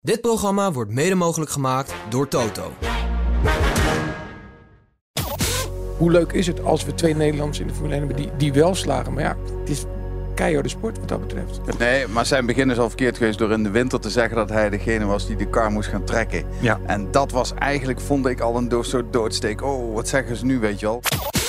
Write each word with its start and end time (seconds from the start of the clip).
Dit 0.00 0.20
programma 0.20 0.72
wordt 0.72 0.90
mede 0.90 1.14
mogelijk 1.14 1.50
gemaakt 1.50 1.94
door 2.08 2.28
Toto. 2.28 2.72
Hoe 5.96 6.10
leuk 6.10 6.32
is 6.32 6.46
het 6.46 6.62
als 6.64 6.84
we 6.84 6.94
twee 6.94 7.14
Nederlanders 7.14 7.60
in 7.60 7.66
de 7.66 7.72
Formule 7.72 7.94
1 7.94 8.06
hebben 8.06 8.22
die, 8.22 8.36
die 8.36 8.52
wel 8.52 8.74
slagen? 8.74 9.12
Maar 9.12 9.22
ja, 9.22 9.36
het 9.60 9.68
is 9.68 9.84
keiharde 10.34 10.68
sport 10.68 10.98
wat 10.98 11.08
dat 11.08 11.20
betreft. 11.20 11.78
Nee, 11.78 12.06
maar 12.06 12.26
zijn 12.26 12.46
begin 12.46 12.70
is 12.70 12.78
al 12.78 12.88
verkeerd 12.88 13.16
geweest 13.16 13.38
door 13.38 13.52
in 13.52 13.62
de 13.62 13.70
winter 13.70 14.00
te 14.00 14.10
zeggen 14.10 14.36
dat 14.36 14.48
hij 14.48 14.70
degene 14.70 15.04
was 15.04 15.26
die 15.26 15.36
de 15.36 15.48
kar 15.48 15.70
moest 15.70 15.88
gaan 15.88 16.04
trekken. 16.04 16.44
Ja. 16.60 16.80
En 16.86 17.10
dat 17.10 17.30
was 17.30 17.54
eigenlijk, 17.54 18.00
vond 18.00 18.26
ik, 18.26 18.40
al 18.40 18.56
een 18.56 18.84
soort 18.84 19.12
doodsteek. 19.12 19.62
Oh, 19.62 19.94
wat 19.94 20.08
zeggen 20.08 20.36
ze 20.36 20.44
nu, 20.44 20.58
weet 20.58 20.80
je 20.80 20.86
al? 20.86 21.02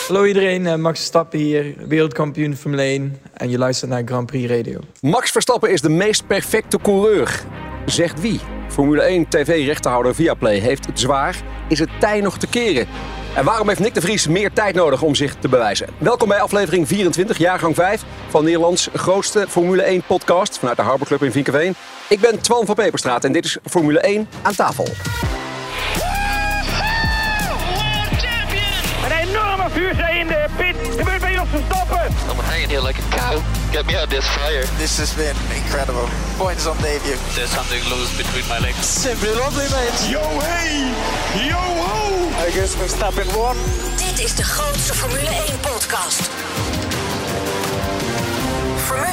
Hallo 0.07 0.25
iedereen, 0.25 0.67
eh, 0.67 0.75
Max 0.75 0.97
Verstappen 0.97 1.39
hier, 1.39 1.75
wereldkampioen 1.87 2.55
Formule 2.55 2.81
1 2.81 3.17
en 3.33 3.49
je 3.49 3.57
luistert 3.57 3.91
naar 3.91 4.01
Grand 4.05 4.25
Prix 4.25 4.49
Radio. 4.49 4.79
Max 5.01 5.31
Verstappen 5.31 5.71
is 5.71 5.81
de 5.81 5.89
meest 5.89 6.27
perfecte 6.27 6.79
coureur. 6.81 7.45
Zegt 7.85 8.21
wie? 8.21 8.39
Formule 8.67 9.01
1 9.01 9.27
TV-rechterhouder 9.27 10.15
Viaplay 10.15 10.57
heeft 10.57 10.85
het 10.85 10.99
zwaar. 10.99 11.35
Is 11.67 11.79
het 11.79 11.89
tij 11.99 12.21
nog 12.21 12.37
te 12.37 12.47
keren? 12.47 12.87
En 13.35 13.45
waarom 13.45 13.67
heeft 13.67 13.79
Nick 13.79 13.93
de 13.93 14.01
Vries 14.01 14.27
meer 14.27 14.53
tijd 14.53 14.75
nodig 14.75 15.01
om 15.01 15.15
zich 15.15 15.35
te 15.35 15.49
bewijzen? 15.49 15.87
Welkom 15.97 16.27
bij 16.27 16.41
aflevering 16.41 16.87
24, 16.87 17.37
jaargang 17.37 17.75
5 17.75 18.03
van 18.29 18.43
Nederlands 18.43 18.89
grootste 18.93 19.45
Formule 19.49 19.81
1 19.81 20.03
podcast 20.07 20.59
vanuit 20.59 20.77
de 20.77 20.83
Harbor 20.83 21.07
Club 21.07 21.23
in 21.23 21.31
Vinkenveen. 21.31 21.75
Ik 22.09 22.19
ben 22.19 22.41
Twan 22.41 22.65
van 22.65 22.75
Peperstraat 22.75 23.23
en 23.23 23.31
dit 23.31 23.45
is 23.45 23.57
Formule 23.63 23.99
1 23.99 24.27
aan 24.41 24.55
tafel. 24.55 24.87
Een 29.05 29.27
enorme 29.29 29.69
vuurzee 29.69 30.19
in 30.19 30.27
de 30.27 30.45
pit. 30.57 30.68
Jos 31.51 31.61
Verstappen. 31.61 32.13
I'm 32.29 32.37
hanging 32.45 32.69
here 32.69 32.81
like 32.81 32.99
a 32.99 33.01
cow. 33.09 33.41
Get 33.71 33.85
me 33.87 33.95
out 33.95 34.03
of 34.03 34.09
this 34.09 34.25
fire. 34.37 34.63
This 34.77 34.97
has 34.99 35.13
been 35.13 35.35
incredible. 35.55 36.07
Points 36.37 36.65
on 36.67 36.77
debut. 36.77 37.17
There's 37.35 37.49
something 37.49 37.81
loose 37.89 38.15
between 38.17 38.47
my 38.47 38.59
legs. 38.59 38.85
Simply 38.85 39.29
lovely, 39.29 39.65
mate. 39.73 40.11
Yo 40.11 40.21
hey, 40.39 40.93
yo 41.49 41.57
ho. 41.57 42.29
I 42.45 42.51
guess 42.53 42.75
Verstappen 42.75 43.27
won. 43.35 43.55
Dit 43.97 44.19
is 44.25 44.35
de 44.35 44.43
grootste 44.43 44.93
Formule 44.93 45.29
1-podcast. 45.29 46.29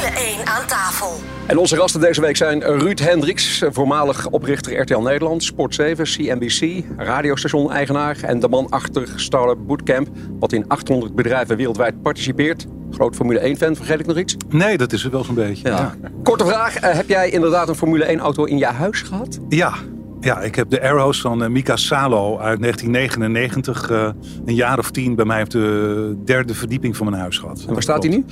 Formule 0.06 0.36
1 0.36 0.46
aan 0.46 0.66
tafel. 0.66 1.20
En 1.46 1.58
onze 1.58 1.76
gasten 1.76 2.00
deze 2.00 2.20
week 2.20 2.36
zijn 2.36 2.62
Ruud 2.62 2.98
Hendricks, 2.98 3.62
voormalig 3.70 4.28
oprichter 4.28 4.80
RTL 4.80 4.98
Nederland, 4.98 5.44
Sport 5.44 5.74
7, 5.74 6.04
CNBC, 6.04 6.84
radiostation-eigenaar 6.96 8.16
en 8.22 8.40
de 8.40 8.48
man 8.48 8.68
achter 8.68 9.08
Startup 9.16 9.66
Bootcamp, 9.66 10.08
wat 10.38 10.52
in 10.52 10.68
800 10.68 11.14
bedrijven 11.14 11.56
wereldwijd 11.56 12.02
participeert. 12.02 12.66
Groot 12.90 13.14
Formule 13.14 13.56
1-fan, 13.56 13.76
vergeet 13.76 14.00
ik 14.00 14.06
nog 14.06 14.18
iets? 14.18 14.36
Nee, 14.48 14.76
dat 14.76 14.92
is 14.92 15.04
er 15.04 15.10
wel 15.10 15.24
zo'n 15.24 15.34
beetje. 15.34 15.68
Ja. 15.68 15.94
Korte 16.22 16.46
vraag, 16.46 16.76
eh, 16.76 16.94
heb 16.94 17.08
jij 17.08 17.30
inderdaad 17.30 17.68
een 17.68 17.74
Formule 17.74 18.16
1-auto 18.16 18.44
in 18.44 18.58
je 18.58 18.66
huis 18.66 19.02
gehad? 19.02 19.38
Ja. 19.48 19.74
Ja, 20.20 20.40
ik 20.40 20.54
heb 20.54 20.70
de 20.70 20.82
Arrows 20.82 21.20
van 21.20 21.42
eh, 21.42 21.48
Mika 21.48 21.76
Salo 21.76 22.38
uit 22.38 22.60
1999 22.60 23.90
eh, 23.90 24.08
een 24.44 24.54
jaar 24.54 24.78
of 24.78 24.90
tien 24.90 25.14
bij 25.14 25.24
mij 25.24 25.42
op 25.42 25.50
de 25.50 26.16
derde 26.24 26.54
verdieping 26.54 26.96
van 26.96 27.06
mijn 27.06 27.20
huis 27.20 27.38
gehad. 27.38 27.64
En 27.68 27.72
waar 27.72 27.82
staat 27.82 28.02
hij 28.02 28.12
nu? 28.12 28.24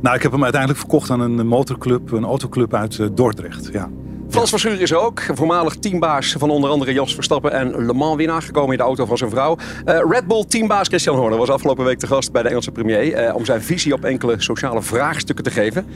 Nou, 0.00 0.16
ik 0.16 0.22
heb 0.22 0.32
hem 0.32 0.42
uiteindelijk 0.42 0.80
verkocht 0.80 1.10
aan 1.10 1.20
een 1.20 1.46
motorclub, 1.46 2.12
een 2.12 2.24
autoclub 2.24 2.74
uit 2.74 2.98
eh, 2.98 3.06
Dordrecht. 3.14 3.68
Ja. 3.72 3.88
Frans 4.30 4.50
van 4.50 4.58
Schuur 4.58 4.80
is 4.80 4.90
er 4.90 4.98
ook, 4.98 5.20
voormalig 5.34 5.74
teambaas 5.74 6.34
van 6.38 6.50
onder 6.50 6.70
andere 6.70 6.92
Jos 6.92 7.14
Verstappen 7.14 7.52
en 7.52 7.86
Le 7.86 7.92
Mans 7.92 8.16
winnaar, 8.16 8.42
gekomen 8.42 8.70
in 8.70 8.76
de 8.76 8.82
auto 8.82 9.06
van 9.06 9.18
zijn 9.18 9.30
vrouw. 9.30 9.56
Eh, 9.84 10.00
Red 10.08 10.26
Bull 10.26 10.44
teambaas 10.44 10.88
Christian 10.88 11.16
Horner 11.16 11.38
was 11.38 11.50
afgelopen 11.50 11.84
week 11.84 11.98
te 11.98 12.06
gast 12.06 12.32
bij 12.32 12.42
de 12.42 12.48
Engelse 12.48 12.70
premier 12.70 13.12
eh, 13.12 13.34
om 13.34 13.44
zijn 13.44 13.62
visie 13.62 13.92
op 13.92 14.04
enkele 14.04 14.34
sociale 14.38 14.82
vraagstukken 14.82 15.44
te 15.44 15.50
geven. 15.50 15.86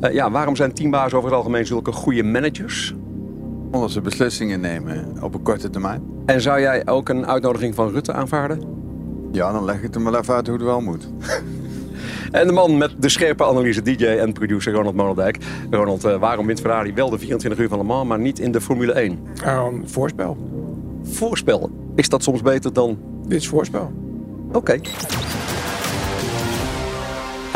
Eh, 0.00 0.12
ja, 0.12 0.30
waarom 0.30 0.56
zijn 0.56 0.72
teambaas 0.72 1.12
over 1.12 1.28
het 1.28 1.38
algemeen 1.38 1.66
zulke 1.66 1.92
goede 1.92 2.22
managers? 2.22 2.94
Omdat 3.70 3.90
ze 3.90 4.00
beslissingen 4.00 4.60
nemen 4.60 5.16
op 5.20 5.34
een 5.34 5.42
korte 5.42 5.70
termijn. 5.70 6.02
En 6.26 6.40
zou 6.40 6.60
jij 6.60 6.86
ook 6.86 7.08
een 7.08 7.26
uitnodiging 7.26 7.74
van 7.74 7.90
Rutte 7.90 8.12
aanvaarden? 8.12 8.60
Ja, 9.32 9.52
dan 9.52 9.64
leg 9.64 9.76
ik 9.76 9.82
het 9.82 9.94
er 9.94 10.00
maar 10.00 10.18
even 10.18 10.34
uit 10.34 10.46
hoe 10.46 10.56
het 10.56 10.64
wel 10.64 10.80
moet. 10.80 11.08
En 12.30 12.46
de 12.46 12.52
man 12.52 12.78
met 12.78 12.90
de 12.98 13.08
scherpe 13.08 13.44
analyse, 13.44 13.82
DJ 13.82 14.04
en 14.04 14.32
producer 14.32 14.72
Ronald 14.72 14.94
Monodijk. 14.94 15.38
Ronald, 15.70 16.04
eh, 16.04 16.18
waarom 16.18 16.46
wint 16.46 16.60
Ferrari 16.60 16.94
wel 16.94 17.10
de 17.10 17.18
24 17.18 17.60
uur 17.60 17.68
van 17.68 17.78
Le 17.78 17.84
Mans, 17.84 18.08
maar 18.08 18.18
niet 18.18 18.38
in 18.38 18.52
de 18.52 18.60
Formule 18.60 18.92
1? 18.92 19.18
Um, 19.46 19.88
voorspel. 19.88 20.36
Voorspel, 21.02 21.70
is 21.94 22.08
dat 22.08 22.22
soms 22.22 22.42
beter 22.42 22.72
dan... 22.72 22.98
Dit 23.26 23.40
is 23.40 23.48
voorspel. 23.48 23.92
Oké. 24.52 24.80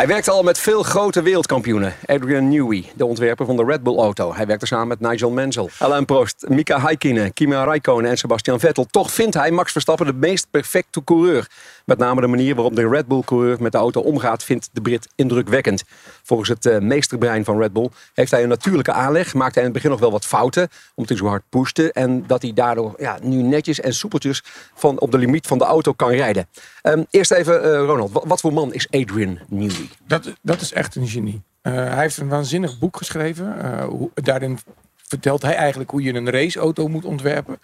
Hij 0.02 0.10
werkte 0.10 0.30
al 0.30 0.42
met 0.42 0.58
veel 0.58 0.82
grote 0.82 1.22
wereldkampioenen. 1.22 1.94
Adrian 2.06 2.48
Newey, 2.48 2.84
de 2.94 3.06
ontwerper 3.06 3.46
van 3.46 3.56
de 3.56 3.64
Red 3.64 3.82
Bull 3.82 3.96
auto. 3.96 4.34
Hij 4.34 4.46
werkte 4.46 4.66
samen 4.66 4.88
met 4.88 5.00
Nigel 5.00 5.30
Mansell, 5.30 5.68
Alain 5.78 6.04
Prost, 6.04 6.44
Mika 6.48 6.80
Häkkinen, 6.80 7.32
Kimi 7.32 7.54
Räikkönen 7.54 8.10
en 8.10 8.16
Sebastian 8.16 8.60
Vettel. 8.60 8.86
Toch 8.90 9.12
vindt 9.12 9.34
hij 9.34 9.50
Max 9.50 9.72
Verstappen 9.72 10.06
de 10.06 10.12
meest 10.12 10.46
perfecte 10.50 11.04
coureur. 11.04 11.46
Met 11.84 11.98
name 11.98 12.20
de 12.20 12.26
manier 12.26 12.54
waarop 12.54 12.76
de 12.76 12.88
Red 12.88 13.06
Bull 13.06 13.22
coureur 13.24 13.56
met 13.60 13.72
de 13.72 13.78
auto 13.78 14.00
omgaat 14.00 14.44
vindt 14.44 14.68
de 14.72 14.80
Brit 14.80 15.08
indrukwekkend. 15.14 15.82
Volgens 16.22 16.48
het 16.48 16.66
eh, 16.66 16.78
meesterbrein 16.78 17.44
van 17.44 17.58
Red 17.58 17.72
Bull 17.72 17.88
heeft 18.14 18.30
hij 18.30 18.42
een 18.42 18.48
natuurlijke 18.48 18.92
aanleg. 18.92 19.34
Maakte 19.34 19.58
hij 19.58 19.68
in 19.68 19.74
het 19.74 19.74
begin 19.74 19.90
nog 19.90 20.00
wel 20.00 20.10
wat 20.10 20.26
fouten, 20.26 20.68
omdat 20.94 21.18
hij 21.18 21.26
zo 21.26 21.32
hard 21.32 21.42
pushte. 21.48 21.92
En 21.92 22.26
dat 22.26 22.42
hij 22.42 22.52
daardoor 22.52 22.94
ja, 22.96 23.18
nu 23.22 23.42
netjes 23.42 23.80
en 23.80 23.94
soepeltjes 23.94 24.42
van, 24.74 25.00
op 25.00 25.10
de 25.10 25.18
limiet 25.18 25.46
van 25.46 25.58
de 25.58 25.64
auto 25.64 25.92
kan 25.92 26.10
rijden. 26.10 26.48
Ehm, 26.82 27.02
eerst 27.10 27.30
even, 27.30 27.62
eh, 27.62 27.70
Ronald, 27.70 28.10
wat 28.12 28.40
voor 28.40 28.52
man 28.52 28.72
is 28.72 28.86
Adrian 28.90 29.38
Newey? 29.48 29.88
Dat, 30.06 30.32
dat 30.42 30.60
is 30.60 30.72
echt 30.72 30.94
een 30.94 31.08
genie. 31.08 31.42
Eh, 31.60 31.72
hij 31.72 32.00
heeft 32.00 32.16
een 32.16 32.28
waanzinnig 32.28 32.78
boek 32.78 32.96
geschreven. 32.96 33.62
Eh, 33.62 33.88
daarin 34.14 34.58
vertelt 34.96 35.42
hij 35.42 35.54
eigenlijk 35.54 35.90
hoe 35.90 36.02
je 36.02 36.14
een 36.14 36.30
raceauto 36.30 36.88
moet 36.88 37.04
ontwerpen. 37.04 37.60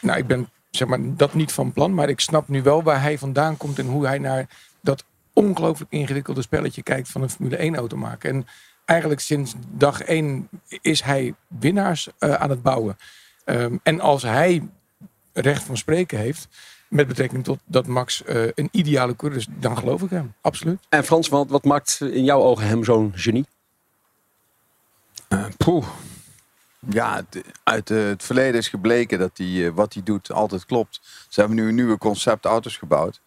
Nou, 0.00 0.18
ik 0.18 0.26
ben 0.26 0.48
zeg 0.70 0.88
maar, 0.88 0.98
dat 1.02 1.34
niet 1.34 1.52
van 1.52 1.72
plan, 1.72 1.94
maar 1.94 2.08
ik 2.08 2.20
snap 2.20 2.48
nu 2.48 2.62
wel 2.62 2.82
waar 2.82 3.02
hij 3.02 3.18
vandaan 3.18 3.56
komt 3.56 3.78
en 3.78 3.86
hoe 3.86 4.06
hij 4.06 4.18
naar 4.18 4.46
dat 4.80 5.04
ongelooflijk 5.32 5.92
ingewikkelde 5.92 6.42
spelletje 6.42 6.82
kijkt 6.82 7.08
van 7.08 7.22
een 7.22 7.30
Formule 7.30 7.56
1 7.56 7.76
auto 7.76 7.96
maken. 7.96 8.30
En 8.30 8.46
eigenlijk 8.84 9.20
sinds 9.20 9.54
dag 9.70 10.02
1 10.02 10.48
is 10.80 11.02
hij 11.02 11.34
winnaars 11.46 12.08
eh, 12.18 12.34
aan 12.34 12.50
het 12.50 12.62
bouwen. 12.62 12.98
Ehm, 13.44 13.76
en 13.82 14.00
als 14.00 14.22
hij 14.22 14.68
recht 15.32 15.62
van 15.62 15.76
spreken 15.76 16.18
heeft, 16.18 16.48
met 16.90 17.08
betrekking 17.08 17.44
tot 17.44 17.58
dat 17.64 17.86
Max 17.86 18.24
eh, 18.24 18.42
een 18.54 18.68
ideale 18.72 19.16
coureur 19.16 19.40
is, 19.40 19.46
dan 19.50 19.78
geloof 19.78 20.02
ik 20.02 20.10
hem. 20.10 20.34
Absoluut. 20.40 20.78
En 20.88 21.04
Frans, 21.04 21.28
wat, 21.28 21.50
wat 21.50 21.64
maakt 21.64 22.00
in 22.00 22.24
jouw 22.24 22.40
ogen 22.40 22.66
hem 22.66 22.84
zo'n 22.84 23.12
genie? 23.14 23.46
Poeh. 25.56 25.86
Ja, 26.88 27.22
uit 27.62 27.90
eh, 27.90 28.04
het 28.04 28.22
verleden 28.22 28.60
is 28.60 28.68
gebleken 28.68 29.18
dat 29.18 29.38
eh, 29.38 29.68
wat 29.68 29.94
hij 29.94 30.02
doet 30.02 30.32
altijd 30.32 30.66
klopt. 30.66 31.00
Ze 31.28 31.40
hebben 31.40 31.58
nu 31.58 31.68
een 31.68 31.74
nieuwe 31.74 31.98
concept 31.98 32.44
auto's 32.44 32.76
gebouwd. 32.76 33.20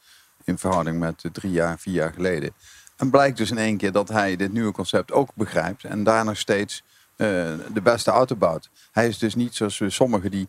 In 0.43 0.57
verhouding 0.57 0.99
met 0.99 1.23
drie 1.31 1.51
jaar, 1.51 1.79
vier 1.79 1.93
jaar 1.93 2.13
geleden. 2.13 2.53
En 2.97 3.09
blijkt 3.09 3.37
dus 3.37 3.51
in 3.51 3.57
één 3.57 3.77
keer 3.77 3.91
dat 3.91 4.09
hij 4.09 4.35
dit 4.35 4.53
nieuwe 4.53 4.71
concept 4.71 5.11
ook 5.11 5.29
begrijpt. 5.35 5.83
En 5.83 6.03
daar 6.03 6.25
nog 6.25 6.37
steeds 6.37 6.83
eh, 7.15 7.27
de 7.73 7.81
beste 7.83 8.11
auto 8.11 8.35
bouwt. 8.35 8.69
Hij 8.91 9.07
is 9.07 9.17
dus 9.17 9.35
niet 9.35 9.55
zoals 9.55 9.81
sommigen 9.87 10.31
die, 10.31 10.47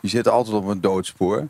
die 0.00 0.10
zitten 0.10 0.32
altijd 0.32 0.56
op 0.56 0.66
een 0.66 0.80
doodspoor. 0.80 1.48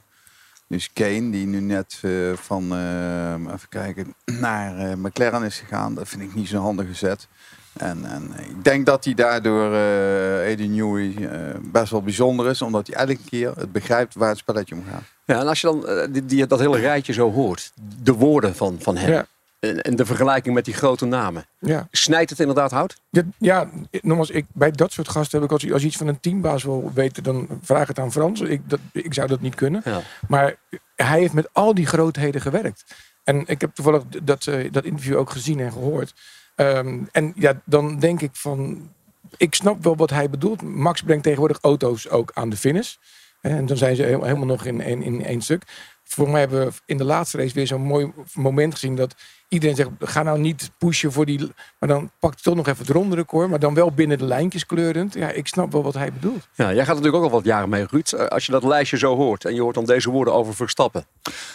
Dus 0.73 0.91
Kane, 0.93 1.31
die 1.31 1.47
nu 1.47 1.61
net 1.61 1.99
eh, 2.03 2.11
van, 2.35 2.73
eh, 2.73 3.33
even 3.55 3.69
kijken, 3.69 4.15
naar 4.41 4.79
eh, 4.79 4.97
McLaren 4.97 5.43
is 5.43 5.59
gegaan. 5.59 5.95
Dat 5.95 6.09
vind 6.09 6.23
ik 6.23 6.35
niet 6.35 6.49
zo'n 6.49 6.61
handige 6.63 6.95
zet. 6.95 7.29
En, 7.73 8.05
en 8.05 8.31
ik 8.39 8.65
denk 8.65 8.87
dat 8.87 9.05
hij 9.05 9.15
daardoor, 9.15 9.73
eh 9.75 10.51
Eddie 10.51 10.69
Newey, 10.69 11.15
eh, 11.31 11.39
best 11.63 11.91
wel 11.91 12.03
bijzonder 12.03 12.51
is. 12.51 12.63
Omdat 12.63 12.87
hij 12.87 12.97
elke 12.97 13.19
keer 13.31 13.53
het 13.57 13.73
begrijpt 13.73 14.15
waar 14.15 14.29
het 14.29 14.39
spelletje 14.39 14.75
om 14.75 14.85
gaat. 14.91 15.03
Ja, 15.25 15.41
en 15.41 15.47
als 15.47 15.61
je 15.61 15.67
dan 15.67 16.13
die, 16.13 16.25
die- 16.25 16.47
dat 16.47 16.59
hele 16.61 16.79
rijtje 16.79 17.13
zo 17.13 17.31
hoort, 17.33 17.73
de 18.03 18.13
woorden 18.13 18.55
van, 18.57 18.77
van 18.81 18.97
hem 18.97 19.11
Ja. 19.13 19.27
En, 19.63 19.97
de 19.97 20.07
vergelijking 20.07 20.55
met 20.55 20.65
die 20.65 20.75
grote 20.75 21.05
namen, 21.05 21.47
Ja. 21.59 21.89
snijdt 21.91 22.31
het 22.31 22.41
inderdaad 22.41 22.71
hout? 22.71 23.01
Ja, 23.11 23.23
ja, 23.39 23.71
nogmaals, 23.91 24.31
ik, 24.31 24.47
bij 24.53 24.71
dat 24.71 24.93
soort 24.93 25.09
gasten 25.09 25.41
heb 25.41 25.51
ik 25.51 25.73
als, 25.73 25.85
iets 25.85 25.97
van 25.97 26.07
een 26.07 26.21
teambaas 26.21 26.63
wil 26.63 26.91
weten, 26.95 27.23
dan 27.23 27.49
vraag 27.63 27.89
het 27.89 27.99
aan 27.99 28.13
Frans. 28.13 28.41
Ik, 28.41 28.61
dat, 28.71 28.79
ik 28.93 29.15
zou 29.15 29.29
dat 29.29 29.41
niet 29.41 29.55
kunnen. 29.55 29.83
Ja. 29.85 30.01
Maar 30.29 30.57
hij 30.97 31.19
heeft 31.19 31.33
met 31.33 31.49
al 31.53 31.75
die 31.75 31.87
grootheden 31.87 32.41
gewerkt. 32.41 32.85
En 33.25 33.43
ik 33.47 33.61
heb 33.61 33.75
toevallig 33.75 34.03
dat, 34.23 34.47
eh, 34.47 34.73
dat 34.73 34.85
interview 34.85 35.17
ook 35.17 35.31
gezien 35.31 35.61
en 35.61 35.73
gehoord. 35.73 36.15
Ehm, 36.55 36.99
en 37.13 37.33
ja, 37.37 37.61
dan 37.65 37.99
denk 37.99 38.21
ik 38.21 38.31
van, 38.33 38.91
ik 39.37 39.55
snap 39.55 39.85
wel 39.85 39.97
wat 39.97 40.11
hij 40.11 40.31
bedoelt. 40.31 40.63
Max 40.63 41.03
brengt 41.03 41.23
tegenwoordig 41.23 41.59
auto's 41.61 42.09
ook 42.09 42.31
aan 42.35 42.49
de 42.49 42.57
finish. 42.57 42.95
En 43.41 43.67
dan 43.67 43.77
zijn 43.77 43.97
ze 43.97 44.03
helemaal 44.03 44.47
nog 44.47 44.65
in, 44.65 44.81
in, 44.81 45.03
in 45.03 45.25
één 45.25 45.41
stuk. 45.41 45.63
Voor 46.05 46.31
mij 46.31 46.41
hebben 46.41 46.67
we 46.67 46.73
in 46.87 46.97
de 46.97 47.05
laatste 47.05 47.37
race 47.37 47.55
weer 47.55 47.67
zo'n 47.67 47.83
mooi 47.83 48.13
moment 48.35 48.73
gezien 48.73 48.97
dat 48.97 49.15
iedereen 49.49 49.77
zegt, 49.77 49.91
ga 49.99 50.23
nou 50.23 50.39
niet 50.39 50.71
pushen 50.79 51.13
voor 51.13 51.27
die... 51.27 51.39
Maar 51.79 51.89
dan 51.89 52.11
pakt 52.19 52.35
hij 52.35 52.43
toch 52.43 52.55
nog 52.55 52.67
even 52.67 52.87
het 52.87 52.95
ronde 52.95 53.17
record, 53.17 53.51
maar 53.51 53.59
dan 53.59 53.75
wel 53.75 53.93
binnen 53.93 54.19
de 54.19 54.25
lijntjes 54.25 54.67
kleurend. 54.67 55.15
Ja, 55.15 55.31
ik 55.31 55.47
snap 55.47 55.73
wel 55.73 55.83
wat 55.83 55.95
hij 55.95 56.13
bedoelt. 56.13 56.49
Ja, 56.55 56.73
jij 56.73 56.85
gaat 56.85 56.97
natuurlijk 56.97 57.17
ook 57.17 57.31
al 57.31 57.37
wat 57.37 57.45
jaren 57.45 57.69
mee, 57.69 57.87
Ruud. 57.91 58.15
Als 58.29 58.47
je 58.47 58.53
dat 58.53 58.65
lijstje 58.65 58.99
zo 58.99 59.17
hoort 59.17 59.45
en 59.45 59.55
je 59.55 59.61
hoort 59.61 59.75
dan 59.75 59.85
deze 59.85 60.11
woorden 60.11 60.35
over 60.35 60.55
Verstappen. 60.55 61.07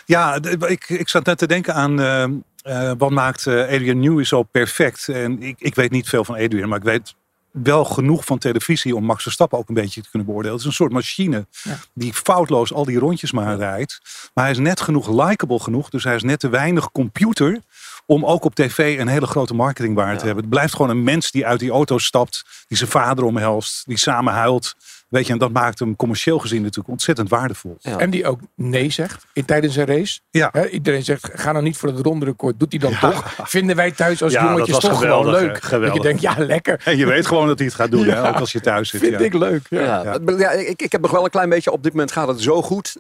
Ja, 0.05 0.39
ik, 0.67 0.89
ik 0.89 1.09
zat 1.09 1.25
net 1.25 1.37
te 1.37 1.47
denken 1.47 1.73
aan 1.73 1.99
eh, 1.99 2.23
eh, 2.67 2.91
wat 2.97 3.11
maakt 3.11 3.47
eh, 3.47 3.53
Adrian 3.53 3.99
Newey 3.99 4.23
zo 4.23 4.43
perfect. 4.43 5.07
En 5.07 5.41
ik, 5.41 5.55
ik 5.59 5.75
weet 5.75 5.91
niet 5.91 6.09
veel 6.09 6.23
van 6.23 6.35
Adrian, 6.35 6.69
maar 6.69 6.77
ik 6.77 6.83
weet 6.83 7.15
wel 7.63 7.85
genoeg 7.85 8.25
van 8.25 8.37
televisie 8.37 8.95
om 8.95 9.03
Max 9.03 9.23
Verstappen 9.23 9.57
ook 9.57 9.67
een 9.67 9.73
beetje 9.73 10.01
te 10.01 10.09
kunnen 10.09 10.27
beoordelen. 10.27 10.55
Het 10.57 10.65
is 10.65 10.71
een 10.71 10.77
soort 10.77 10.91
machine 10.91 11.47
die 11.93 12.13
foutloos 12.13 12.73
al 12.73 12.85
die 12.85 12.99
rondjes 12.99 13.31
maar 13.31 13.57
rijdt. 13.57 13.99
Maar 14.33 14.43
hij 14.43 14.53
is 14.53 14.59
net 14.59 14.81
genoeg 14.81 15.27
likable 15.27 15.59
genoeg. 15.59 15.89
Dus 15.89 16.03
hij 16.03 16.15
is 16.15 16.23
net 16.23 16.39
te 16.39 16.49
weinig 16.49 16.91
computer 16.91 17.61
om 18.07 18.25
ook 18.25 18.43
op 18.43 18.55
tv 18.55 18.99
een 18.99 19.07
hele 19.07 19.27
grote 19.27 19.53
marketingwaarde 19.53 20.17
te 20.19 20.25
hebben. 20.25 20.43
Het 20.43 20.53
blijft 20.53 20.75
gewoon 20.75 20.91
een 20.91 21.03
mens 21.03 21.31
die 21.31 21.45
uit 21.45 21.59
die 21.59 21.71
auto 21.71 21.97
stapt, 21.97 22.43
die 22.67 22.77
zijn 22.77 22.89
vader 22.89 23.23
omhelst, 23.23 23.83
die 23.85 23.97
samen 23.97 24.33
huilt. 24.33 24.75
Weet 25.07 25.27
je, 25.27 25.33
en 25.33 25.39
dat 25.39 25.51
maakt 25.51 25.79
hem 25.79 25.95
commercieel 25.95 26.39
gezien 26.39 26.61
natuurlijk 26.61 26.89
ontzettend 26.89 27.29
waardevol. 27.29 27.77
En 27.81 28.09
die 28.09 28.27
ook 28.27 28.39
nee 28.55 28.89
zegt 28.89 29.25
in, 29.33 29.45
tijdens 29.45 29.75
een 29.75 29.85
race. 29.85 30.19
Ja. 30.29 30.67
Iedereen 30.69 31.03
zegt, 31.03 31.29
ga 31.33 31.51
nou 31.51 31.63
niet 31.63 31.77
voor 31.77 31.89
het 31.89 31.99
ronde 31.99 32.25
record. 32.25 32.59
Doet 32.59 32.71
hij 32.71 32.79
dan 32.79 32.99
toch? 32.99 33.33
Vinden 33.43 33.75
wij 33.75 33.91
thuis 33.91 34.23
als 34.23 34.33
Ja, 34.33 34.43
jongetjes 34.43 34.67
dat 34.71 34.81
was 34.81 34.91
toch 34.91 34.99
geweldig, 34.99 35.31
gewoon 35.31 35.45
leuk. 35.45 35.53
Dat 35.53 35.63
Geweldig. 35.63 35.95
je 35.97 36.01
denkt, 36.01 36.21
ja 36.21 36.35
lekker. 36.37 36.81
En 36.83 36.97
je 36.97 37.05
weet 37.05 37.25
gewoon 37.27 37.47
dat 37.47 37.57
hij 37.57 37.67
het 37.67 37.75
gaat 37.75 37.91
doen, 37.91 38.05
hè, 38.05 38.21
ook 38.29 38.39
als 38.39 38.51
je 38.51 38.59
thuis 38.59 38.89
zit. 38.89 38.99
Vind 38.99 39.13
ja. 39.13 39.19
ik 39.19 39.33
leuk. 39.33 39.65
Ja. 39.69 40.03
Ja, 40.03 40.17
maar 40.23 40.37
ja, 40.37 40.51
ik, 40.51 40.81
ik 40.81 40.91
heb 40.91 41.01
nog 41.01 41.11
wel 41.11 41.23
een 41.23 41.29
klein 41.29 41.49
beetje, 41.49 41.71
op 41.71 41.83
dit 41.83 41.91
moment 41.91 42.11
gaat 42.11 42.27
het 42.27 42.41
zo 42.41 42.61
goed. 42.61 42.95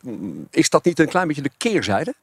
Is 0.51 0.69
dat 0.69 0.85
niet 0.85 0.99
een 0.99 1.07
klein 1.07 1.27
beetje 1.27 1.41
de 1.41 1.51
keerzijde? 1.57 2.13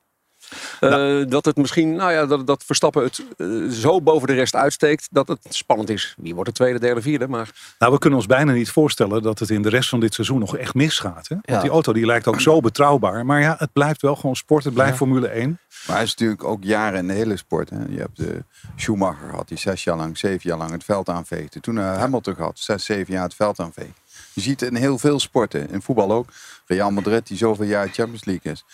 Eh, 0.81 1.23
dat 1.29 1.45
het 1.45 1.57
misschien, 1.57 1.95
nou 1.95 2.13
ja, 2.13 2.27
dat, 2.27 2.47
dat 2.47 2.65
Verstappen 2.65 3.03
het 3.03 3.25
eh, 3.37 3.47
zo 3.69 4.01
boven 4.01 4.27
de 4.29 4.35
rest 4.35 4.55
uitsteekt 4.55 5.09
dat 5.11 5.29
het 5.29 5.39
spannend 5.49 5.91
is. 5.91 6.15
Wie 6.19 6.35
wordt 6.35 6.49
de 6.49 6.55
tweede, 6.57 6.79
derde, 6.79 7.03
vierde? 7.03 7.29
Maar 7.29 7.51
Nou, 7.79 7.93
we 7.93 7.99
kunnen 7.99 8.19
ons 8.19 8.29
bijna 8.29 8.53
niet 8.53 8.71
voorstellen 8.71 9.23
dat 9.23 9.39
het 9.39 9.51
in 9.51 9.63
de 9.63 9.69
rest 9.69 9.89
van 9.89 10.01
dit 10.01 10.15
seizoen 10.15 10.39
nog 10.39 10.57
echt 10.57 10.75
misgaat. 10.75 11.29
Hè? 11.29 11.35
Want 11.35 11.47
Ja. 11.49 11.61
die 11.61 11.71
auto 11.71 11.93
die 11.93 12.07
lijkt 12.07 12.27
ook 12.27 12.41
zo 12.41 12.61
betrouwbaar. 12.61 13.27
Maar 13.27 13.41
ja, 13.41 13.55
het 13.59 13.73
blijft 13.73 14.03
wel 14.03 14.17
gewoon 14.17 14.37
sport. 14.37 14.65
Het 14.65 14.75
blijft 14.75 14.97
Formule 14.97 15.29
1. 15.29 15.59
Maar 15.87 15.97
hij 15.97 16.05
is 16.05 16.11
natuurlijk 16.11 16.45
ook 16.45 16.65
jaren 16.65 16.99
in 16.99 17.07
de 17.07 17.13
hele 17.13 17.37
sport. 17.37 17.71
Hè. 17.71 17.77
Je 17.89 17.99
hebt 17.99 18.17
de 18.17 18.45
Schumacher 18.77 19.29
gehad, 19.31 19.49
die 19.49 19.59
zes 19.59 19.85
jaar 19.85 19.97
lang, 19.97 20.19
zeven 20.19 20.41
jaar 20.43 20.59
lang 20.59 20.71
het 20.71 20.85
veld 20.85 21.09
aanveegde. 21.09 21.61
Toen 21.61 21.77
uh, 21.77 21.97
Hamilton 21.99 22.35
gehad, 22.35 22.59
zes, 22.59 22.85
zeven 22.85 23.13
jaar 23.13 23.23
het 23.23 23.35
veld 23.35 23.61
aanveegde. 23.61 23.93
Je 24.33 24.41
ziet 24.41 24.61
het 24.61 24.71
in 24.71 24.77
heel 24.77 24.99
veel 24.99 25.21
sporten, 25.21 25.71
in 25.71 25.83
voetbal 25.83 26.13
ook. 26.13 26.29
Real 26.67 26.91
Madrid, 26.91 27.27
die 27.27 27.37
zoveel 27.37 27.67
jaar 27.67 27.89
Champions 27.89 28.25
League 28.25 28.53
is. 28.53 28.65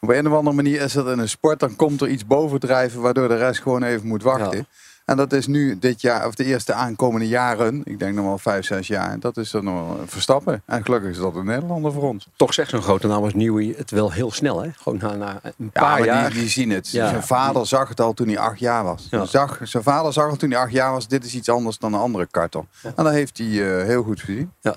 Op 0.00 0.08
een 0.08 0.26
of 0.26 0.32
andere 0.32 0.56
manier 0.56 0.80
is 0.80 0.92
dat 0.92 1.08
in 1.08 1.18
een 1.18 1.28
sport, 1.28 1.60
dan 1.60 1.76
komt 1.76 2.00
er 2.00 2.08
iets 2.08 2.26
bovendrijven 2.26 3.00
waardoor 3.00 3.28
de 3.28 3.36
rest 3.36 3.60
gewoon 3.60 3.82
even 3.82 4.06
moet 4.06 4.22
wachten. 4.22 4.66
En 5.08 5.16
dat 5.16 5.32
is 5.32 5.46
nu 5.46 5.78
dit 5.78 6.00
jaar, 6.00 6.26
of 6.26 6.34
de 6.34 6.44
eerste 6.44 6.72
aankomende 6.72 7.28
jaren, 7.28 7.80
ik 7.84 7.98
denk 7.98 8.14
nog 8.14 8.24
wel 8.24 8.38
vijf, 8.38 8.64
zes 8.66 8.86
jaar, 8.86 9.18
dat 9.20 9.36
is 9.36 9.50
dan 9.50 9.64
nog 9.64 9.96
Verstappen. 10.06 10.62
En 10.66 10.84
gelukkig 10.84 11.10
is 11.10 11.16
dat 11.18 11.34
een 11.36 11.44
Nederlander 11.44 11.92
voor 11.92 12.02
ons. 12.02 12.28
toch 12.36 12.54
zegt 12.54 12.70
zo'n 12.70 12.82
grote 12.82 13.06
naam 13.06 13.22
als 13.22 13.34
Newey 13.34 13.74
het 13.76 13.90
wel 13.90 14.12
heel 14.12 14.30
snel. 14.30 14.62
Hè? 14.62 14.68
Gewoon 14.76 14.98
na, 15.02 15.14
na 15.14 15.40
een 15.42 15.70
Ja, 15.72 15.80
paar 15.80 16.04
jaar. 16.04 16.30
die, 16.30 16.38
die 16.40 16.48
zien 16.48 16.70
het. 16.70 16.90
Ja. 16.90 17.08
Zijn 17.08 17.22
vader 17.22 17.66
zag 17.66 17.88
het 17.88 18.00
al 18.00 18.12
toen 18.12 18.26
hij 18.28 18.38
acht 18.38 18.58
jaar 18.58 18.84
was. 18.84 19.06
Ja. 19.10 19.24
Zag, 19.24 19.60
zijn 19.62 19.82
vader 19.82 20.12
zag 20.12 20.30
al 20.30 20.36
toen 20.36 20.50
hij 20.50 20.60
acht 20.60 20.72
jaar 20.72 20.92
was, 20.92 21.08
dit 21.08 21.24
is 21.24 21.34
iets 21.34 21.48
anders 21.48 21.78
dan 21.78 21.92
een 21.92 22.00
andere 22.00 22.26
kartel. 22.30 22.66
En 22.82 23.04
dat 23.04 23.12
heeft 23.12 23.38
hij 23.38 23.46
eh, 23.80 23.84
heel 23.86 24.02
goed 24.02 24.20
gezien. 24.20 24.52
Ja. 24.60 24.74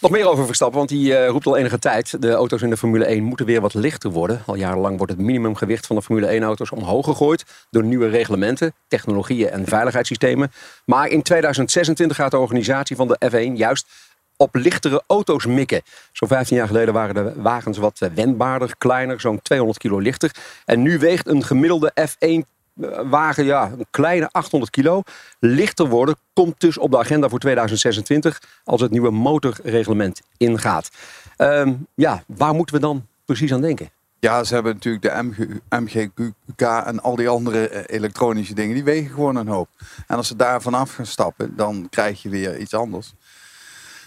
Nog 0.00 0.10
meer 0.10 0.28
over 0.28 0.46
Verstappen, 0.46 0.78
want 0.78 0.88
die 0.90 1.16
eh, 1.16 1.28
roept 1.28 1.46
al 1.46 1.56
enige 1.56 1.78
tijd. 1.78 2.22
De 2.22 2.32
auto's 2.32 2.62
in 2.62 2.70
de 2.70 2.76
Formule 2.76 3.04
1 3.04 3.22
moeten 3.22 3.46
weer 3.46 3.60
wat 3.60 3.74
lichter 3.74 4.10
worden. 4.10 4.42
Al 4.46 4.54
jarenlang 4.54 4.96
wordt 4.96 5.12
het 5.12 5.20
minimumgewicht 5.20 5.86
van 5.86 5.96
de 5.96 6.02
Formule 6.02 6.26
1 6.26 6.42
auto's 6.42 6.70
omhoog 6.70 7.04
gegooid. 7.04 7.44
Door 7.70 7.84
nieuwe 7.84 8.08
reglementen, 8.08 8.74
technologieën 8.88 9.50
en 9.50 9.64
veiligheidssystemen. 9.74 10.52
Maar 10.84 11.08
in 11.08 11.22
2026 11.22 12.16
gaat 12.16 12.30
de 12.30 12.38
organisatie 12.38 12.96
van 12.96 13.08
de 13.08 13.18
F1 13.30 13.56
juist 13.56 13.86
op 14.36 14.54
lichtere 14.54 15.02
auto's 15.06 15.46
mikken. 15.46 15.82
Zo'n 16.12 16.28
15 16.28 16.56
jaar 16.56 16.66
geleden 16.66 16.94
waren 16.94 17.14
de 17.14 17.32
wagens 17.36 17.78
wat 17.78 18.00
eh, 18.00 18.08
wendbaarder, 18.14 18.74
kleiner, 18.78 19.20
zo'n 19.20 19.42
200 19.42 19.78
kilo 19.78 19.98
lichter. 19.98 20.30
En 20.64 20.82
nu 20.82 20.98
weegt 20.98 21.26
een 21.26 21.44
gemiddelde 21.44 21.92
F1 22.00 22.50
wagen 23.10 23.44
ja, 23.44 23.72
een 23.78 23.86
kleine 23.90 24.28
800 24.32 24.70
kilo. 24.70 25.02
Lichter 25.38 25.88
worden 25.88 26.16
komt 26.32 26.60
dus 26.60 26.78
op 26.78 26.90
de 26.90 26.98
agenda 26.98 27.28
voor 27.28 27.38
2026 27.38 28.42
als 28.64 28.80
het 28.80 28.90
nieuwe 28.90 29.10
motorreglement 29.10 30.20
ingaat. 30.36 30.90
Ehm, 31.36 31.72
ja, 31.94 32.22
waar 32.26 32.54
moeten 32.54 32.74
we 32.74 32.80
dan 32.80 33.06
precies 33.24 33.52
aan 33.52 33.60
denken? 33.60 33.90
Ja, 34.24 34.44
ze 34.44 34.54
hebben 34.54 34.72
natuurlijk 34.72 35.04
de 35.04 35.22
MG, 35.22 35.80
MGQK 35.80 36.60
en 36.60 37.02
al 37.02 37.16
die 37.16 37.28
andere 37.28 37.68
eh, 37.68 37.96
elektronische 37.96 38.54
dingen. 38.54 38.74
Die 38.74 38.84
wegen 38.84 39.14
gewoon 39.14 39.36
een 39.36 39.48
hoop. 39.48 39.68
En 40.06 40.16
als 40.16 40.26
ze 40.26 40.36
daar 40.36 40.62
vanaf 40.62 40.94
gaan 40.94 41.06
stappen, 41.06 41.56
dan 41.56 41.86
krijg 41.90 42.22
je 42.22 42.28
weer 42.28 42.58
iets 42.58 42.74
anders. 42.74 43.14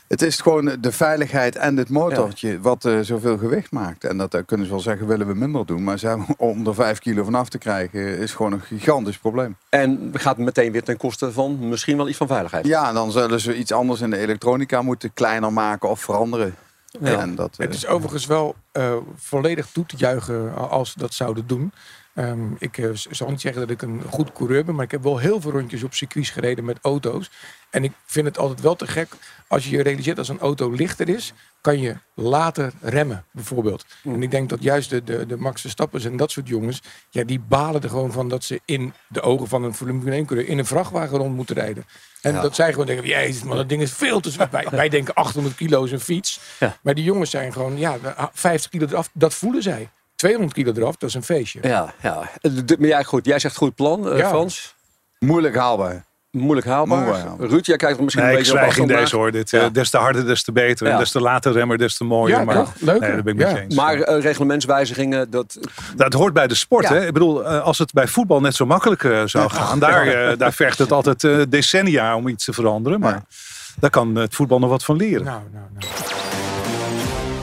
Het 0.07 0.21
is 0.21 0.39
gewoon 0.39 0.77
de 0.79 0.91
veiligheid 0.91 1.55
en 1.55 1.77
het 1.77 1.89
motortje 1.89 2.59
wat 2.59 2.85
eh, 2.85 2.99
zoveel 2.99 3.37
gewicht 3.37 3.71
maakt. 3.71 4.03
En 4.03 4.17
dat 4.17 4.33
eh, 4.33 4.41
kunnen 4.45 4.65
ze 4.65 4.71
wel 4.71 4.81
zeggen, 4.81 5.07
willen 5.07 5.27
we 5.27 5.33
minder 5.33 5.65
doen. 5.65 5.83
Maar 5.83 6.01
om 6.37 6.67
er 6.67 6.75
vijf 6.75 6.99
kilo 6.99 7.23
vanaf 7.23 7.49
te 7.49 7.57
krijgen, 7.57 8.17
is 8.17 8.33
gewoon 8.33 8.51
een 8.51 8.61
gigantisch 8.61 9.17
probleem. 9.17 9.57
En 9.69 10.11
gaat 10.13 10.37
meteen 10.37 10.71
weer 10.71 10.83
ten 10.83 10.97
koste 10.97 11.31
van 11.31 11.69
misschien 11.69 11.97
wel 11.97 12.07
iets 12.07 12.17
van 12.17 12.27
veiligheid. 12.27 12.65
Ja, 12.65 12.93
dan 12.93 13.11
zullen 13.11 13.39
ze 13.39 13.57
iets 13.57 13.71
anders 13.71 14.01
in 14.01 14.09
de 14.09 14.17
elektronica 14.17 14.81
moeten 14.81 15.13
kleiner 15.13 15.53
maken 15.53 15.89
of 15.89 15.99
veranderen. 15.99 16.55
Ja. 17.01 17.19
En 17.19 17.35
dat, 17.35 17.51
eh, 17.57 17.65
Het 17.65 17.75
is 17.75 17.87
overigens 17.87 18.25
wel 18.25 18.55
eh, 18.71 18.95
volledig 19.15 19.67
toe 19.71 19.85
te 19.85 19.97
juichen 19.97 20.69
als 20.69 20.91
ze 20.91 20.99
dat 20.99 21.13
zouden 21.13 21.47
doen. 21.47 21.71
Ehm, 22.15 22.53
ik 22.57 22.77
eh, 22.77 22.89
zal 22.93 23.29
niet 23.29 23.41
zeggen 23.41 23.61
dat 23.61 23.69
ik 23.69 23.81
een 23.81 24.01
goed 24.09 24.31
coureur 24.31 24.65
ben, 24.65 24.75
maar 24.75 24.85
ik 24.85 24.91
heb 24.91 25.03
wel 25.03 25.17
heel 25.17 25.41
veel 25.41 25.51
rondjes 25.51 25.83
op 25.83 25.93
circuits 25.93 26.29
gereden 26.29 26.65
met 26.65 26.77
auto's. 26.81 27.31
En 27.69 27.83
ik 27.83 27.91
vind 28.05 28.25
het 28.25 28.37
altijd 28.37 28.61
wel 28.61 28.75
te 28.75 28.87
gek 28.87 29.07
als 29.47 29.63
je 29.63 29.77
je 29.77 29.83
realiseert 29.83 30.17
als 30.17 30.29
een 30.29 30.39
auto 30.39 30.71
lichter 30.71 31.09
is, 31.09 31.33
kan 31.61 31.79
je 31.79 31.95
later 32.13 32.71
remmen, 32.81 33.25
bijvoorbeeld. 33.31 33.85
En 34.03 34.23
ik 34.23 34.31
denk 34.31 34.49
dat 34.49 34.63
juist 34.63 34.89
de, 34.89 35.03
de, 35.03 35.25
de 35.25 35.37
Max 35.37 35.61
Verstappers 35.61 36.05
en 36.05 36.17
dat 36.17 36.31
soort 36.31 36.47
jongens, 36.47 36.81
ja, 37.09 37.23
die 37.23 37.39
balen 37.39 37.81
er 37.81 37.89
gewoon 37.89 38.11
van 38.11 38.29
dat 38.29 38.43
ze 38.43 38.61
in 38.65 38.93
de 39.07 39.21
ogen 39.21 39.47
van 39.47 39.63
een 39.63 39.73
Formule 39.73 40.11
1 40.15 40.25
coureur 40.25 40.47
in 40.47 40.57
een 40.57 40.65
vrachtwagen 40.65 41.17
rond 41.17 41.35
moeten 41.35 41.55
rijden. 41.55 41.85
En 42.21 42.33
Ja. 42.33 42.41
dat 42.41 42.55
zij 42.55 42.71
gewoon 42.71 42.85
denken, 42.85 43.07
jezus 43.07 43.43
man, 43.43 43.57
dat 43.57 43.69
ding 43.69 43.81
is 43.81 43.91
veel 43.91 44.19
te 44.19 44.31
zwaar. 44.31 44.49
Wij, 44.51 44.67
wij 44.81 44.89
denken 44.89 45.13
800 45.13 45.55
kilo 45.55 45.83
is 45.83 45.91
een 45.91 45.99
fiets. 45.99 46.39
Ja. 46.59 46.77
Maar 46.81 46.93
die 46.93 47.03
jongens 47.03 47.29
zijn 47.29 47.53
gewoon, 47.53 47.77
ja, 47.77 47.97
50 48.33 48.71
kilo 48.71 48.85
eraf, 48.87 49.09
dat 49.13 49.33
voelen 49.33 49.63
zij. 49.63 49.89
200 50.15 50.53
kilo 50.53 50.71
eraf, 50.75 50.95
dat 50.95 51.09
is 51.09 51.15
een 51.15 51.23
feestje. 51.23 51.59
Ja, 51.61 51.93
ja. 52.01 52.29
Eh, 52.41 52.51
Maar 52.77 52.87
jij, 52.87 53.03
goed, 53.03 53.25
jij 53.25 53.39
zegt 53.39 53.55
goed 53.55 53.75
plan, 53.75 54.17
Ja. 54.17 54.27
Frans. 54.29 54.75
moeilijk 55.19 55.55
haalbaar. 55.55 56.03
Moeilijk 56.31 56.67
haalbaar. 56.67 56.97
Moeilijk 56.97 57.25
haalbaar. 57.25 57.47
Ruud, 57.47 57.65
jij 57.65 57.75
kijkt 57.77 57.97
er 57.97 58.03
misschien 58.03 58.25
Nee, 58.25 58.33
een 58.33 58.39
ik 58.39 58.45
beetje 58.45 58.65
op 58.65 58.71
zwijg 58.73 58.89
in 58.89 58.95
deze 58.95 59.15
hoor. 59.15 59.31
Dit, 59.31 59.49
Ja. 59.49 59.59
eh, 59.61 59.71
des 59.71 59.89
te 59.89 59.97
harder, 59.97 60.25
des 60.25 60.43
te 60.43 60.51
beter. 60.51 60.87
Ja. 60.87 60.93
En 60.93 60.99
des 60.99 61.11
te 61.11 61.21
later 61.21 61.51
remmer, 61.51 61.77
des 61.77 61.97
te 61.97 62.03
mooier. 62.03 62.37
Ja, 62.37 62.43
maar 62.43 62.55
toch? 62.55 62.73
Leuker. 62.79 63.01
Nee, 63.07 63.15
dat 63.15 63.23
ben 63.23 63.33
ik 63.33 63.39
met 63.39 63.49
Ja. 63.49 63.55
je 63.55 63.61
eens. 63.63 63.75
Maar 63.75 63.99
eh, 64.01 64.21
reglementswijzigingen, 64.21 65.29
dat... 65.29 65.57
Dat 65.95 66.13
hoort 66.13 66.33
bij 66.33 66.47
de 66.47 66.55
sport. 66.55 66.87
Ja. 66.87 66.93
Hè? 66.93 67.05
Ik 67.07 67.13
bedoel, 67.13 67.45
eh, 67.45 67.61
als 67.61 67.77
het 67.77 67.93
bij 67.93 68.07
voetbal 68.07 68.41
net 68.41 68.55
zo 68.55 68.65
makkelijk 68.65 69.01
zou 69.29 69.49
gaan, 69.49 69.79
daar, 69.79 70.07
eh, 70.07 70.37
daar 70.37 70.53
vergt 70.53 70.77
het 70.77 70.91
altijd 70.91 71.51
decennia 71.51 72.15
om 72.15 72.27
iets 72.27 72.45
te 72.45 72.53
veranderen. 72.53 72.99
Maar 72.99 73.23
daar 73.79 73.89
kan 73.89 74.15
het 74.15 74.35
voetbal 74.35 74.59
nog 74.59 74.69
wat 74.69 74.83
van 74.83 74.95
leren. 74.95 75.25
Nou, 75.25 75.41
nou, 75.53 75.65
nou. 75.73 76.54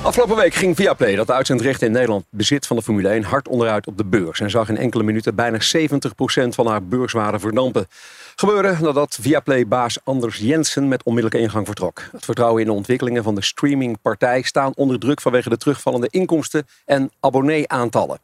Afgelopen 0.05 0.37
week 0.37 0.55
ging 0.55 0.77
Viaplay, 0.77 1.15
dat 1.15 1.31
uitzendrecht 1.31 1.83
in 1.83 1.93
Nederland 1.93 2.25
bezit 2.31 2.67
van 2.67 2.77
de 2.77 2.83
Formule 2.83 3.09
1, 3.09 3.23
hard 3.23 3.49
onderuit 3.49 3.87
op 3.87 3.97
de 3.97 4.05
beurs. 4.05 4.41
En 4.41 4.51
zag 4.51 4.69
in 4.69 4.77
enkele 4.77 5.03
minuten 5.03 5.35
bijna 5.35 5.59
70% 5.61 6.49
van 6.49 6.67
haar 6.67 6.85
beurswaarde 6.85 7.39
verdampen. 7.39 7.87
Gebeurde 8.37 8.77
nadat 8.81 9.19
Viaplay-baas 9.21 9.99
Anders 10.05 10.37
Jensen 10.37 10.89
met 10.89 11.03
onmiddellijke 11.03 11.45
ingang 11.45 11.67
vertrok. 11.67 12.03
Het 12.13 12.25
vertrouwen 12.25 12.61
in 12.61 12.67
de 12.67 12.73
ontwikkelingen 12.73 13.23
van 13.23 13.35
de 13.35 13.43
streamingpartij 13.43 14.43
staan 14.43 14.73
onder 14.75 14.99
druk 14.99 15.21
vanwege 15.21 15.49
de 15.49 15.57
terugvallende 15.57 16.09
inkomsten 16.11 16.67
en 16.85 17.11
abonnee-aantallen. 17.21 18.19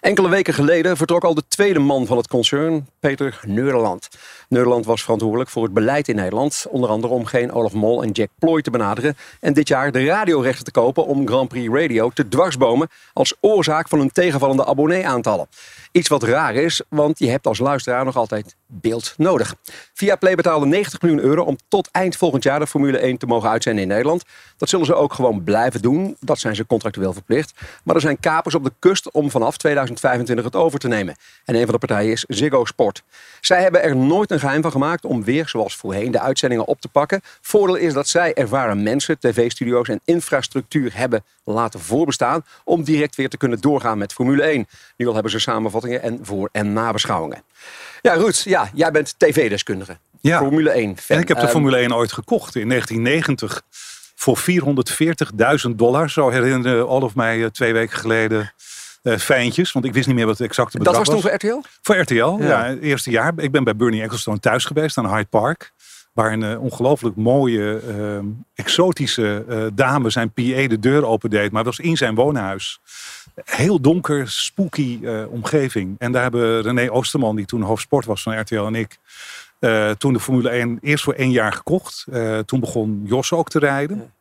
Enkele 0.00 0.28
weken 0.28 0.54
geleden 0.54 0.96
vertrok 0.96 1.24
al 1.24 1.34
de 1.34 1.42
tweede 1.48 1.78
man 1.78 2.06
van 2.06 2.16
het 2.16 2.28
concern, 2.28 2.88
Peter 3.00 3.40
Nederland. 3.46 4.08
Nederland 4.48 4.84
was 4.84 5.02
verantwoordelijk 5.02 5.50
voor 5.50 5.62
het 5.62 5.72
beleid 5.72 6.08
in 6.08 6.16
Nederland. 6.16 6.66
Onder 6.68 6.90
andere 6.90 7.14
om 7.14 7.24
geen 7.24 7.52
Olaf 7.52 7.72
Mol 7.72 8.02
en 8.02 8.10
Jack 8.10 8.28
Ploy 8.38 8.62
te 8.62 8.70
benaderen. 8.70 9.16
En 9.40 9.52
dit 9.52 9.68
jaar 9.68 9.92
de 9.92 10.04
radiorechten 10.04 10.64
te 10.64 10.70
kopen 10.70 11.06
om 11.06 11.26
Grand 11.26 11.48
Prix 11.48 11.74
Radio 11.74 12.10
te 12.10 12.28
dwarsbomen. 12.28 12.88
als 13.12 13.34
oorzaak 13.40 13.88
van 13.88 13.98
hun 13.98 14.12
tegenvallende 14.12 14.66
abonnee-aantallen. 14.66 15.48
Iets 15.92 16.08
wat 16.08 16.22
raar 16.22 16.54
is, 16.54 16.82
want 16.88 17.18
je 17.18 17.28
hebt 17.28 17.46
als 17.46 17.58
luisteraar 17.58 18.04
nog 18.04 18.16
altijd 18.16 18.56
beeld 18.66 19.14
nodig. 19.16 19.54
Viaplay 19.94 20.34
betaalde 20.34 20.66
90 20.66 21.00
miljoen 21.00 21.20
euro 21.20 21.42
om 21.42 21.56
tot 21.68 21.88
eind 21.90 22.16
volgend 22.16 22.42
jaar 22.42 22.58
de 22.58 22.66
Formule 22.66 22.98
1 22.98 23.18
te 23.18 23.26
mogen 23.26 23.50
uitzenden 23.50 23.82
in 23.82 23.88
Nederland. 23.88 24.24
Dat 24.56 24.68
zullen 24.68 24.86
ze 24.86 24.94
ook 24.94 25.12
gewoon 25.12 25.44
blijven 25.44 25.82
doen. 25.82 26.16
Dat 26.20 26.38
zijn 26.38 26.54
ze 26.54 26.66
contractueel 26.66 27.12
verplicht. 27.12 27.52
Maar 27.84 27.94
er 27.94 28.00
zijn 28.00 28.20
kapers 28.20 28.54
op 28.54 28.64
de 28.64 28.72
kust 28.78 29.10
om 29.10 29.30
vanaf 29.30 29.56
2025 29.96 30.44
het 30.44 30.56
over 30.56 30.78
te 30.78 30.88
nemen. 30.88 31.16
En 31.44 31.54
een 31.54 31.64
van 31.64 31.72
de 31.72 31.78
partijen 31.78 32.12
is 32.12 32.24
Ziggo 32.28 32.64
Sport. 32.64 33.02
Zij 33.40 33.62
hebben 33.62 33.82
er 33.82 33.96
nooit 33.96 34.30
een 34.30 34.40
geheim 34.40 34.62
van 34.62 34.70
gemaakt 34.70 35.04
om 35.04 35.24
weer, 35.24 35.48
zoals 35.48 35.76
voorheen, 35.76 36.10
de 36.10 36.20
uitzendingen 36.20 36.66
op 36.66 36.80
te 36.80 36.88
pakken. 36.88 37.20
Voordeel 37.40 37.76
is 37.76 37.92
dat 37.92 38.08
zij 38.08 38.34
ervaren 38.34 38.82
mensen, 38.82 39.18
tv-studio's 39.18 39.88
en 39.88 40.00
infrastructuur 40.04 40.90
hebben 40.94 41.24
laten 41.44 41.80
voorbestaan 41.80 42.44
om 42.64 42.82
direct 42.82 43.16
weer 43.16 43.28
te 43.28 43.36
kunnen 43.36 43.60
doorgaan 43.60 43.98
met 43.98 44.12
Formule 44.12 44.42
1. 44.42 44.66
Nu 44.96 45.06
al 45.06 45.14
hebben 45.14 45.32
ze 45.32 45.38
samenvattingen 45.38 46.02
en 46.02 46.18
voor- 46.22 46.48
en 46.52 46.72
nabeschouwingen. 46.72 47.42
Ja, 48.02 48.14
Ruud, 48.14 48.36
ja, 48.44 48.70
jij 48.74 48.90
bent 48.90 49.14
tv-deskundige. 49.18 49.98
Ja. 50.20 50.38
Formule 50.38 50.70
1 50.70 50.96
fan. 50.98 51.16
En 51.16 51.22
ik 51.22 51.28
heb 51.28 51.36
de 51.36 51.42
Ehm, 51.42 51.52
Formule 51.52 51.76
1 51.76 51.94
ooit 51.94 52.12
gekocht 52.12 52.54
in 52.56 52.68
1990 52.68 53.62
voor 54.14 54.36
440.000 54.36 55.78
dollar. 55.78 56.10
Zo 56.10 56.30
herinnerde 56.30 56.86
Olaf 56.86 57.14
mij 57.14 57.42
eh, 57.44 57.50
twee 57.50 57.72
weken 57.72 57.98
geleden 57.98 58.52
eh, 59.02 59.16
fijntjes. 59.16 59.72
Want 59.72 59.84
ik 59.84 59.92
wist 59.92 60.06
niet 60.06 60.16
meer 60.16 60.26
wat 60.26 60.38
het 60.38 60.46
exacte 60.46 60.76
dat 60.78 60.86
bedrag 60.86 61.06
was 61.06 61.14
toen 61.14 61.22
voor 61.22 61.34
RTL? 61.34 61.68
Voor 61.82 61.96
RTL, 61.96 62.36
ja. 62.38 62.74
Eerste 62.74 63.10
jaar. 63.10 63.32
Ik 63.36 63.50
ben 63.50 63.64
bij 63.64 63.76
Bernie 63.76 64.02
Ecclestone 64.02 64.38
thuis 64.38 64.64
geweest 64.64 64.98
aan 64.98 65.08
Hyde 65.08 65.28
Park. 65.30 65.72
Waar 66.12 66.32
een 66.32 66.42
eh, 66.42 66.62
ongelooflijk 66.62 67.16
mooie, 67.16 67.80
eh, 67.88 68.18
exotische 68.54 69.44
eh, 69.48 69.64
dame 69.74 70.10
zijn 70.10 70.32
PA 70.32 70.66
de 70.66 70.78
deur 70.80 71.06
opendeed. 71.06 71.52
Maar 71.52 71.64
dat 71.64 71.76
was 71.76 71.86
in 71.86 71.96
zijn 71.96 72.14
woonhuis. 72.14 72.80
Heel 73.44 73.80
donker, 73.80 74.30
spooky 74.30 75.00
omgeving. 75.28 75.94
En 75.98 76.12
daar 76.12 76.22
hebben 76.22 76.62
René 76.62 76.90
Oosterman, 76.90 77.36
die 77.36 77.44
toen 77.44 77.62
hoofdsport 77.62 78.04
was 78.04 78.22
van 78.22 78.40
RTL 78.40 78.62
en 78.62 78.74
ik... 78.74 78.98
toen 79.98 80.12
de 80.12 80.20
Formule 80.20 80.48
1 80.48 80.78
eerst 80.80 81.04
voor 81.04 81.14
één 81.14 81.30
jaar 81.30 81.52
gekocht. 81.52 82.06
Toen 82.46 82.60
begon 82.60 83.02
Jos 83.04 83.32
ook 83.32 83.48
te 83.48 83.58
rijden. 83.58 84.12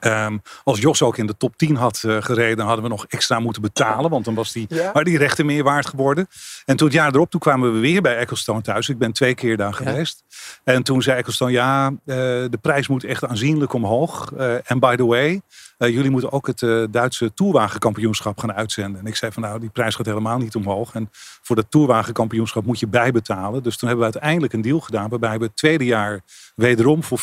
Ehm, 0.00 0.38
als 0.64 0.78
Jos 0.80 1.02
ook 1.02 1.16
in 1.16 1.26
de 1.26 1.36
top 1.36 1.56
10 1.56 1.76
had 1.76 2.02
eh, 2.06 2.16
gereden, 2.20 2.64
hadden 2.64 2.82
we 2.84 2.90
nog 2.90 3.06
extra 3.08 3.38
moeten 3.40 3.62
betalen. 3.62 4.10
Want 4.10 4.24
dan 4.24 4.34
was 4.34 4.52
die, 4.52 4.66
Ja? 4.68 4.84
waren 4.84 5.04
die 5.04 5.18
rechten 5.18 5.46
meer 5.46 5.64
waard 5.64 5.86
geworden. 5.86 6.26
En 6.64 6.76
toen 6.76 6.86
het 6.86 6.96
jaar 6.96 7.14
erop, 7.14 7.30
toen 7.30 7.40
kwamen 7.40 7.72
we 7.74 7.78
weer 7.78 8.02
bij 8.02 8.16
Ecclestone 8.16 8.60
thuis. 8.62 8.88
Ik 8.88 8.98
ben 8.98 9.12
twee 9.12 9.34
keer 9.34 9.56
daar 9.56 9.74
geweest. 9.74 10.22
En 10.64 10.82
toen 10.82 11.02
zei 11.02 11.18
Ecclestone, 11.18 11.50
ja, 11.52 11.86
eh, 11.86 11.92
de 12.16 12.58
prijs 12.60 12.88
moet 12.88 13.04
echt 13.04 13.24
aanzienlijk 13.26 13.72
omhoog. 13.72 14.32
Eh, 14.36 14.54
En 14.70 14.78
by 14.78 14.96
the 14.96 15.06
way, 15.06 15.40
jullie 15.88 16.10
moeten 16.10 16.32
ook 16.32 16.46
het 16.46 16.62
eh, 16.62 16.84
Duitse 16.90 17.34
toerwagenkampioenschap 17.34 18.38
gaan 18.38 18.52
uitzenden. 18.52 19.00
En 19.00 19.06
ik 19.06 19.16
zei 19.16 19.32
van 19.32 19.42
nou, 19.42 19.60
die 19.60 19.68
prijs 19.70 19.94
gaat 19.94 20.06
helemaal 20.06 20.38
niet 20.38 20.54
omhoog. 20.54 20.94
En 20.94 21.08
voor 21.42 21.56
dat 21.56 21.66
toerwagenkampioenschap 21.68 22.64
moet 22.64 22.80
je 22.80 22.86
bijbetalen. 22.86 23.62
Dus 23.62 23.76
toen 23.76 23.88
hebben 23.88 24.06
we 24.06 24.12
uiteindelijk 24.12 24.52
een 24.52 24.62
deal 24.62 24.80
gedaan 24.80 25.08
waarbij 25.08 25.38
we 25.38 25.44
het 25.44 25.56
tweede 25.56 25.84
jaar 25.84 26.20
wederom 26.54 27.02
voor 27.02 27.20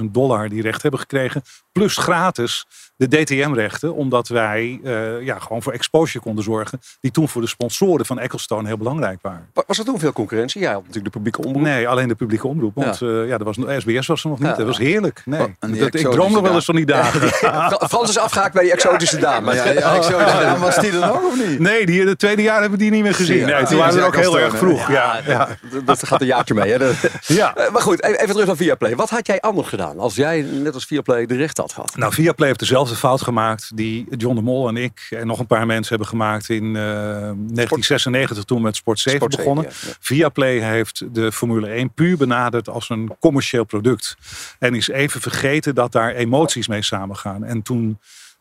440.000 0.00 0.04
dollar 0.10 0.48
die 0.48 0.62
recht 0.62 0.82
hebben 0.82 1.00
gekregen. 1.00 1.42
Plus 1.72 1.96
gratis 1.96 2.66
de 2.96 3.08
DTM-rechten, 3.08 3.94
omdat 3.94 4.28
wij 4.28 4.80
eh, 4.84 5.22
ja, 5.24 5.38
gewoon 5.38 5.62
voor 5.62 5.72
exposure 5.72 6.24
konden 6.24 6.44
zorgen. 6.44 6.80
Die 7.00 7.10
toen 7.10 7.28
voor 7.28 7.40
de 7.42 7.48
sponsoren 7.48 8.06
van 8.06 8.18
Ecclestone 8.18 8.66
heel 8.66 8.76
belangrijk 8.76 9.18
waren. 9.22 9.48
Wa- 9.54 9.62
Was 9.66 9.78
er 9.78 9.84
toen 9.84 9.98
veel 9.98 10.12
concurrentie? 10.12 10.60
Ja, 10.60 10.72
natuurlijk 10.72 11.04
de 11.04 11.10
publieke 11.10 11.42
omroep. 11.44 11.62
Nee, 11.62 11.88
alleen 11.88 12.08
de 12.08 12.14
publieke 12.14 12.46
omroep. 12.46 12.74
Want 12.74 12.98
ja. 12.98 13.22
ja, 13.22 13.38
er 13.38 13.44
was, 13.44 13.56
SBS 13.78 14.06
was 14.06 14.24
er 14.24 14.30
nog 14.30 14.38
niet. 14.38 14.48
Ja. 14.48 14.54
dat 14.54 14.66
was 14.66 14.78
heerlijk. 14.78 15.22
Nee. 15.24 15.56
Dat, 15.60 15.94
ik 15.94 16.10
droom 16.10 16.32
nog 16.32 16.42
wel 16.42 16.54
eens 16.54 16.64
van 16.64 16.76
die 16.76 16.86
dagen. 16.86 17.20
Fra- 17.52 17.86
Frans 17.88 18.08
is 18.08 18.18
afgehaakt 18.18 18.52
bij 18.54 18.62
die 18.62 18.72
exotische 18.72 19.18
dame. 19.18 19.54
Ja, 19.54 19.62
zeggen, 20.02 20.60
was 20.60 20.76
die 20.78 20.90
er 20.92 20.98
nog 20.98 21.22
of 21.22 21.46
niet? 21.48 21.58
Nee, 21.58 21.86
die, 21.86 22.06
het 22.06 22.18
tweede 22.18 22.42
jaar 22.42 22.60
hebben 22.60 22.78
we 22.78 22.84
die 22.84 22.92
niet 22.92 23.02
meer 23.02 23.14
gezien. 23.14 23.46
Nee, 23.46 23.64
toen 23.64 23.78
waren 23.78 23.94
we 23.96 24.02
ook 24.06 24.16
heel 24.16 24.38
erg 24.40 24.56
vroeg. 24.56 24.90
Ja, 24.90 25.20
ja. 25.26 25.48
Dat- 25.72 25.86
Dat 25.86 26.06
gaat 26.06 26.20
een 26.20 26.26
jaartje 26.26 26.54
mee. 26.54 26.70
Hè? 26.72 26.78
Dat- 26.78 26.94
Ja. 27.26 27.54
Eh, 27.56 27.70
Maar 27.70 27.82
goed, 27.82 28.02
even 28.02 28.16
even 28.20 28.30
terug 28.30 28.46
naar 28.46 28.56
Viaplay. 28.56 28.96
Wat 28.96 29.10
had 29.10 29.26
jij 29.26 29.40
anders 29.40 29.68
gedaan 29.68 29.98
als 29.98 30.14
jij 30.14 30.40
net 30.42 30.74
als 30.74 30.84
Viaplay 30.84 31.26
de 31.26 31.36
recht 31.36 31.56
had 31.56 31.72
gehad? 31.72 31.96
Nou, 31.96 32.12
Viaplay 32.12 32.46
heeft 32.48 32.60
dezelfde 32.60 32.94
fout 32.94 33.22
gemaakt 33.22 33.70
die 33.74 34.06
John 34.16 34.34
de 34.34 34.42
Mol 34.42 34.68
en 34.68 34.76
ik 34.76 35.06
en 35.10 35.26
nog 35.26 35.38
een 35.38 35.46
paar 35.46 35.66
mensen 35.66 35.88
hebben 35.88 36.08
gemaakt 36.08 36.48
in 36.48 36.76
eh, 36.76 36.82
1996 36.82 38.44
toen 38.44 38.56
we 38.58 38.62
met 38.64 38.76
Sport 38.76 38.98
7 38.98 39.18
Sport 39.18 39.32
7, 39.34 39.44
begonnen. 39.54 39.72
ja, 39.80 39.88
ja. 39.88 39.94
Viaplay 40.00 40.58
heeft 40.58 41.02
de 41.14 41.32
Formule 41.32 41.68
1 41.68 41.92
puur 41.94 42.16
benaderd 42.16 42.68
als 42.68 42.88
een 42.88 43.16
commercieel 43.20 43.64
product. 43.64 44.16
En 44.58 44.74
is 44.74 44.88
even 44.88 45.20
vergeten 45.20 45.74
dat 45.74 45.92
daar 45.92 46.12
emoties 46.14 46.68
mee 46.68 46.82
samengaan. 46.82 47.37
En 47.44 47.62
toen 47.62 47.98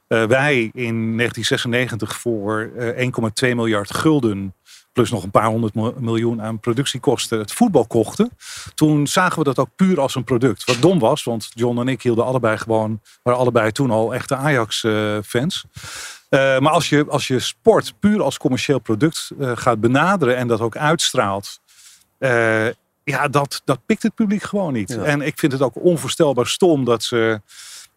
eh, 0.07 0.23
wij 0.23 0.55
in 0.73 1.17
1996 1.17 2.19
voor 2.19 2.71
eh, 2.77 3.09
1,2 3.49 3.55
miljard 3.55 3.93
gulden 3.93 4.53
plus 4.93 5.11
nog 5.11 5.23
een 5.23 5.31
paar 5.31 5.45
honderd 5.45 5.73
mil- 5.75 5.95
miljoen 5.99 6.41
aan 6.41 6.59
productiekosten 6.59 7.39
het 7.39 7.51
voetbal 7.53 7.85
kochten. 7.85 8.29
Toen 8.75 9.07
zagen 9.07 9.37
we 9.37 9.43
dat 9.43 9.59
ook 9.59 9.69
puur 9.75 9.99
als 9.99 10.15
een 10.15 10.23
product. 10.23 10.65
Wat 10.65 10.81
dom 10.81 10.99
was, 10.99 11.23
want 11.23 11.49
John 11.53 11.79
en 11.79 11.87
ik 11.87 12.01
hielden 12.01 12.25
allebei 12.25 12.57
gewoon, 12.57 13.01
waren 13.23 13.39
allebei 13.39 13.71
toen 13.71 13.91
al 13.91 14.13
echte 14.13 14.35
Ajax-fans. 14.35 15.65
Eh, 16.29 16.59
maar 16.59 16.71
als 16.71 16.89
je, 16.89 17.05
als 17.09 17.27
je 17.27 17.39
sport 17.39 17.93
puur 17.99 18.21
als 18.21 18.37
commercieel 18.37 18.79
product 18.79 19.31
eh, 19.39 19.51
gaat 19.55 19.79
benaderen 19.79 20.37
en 20.37 20.47
dat 20.47 20.59
ook 20.61 20.77
uitstraalt. 20.77 21.59
eh, 22.17 22.67
ja, 23.03 23.27
dat, 23.27 23.61
dat 23.65 23.79
pikt 23.85 24.03
het 24.03 24.15
publiek 24.15 24.43
gewoon 24.43 24.73
niet. 24.73 24.89
Ja. 24.89 25.03
En 25.03 25.21
ik 25.21 25.39
vind 25.39 25.51
het 25.51 25.61
ook 25.61 25.75
onvoorstelbaar 25.75 26.47
stom 26.47 26.85
dat 26.85 27.03
ze, 27.03 27.41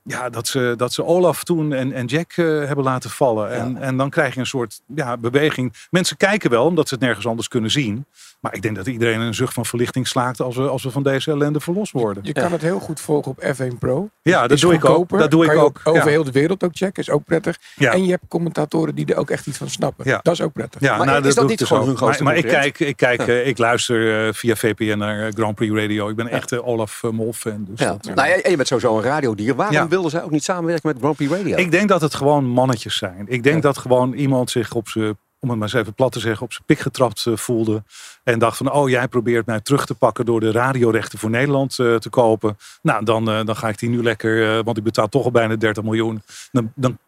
ja, 0.02 0.30
dat 0.30 0.46
ze, 0.46 0.74
dat 0.76 0.92
ze 0.92 1.04
Olaf 1.04 1.44
toen 1.44 1.72
en, 1.72 1.92
en 1.92 2.06
Jack 2.06 2.32
eh, 2.32 2.44
hebben 2.44 2.84
laten 2.84 3.10
vallen. 3.10 3.50
En, 3.52 3.76
en 3.76 3.96
dan 3.96 4.10
krijg 4.10 4.34
je 4.34 4.40
een 4.40 4.46
soort 4.46 4.80
ja, 4.94 5.16
beweging. 5.16 5.74
Mensen 5.90 6.16
kijken 6.16 6.50
wel 6.50 6.64
omdat 6.64 6.88
ze 6.88 6.94
het 6.94 7.02
nergens 7.02 7.26
anders 7.26 7.48
kunnen 7.48 7.70
zien. 7.70 8.06
Maar 8.40 8.54
ik 8.54 8.62
denk 8.62 8.76
dat 8.76 8.86
iedereen 8.86 9.20
een 9.20 9.34
zucht 9.34 9.54
van 9.54 9.66
verlichting 9.66 10.08
slaakt 10.08 10.40
als 10.40 10.56
we, 10.56 10.68
als 10.68 10.82
we 10.82 10.90
van 10.90 11.02
deze 11.02 11.30
ellende 11.30 11.60
verlost 11.60 11.92
worden. 11.92 12.24
Je 12.24 12.32
kan 12.32 12.52
het 12.52 12.62
heel 12.62 12.78
goed 12.80 13.00
volgen 13.00 13.30
op 13.30 13.42
F1 13.44 13.78
Pro. 13.78 14.08
Ja, 14.22 14.40
dat 14.40 14.50
Is 14.50 14.60
doe 14.60 14.74
ik 14.74 14.84
ook. 14.84 15.18
Dat 15.18 15.30
doe 15.30 15.44
ik 15.44 15.50
Kan 15.50 15.58
ook. 15.58 15.80
Over 15.84 16.00
Ja. 16.04 16.06
heel 16.08 16.24
de 16.24 16.30
wereld 16.30 16.64
ook 16.64 16.70
checken. 16.74 17.02
Is 17.02 17.10
ook 17.10 17.24
prettig. 17.24 17.58
Ja. 17.76 17.92
En 17.92 18.04
je 18.04 18.10
hebt 18.10 18.22
commentatoren 18.28 18.94
die 18.94 19.06
er 19.06 19.16
ook 19.16 19.30
echt 19.30 19.46
iets 19.46 19.58
van 19.58 19.68
snappen. 19.70 20.04
Ja. 20.08 20.18
Dat 20.22 20.32
is 20.34 20.40
ook 20.40 20.52
prettig. 20.52 20.80
Ja, 20.80 20.96
Maar 20.96 21.06
nou, 21.06 21.26
is 21.26 21.34
dat 21.34 21.42
niet 21.42 21.52
ik 21.52 21.58
dus 21.58 21.66
gewoon 21.66 21.82
ook. 21.82 21.88
hun 21.88 21.96
grootste 21.98 22.22
Maar, 22.22 22.32
maar 22.34 22.42
ik 22.44 22.50
kijk, 22.50 22.78
ik, 22.78 22.96
kijk 22.96 23.20
eh, 23.20 23.46
ik 23.46 23.58
luister 23.58 24.26
eh, 24.26 24.32
via 24.32 24.54
VPN 24.56 24.98
naar 24.98 25.26
eh, 25.26 25.32
Grand 25.34 25.54
Prix 25.54 25.74
Radio. 25.74 26.08
Ik 26.08 26.16
ben 26.16 26.28
echt 26.28 26.50
een 26.50 26.62
Olaf 26.62 27.02
Mol 27.10 27.32
fan. 27.32 27.64
Dus 27.68 27.80
Ja. 27.80 27.86
dat, 28.00 28.14
Nou, 28.14 28.28
jij- 28.28 28.42
en 28.42 28.50
je 28.50 28.56
bent 28.56 28.68
sowieso 28.68 28.96
een 28.96 29.02
radiodier. 29.02 29.54
Waarom 29.54 29.74
Ja. 29.74 29.88
wilden 29.88 30.10
zij 30.10 30.22
ook 30.22 30.30
niet 30.30 30.44
samenwerken 30.44 30.88
met 30.88 30.96
Grand 30.98 31.16
Prix 31.16 31.32
Radio? 31.32 31.56
Ik 31.56 31.70
denk 31.70 31.88
dat 31.88 32.00
het 32.00 32.14
gewoon 32.14 32.44
mannetjes 32.44 32.96
zijn. 32.96 33.24
Ik 33.28 33.42
denk 33.42 33.54
Ja. 33.56 33.60
dat 33.60 33.78
gewoon 33.78 34.12
iemand 34.12 34.50
zich 34.50 34.72
op 34.74 34.88
zijn, 34.88 35.18
om 35.40 35.48
het 35.48 35.58
maar 35.58 35.68
eens 35.68 35.76
even 35.76 35.94
plat 35.94 36.12
te 36.12 36.20
zeggen, 36.20 36.42
op 36.42 36.52
zijn 36.52 36.64
pik 36.66 36.78
getrapt 36.78 37.26
eh, 37.26 37.36
voelde. 37.36 37.82
En 38.24 38.38
dacht 38.38 38.56
van, 38.56 38.72
oh 38.72 38.88
jij 38.88 39.08
probeert 39.08 39.46
mij 39.46 39.60
terug 39.60 39.86
te 39.86 39.94
pakken 39.94 40.24
door 40.24 40.40
de 40.40 40.50
radiorechten 40.50 41.18
voor 41.18 41.30
Nederland 41.30 41.78
eh, 41.78 41.94
te 41.94 42.08
kopen. 42.08 42.56
Nou, 42.82 43.04
dan, 43.04 43.30
eh, 43.30 43.44
dan 43.44 43.56
ga 43.56 43.68
ik 43.68 43.78
die 43.78 43.88
nu 43.88 44.02
lekker, 44.02 44.62
want 44.62 44.76
ik 44.76 44.84
betaal 44.84 45.08
toch 45.08 45.24
al 45.24 45.30
bijna 45.30 45.56
30 45.56 45.82
miljoen. 45.82 46.22
Dan, 46.52 46.72
dan 46.74 46.98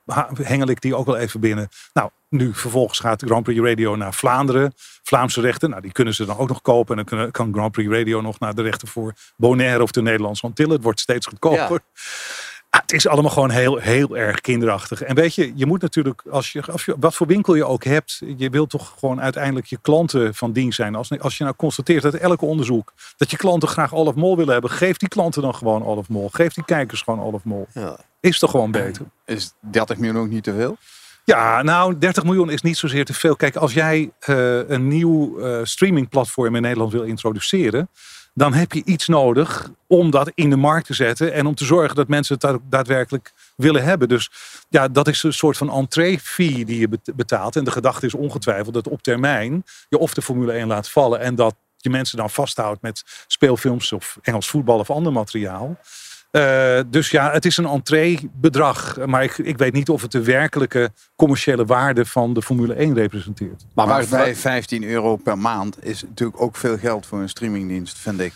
hengel 0.43 0.69
ik 0.69 0.81
die 0.81 0.97
ook 0.97 1.07
wel 1.07 1.17
even 1.17 1.41
binnen. 1.41 1.69
Nou, 1.93 2.11
nu 2.29 2.55
vervolgens 2.55 2.99
gaat 2.99 3.23
Grand 3.23 3.43
Prix 3.43 3.61
Radio 3.61 3.97
naar 3.97 4.15
Vlaanderen. 4.15 4.73
Vlaamse 5.03 5.41
rechten, 5.41 5.71
nou 5.71 5.83
die 5.83 5.93
kunnen 5.93 6.15
ze 6.15 6.25
dan 6.25 6.39
ook 6.39 6.49
nog 6.49 6.63
kopen. 6.63 6.99
En 6.99 7.05
dan 7.05 7.31
kan 7.31 7.53
Grand 7.53 7.73
Prix 7.73 7.91
Radio 7.91 8.21
nog 8.21 8.39
naar 8.39 8.55
de 8.55 8.63
rechten 8.63 8.89
voor 8.89 9.13
Bonaire 9.37 9.83
of 9.83 9.91
de 9.91 10.03
Nederlandse 10.03 10.47
Antillen. 10.47 10.73
Het 10.73 10.83
wordt 10.83 11.01
steeds 11.01 11.27
goedkoper. 11.27 11.81
Ah, 12.75 12.81
het 12.81 12.93
is 12.93 13.07
allemaal 13.07 13.31
gewoon 13.31 13.51
heel, 13.51 13.77
heel 13.77 14.17
erg 14.17 14.41
kinderachtig. 14.41 15.03
En 15.03 15.15
weet 15.15 15.35
je, 15.35 15.53
je 15.55 15.67
moet 15.67 15.83
natuurlijk, 15.83 16.23
als 16.31 16.53
je, 16.53 16.63
als 16.63 16.85
je, 16.85 16.95
wat 17.01 17.15
voor 17.15 17.27
winkel 17.27 17.55
je 17.55 17.65
ook 17.65 17.85
hebt, 17.85 18.23
je 18.37 18.51
wilt 18.51 18.71
toch 18.71 18.95
gewoon 18.99 19.21
uiteindelijk 19.21 19.67
je 19.67 19.79
klanten 19.83 20.35
van 20.35 20.53
dienst 20.53 20.77
zijn. 20.77 20.95
Als, 20.95 21.19
als 21.19 21.39
je 21.39 21.45
nou 21.45 21.57
constateert 21.57 22.05
uit 22.05 22.15
elke 22.15 22.45
onderzoek 22.45 22.93
dat 23.17 23.31
je 23.31 23.37
klanten 23.37 23.69
graag 23.69 23.95
Olaf 23.95 24.15
Mol 24.15 24.37
willen 24.37 24.53
hebben, 24.53 24.71
geef 24.71 24.97
die 24.97 25.09
klanten 25.09 25.43
dan 25.43 25.55
gewoon 25.55 25.85
Olaf 25.85 26.09
Mol. 26.09 26.29
Geef 26.33 26.55
die 26.55 26.65
kijkers 26.65 27.03
gewoon 27.03 27.21
Olaf 27.21 27.45
Mol. 27.45 27.67
Ja. 27.73 27.97
Is 28.21 28.39
toch 28.39 28.51
gewoon 28.51 28.71
beter? 28.71 29.07
Is 29.25 29.53
30 29.61 29.99
miljoen 29.99 30.23
ook 30.23 30.29
niet 30.29 30.45
te 30.45 30.55
veel? 30.55 30.77
Ja, 31.25 31.63
nou, 31.63 31.99
30 31.99 32.25
miljoen 32.25 32.51
is 32.51 32.63
niet 32.63 32.77
zozeer 32.77 33.05
te 33.05 33.15
veel. 33.15 33.37
Kijk, 33.37 33.57
als 33.57 33.73
jij 33.73 34.11
eh, 34.19 34.69
een 34.69 34.89
nieuw 34.89 35.39
eh, 35.39 35.61
streamingplatform 35.63 36.57
in 36.57 36.63
Nederland 36.63 36.93
wil 36.93 37.03
introduceren, 37.03 37.89
dan 38.35 38.53
heb 38.53 38.73
je 38.73 38.83
iets 38.85 39.09
nodig 39.09 39.71
om 39.87 40.11
dat 40.11 40.33
in 40.35 40.51
de 40.51 40.57
markt 40.57 40.87
te 40.87 40.95
zetten 40.95 41.33
en 41.33 41.47
om 41.47 41.55
te 41.55 41.65
zorgen 41.65 41.97
dat 41.97 42.09
mensen 42.09 42.37
het 42.41 42.59
daadwerkelijk 42.69 43.33
willen 43.57 43.85
hebben. 43.85 44.09
Dus 44.09 44.31
ja, 44.69 44.89
dat 44.89 45.09
is 45.09 45.23
een 45.23 45.33
soort 45.33 45.57
van 45.57 45.71
entree-fee 45.71 46.65
die 46.65 46.79
je 46.79 46.89
bet- 46.89 47.13
betaalt. 47.17 47.57
En 47.57 47.65
de 47.65 47.71
gedachte 47.71 48.07
is 48.07 48.15
ongetwijfeld 48.15 48.75
dat 48.75 48.89
op 48.89 49.03
termijn 49.03 49.65
je 49.89 49.99
of 49.99 50.15
de 50.15 50.23
Formule 50.23 50.53
1 50.53 50.67
laat 50.67 50.91
vallen 50.91 51.21
en 51.21 51.35
dat 51.35 51.55
je 51.77 51.91
mensen 51.91 52.17
dan 52.17 52.31
vasthoudt 52.31 52.83
met 52.83 53.03
speelfilms 53.27 53.93
of 53.93 54.19
Engels 54.23 54.49
voetbal 54.49 54.79
of 54.79 54.91
ander 54.91 55.13
materiaal. 55.13 55.79
Eh, 56.33 56.81
dus 56.87 57.11
ja, 57.11 57.31
het 57.33 57.45
is 57.45 57.57
een 57.57 57.67
entreebedrag. 57.67 59.07
Maar 59.07 59.23
ik, 59.25 59.39
ik 59.39 59.59
weet 59.59 59.73
niet 59.73 59.89
of 59.89 60.03
het 60.03 60.13
de 60.13 60.23
werkelijke 60.23 60.91
commerciële 61.17 61.65
waarde 61.65 62.05
van 62.07 62.35
de 62.35 62.43
Formule 62.43 62.75
1 62.75 62.95
representeert. 62.95 63.65
Maar, 63.75 63.87
Maar 63.87 63.95
waar, 63.97 64.05
vijf- 64.07 64.41
15 64.41 64.85
euro 64.85 65.17
per 65.17 65.39
maand 65.39 65.85
is 65.85 66.03
natuurlijk 66.03 66.41
ook 66.41 66.57
veel 66.57 66.79
geld 66.79 67.07
voor 67.07 67.21
een 67.21 67.29
streamingdienst, 67.29 67.99
vind 67.99 68.21
ik. 68.21 68.33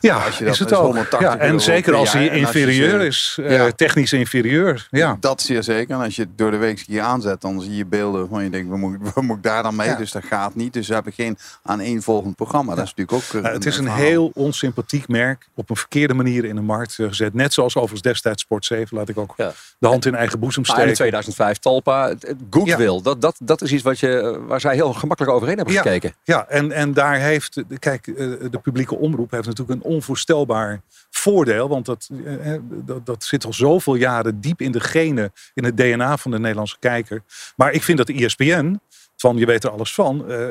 Ja, 0.00 0.16
Als 0.24 0.38
je 0.38 0.44
dat 0.44 0.52
is 0.52 0.58
het 0.58 0.72
ook. 0.72 0.82
180 0.84 1.28
Ja, 1.28 1.38
en 1.38 1.46
euro 1.46 1.58
zeker 1.58 1.94
als 1.94 2.12
hij 2.12 2.28
als 2.30 2.38
inferieur 2.38 3.00
is, 3.00 3.38
eh, 3.42 3.50
Ja. 3.56 3.70
technisch 3.70 4.12
inferieur. 4.12 4.88
Ja. 4.90 5.16
Dat 5.20 5.40
zeer 5.42 5.62
zeker. 5.62 5.94
En 5.94 6.02
als 6.02 6.16
je 6.16 6.22
het 6.22 6.38
door 6.38 6.50
de 6.50 6.56
week 6.56 6.84
hier 6.86 7.02
aanzet, 7.02 7.40
dan 7.40 7.60
zie 7.60 7.76
je 7.76 7.86
beelden 7.86 8.28
van 8.28 8.44
je 8.44 8.50
denkt, 8.50 8.68
waar 8.68 8.78
moet, 8.78 8.96
waar 9.14 9.24
moet 9.24 9.36
ik 9.36 9.42
daar 9.42 9.62
dan 9.62 9.76
mee? 9.76 9.88
Ja. 9.88 9.94
Dus 9.96 10.12
dat 10.12 10.24
gaat 10.24 10.54
niet. 10.54 10.72
Dus 10.72 10.88
we 10.88 10.94
hebben 10.94 11.12
geen 11.12 11.38
aaneenvolgend 11.62 12.36
programma. 12.36 12.74
Dat 12.74 12.84
is 12.84 12.94
natuurlijk 12.94 13.12
ook... 13.28 13.34
eh, 13.34 13.42
Nou, 13.42 13.54
het 13.54 13.66
is 13.66 13.76
een 13.76 13.84
verhaal. 13.84 14.00
heel 14.02 14.30
onsympathiek 14.34 15.08
merk 15.08 15.48
op 15.54 15.70
een 15.70 15.76
verkeerde 15.76 16.14
manier 16.14 16.44
in 16.44 16.54
de 16.54 16.60
markt 16.60 16.98
eh, 16.98 17.06
gezet. 17.06 17.34
Net 17.34 17.52
zoals 17.52 17.74
overigens 17.76 18.02
destijds 18.02 18.42
Sport 18.42 18.64
7, 18.64 18.96
laat 18.96 19.08
ik 19.08 19.18
ook 19.18 19.34
Ja. 19.36 19.52
de 19.78 19.86
hand 19.86 20.06
in 20.06 20.14
eigen 20.14 20.38
boezem 20.38 20.62
Maar 20.62 20.70
in 20.70 20.94
steken. 20.94 20.94
2005 20.96 21.58
Talpa, 21.58 22.14
goodwill, 22.50 23.00
dat, 23.02 23.20
dat, 23.20 23.36
dat 23.42 23.62
is 23.62 23.72
iets 23.72 23.82
wat 23.82 23.98
je, 23.98 24.40
waar 24.46 24.60
zij 24.60 24.74
heel 24.74 24.92
gemakkelijk 24.92 25.34
overheen 25.34 25.56
hebben 25.56 25.74
Ja. 25.74 25.82
gekeken. 25.82 26.14
Ja, 26.24 26.46
en, 26.48 26.72
en 26.72 26.92
daar 26.92 27.16
heeft, 27.16 27.62
kijk, 27.78 28.06
eh, 28.06 28.14
de 28.50 28.58
publieke 28.62 28.96
omroep 28.96 29.30
heeft 29.30 29.46
natuurlijk 29.46 29.84
een 29.84 29.89
onvoorstelbaar 29.94 30.82
voordeel. 31.10 31.68
Want 31.68 31.86
dat, 31.86 32.08
eh, 32.24 32.54
eh, 32.54 32.60
dat, 32.70 33.06
dat 33.06 33.24
zit 33.24 33.44
al 33.44 33.52
zoveel 33.52 33.94
jaren 33.94 34.40
diep 34.40 34.60
in 34.60 34.72
de 34.72 34.80
genen, 34.80 35.32
in 35.54 35.64
het 35.64 35.76
DNA 35.76 36.16
van 36.16 36.30
de 36.30 36.38
Nederlandse 36.38 36.76
kijker. 36.78 37.22
Maar 37.56 37.72
ik 37.72 37.82
vind 37.82 37.98
dat 37.98 38.06
de 38.06 38.14
ESPN, 38.24 38.80
van 39.16 39.36
je 39.36 39.46
weet 39.46 39.64
er 39.64 39.70
alles 39.70 39.94
van, 39.94 40.30
eh, 40.30 40.46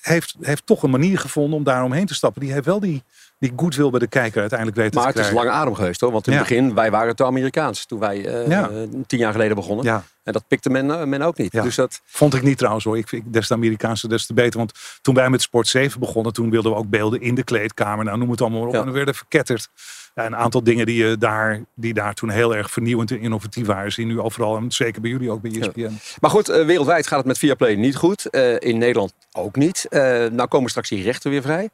heeft, 0.00 0.34
heeft 0.40 0.66
toch 0.66 0.82
een 0.82 0.90
manier 0.90 1.18
gevonden 1.18 1.58
om 1.58 1.64
daar 1.64 1.84
omheen 1.84 2.06
te 2.06 2.14
stappen. 2.14 2.40
Die 2.42 2.52
heeft 2.52 2.64
wel 2.66 2.80
die, 2.80 3.02
die 3.38 3.52
goodwill 3.56 3.90
bij 3.90 4.00
de 4.00 4.06
kijker 4.06 4.40
uiteindelijk 4.40 4.78
weten 4.78 4.94
Maar 4.94 5.12
te 5.12 5.18
het 5.18 5.26
is 5.26 5.32
krijgen. 5.32 5.48
lange 5.50 5.62
adem 5.62 5.74
geweest 5.74 6.00
hoor. 6.00 6.12
Want 6.12 6.26
in 6.26 6.32
het 6.32 6.42
begin, 6.42 6.74
wij 6.74 6.90
waren 6.90 7.16
te 7.16 7.24
Amerikaans. 7.24 7.84
Toen 7.86 7.98
wij 7.98 8.18
Ja. 8.48 8.70
tien 9.06 9.18
jaar 9.18 9.32
geleden 9.32 9.56
begonnen. 9.56 9.84
Ja. 9.84 10.04
En 10.30 10.38
dat 10.38 10.48
pikte 10.48 10.70
men, 10.70 10.90
eh, 10.90 11.04
men 11.04 11.22
ook 11.22 11.38
niet. 11.38 11.52
Ja. 11.52 11.62
Dus 11.62 11.74
dat, 11.74 12.00
Vond 12.04 12.34
ik 12.34 12.42
niet 12.42 12.58
trouwens 12.58 12.84
hoor. 12.84 12.98
Ik 12.98 13.08
vind 13.08 13.32
des 13.32 13.46
te 13.46 13.54
Amerikaanse 13.54 14.08
des 14.08 14.26
te 14.26 14.34
beter. 14.34 14.58
Want 14.58 14.72
toen 15.02 15.14
wij 15.14 15.30
met 15.30 15.42
Sport 15.42 15.68
7 15.68 16.00
begonnen, 16.00 16.32
toen 16.32 16.50
wilden 16.50 16.72
we 16.72 16.78
ook 16.78 16.88
beelden 16.88 17.20
in 17.20 17.34
de 17.34 17.44
kleedkamer. 17.44 18.04
Nou, 18.04 18.18
noem 18.18 18.30
het 18.30 18.40
allemaal 18.40 18.58
maar 18.58 18.68
op. 18.68 18.74
Ja. 18.74 18.80
En 18.80 18.84
dan 18.84 18.94
werden 18.94 19.14
verketterd. 19.14 19.68
Ja, 20.14 20.26
een 20.26 20.36
aantal 20.36 20.62
dingen 20.62 20.86
die, 20.86 21.04
je 21.04 21.18
daar, 21.18 21.64
die 21.74 21.94
daar 21.94 22.14
toen 22.14 22.30
heel 22.30 22.56
erg 22.56 22.70
vernieuwend 22.70 23.10
en 23.10 23.20
innovatief 23.20 23.66
waren. 23.66 23.92
Zie 23.92 24.06
je 24.06 24.12
nu 24.12 24.20
overal. 24.20 24.56
En 24.56 24.72
zeker 24.72 25.00
bij 25.00 25.10
jullie 25.10 25.30
ook 25.30 25.40
bij 25.40 25.50
ESPN. 25.50 25.98
Maar 26.20 26.30
goed, 26.30 26.48
eh, 26.48 26.66
wereldwijd 26.66 27.06
gaat 27.06 27.18
het 27.18 27.26
met 27.26 27.38
Viaplay 27.38 27.74
niet 27.74 27.96
goed. 27.96 28.30
Eh, 28.30 28.54
in 28.58 28.78
Nederland 28.78 29.12
ook 29.32 29.56
niet. 29.56 29.86
Eh, 29.88 30.00
nou 30.26 30.46
komen 30.48 30.70
straks 30.70 30.88
die 30.88 31.02
rechten 31.02 31.30
weer 31.30 31.42
vrij. 31.42 31.68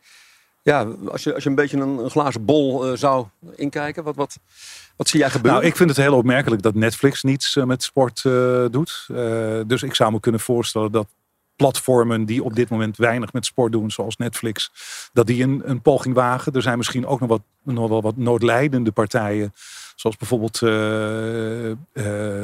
Ja, 0.67 0.87
als 1.09 1.23
je, 1.23 1.35
als 1.35 1.43
je 1.43 1.49
een 1.49 1.55
beetje 1.55 1.79
een, 1.79 2.11
glazen 2.11 2.45
bol 2.45 2.87
eh, 2.87 2.97
zou 2.97 3.27
inkijken, 3.55 4.03
wat, 4.05 4.17
wat, 4.17 4.39
wat 4.97 5.09
zie 5.09 5.21
jij 5.21 5.31
gebeuren? 5.31 5.61
Nou, 5.61 5.71
ik 5.71 5.77
vind 5.77 5.89
het 5.89 5.99
heel 5.99 6.17
opmerkelijk 6.17 6.63
dat 6.63 6.75
Netflix 6.75 7.23
niets 7.23 7.57
eh, 7.57 7.65
met 7.65 7.83
sport 7.83 8.25
eh, 8.25 8.65
doet. 8.71 9.07
Dus 9.67 9.83
ik 9.83 9.95
zou 9.95 10.13
me 10.13 10.21
kunnen 10.21 10.41
voorstellen 10.41 10.93
dat 10.93 11.07
platformen 11.57 12.25
die 12.25 12.45
op 12.45 12.57
dit 12.57 12.69
moment 12.69 12.97
weinig 12.97 13.33
met 13.33 13.47
sport 13.47 13.73
doen, 13.73 13.91
zoals 13.91 14.17
Netflix, 14.17 14.71
dat 15.13 15.27
die 15.27 15.43
een, 15.43 15.63
een 15.65 15.83
poging 15.83 16.15
wagen. 16.15 16.53
Er 16.53 16.63
zijn 16.63 16.77
misschien 16.77 17.07
ook 17.07 17.21
nog, 17.21 17.29
wat, 17.29 17.43
nog 17.63 17.89
wel 17.89 18.03
wat 18.03 18.17
noodlijdende 18.17 18.93
partijen. 18.93 19.53
Zoals 19.97 20.17
bijvoorbeeld 20.17 20.63
eh, 20.63 21.71
eh, 21.71 21.77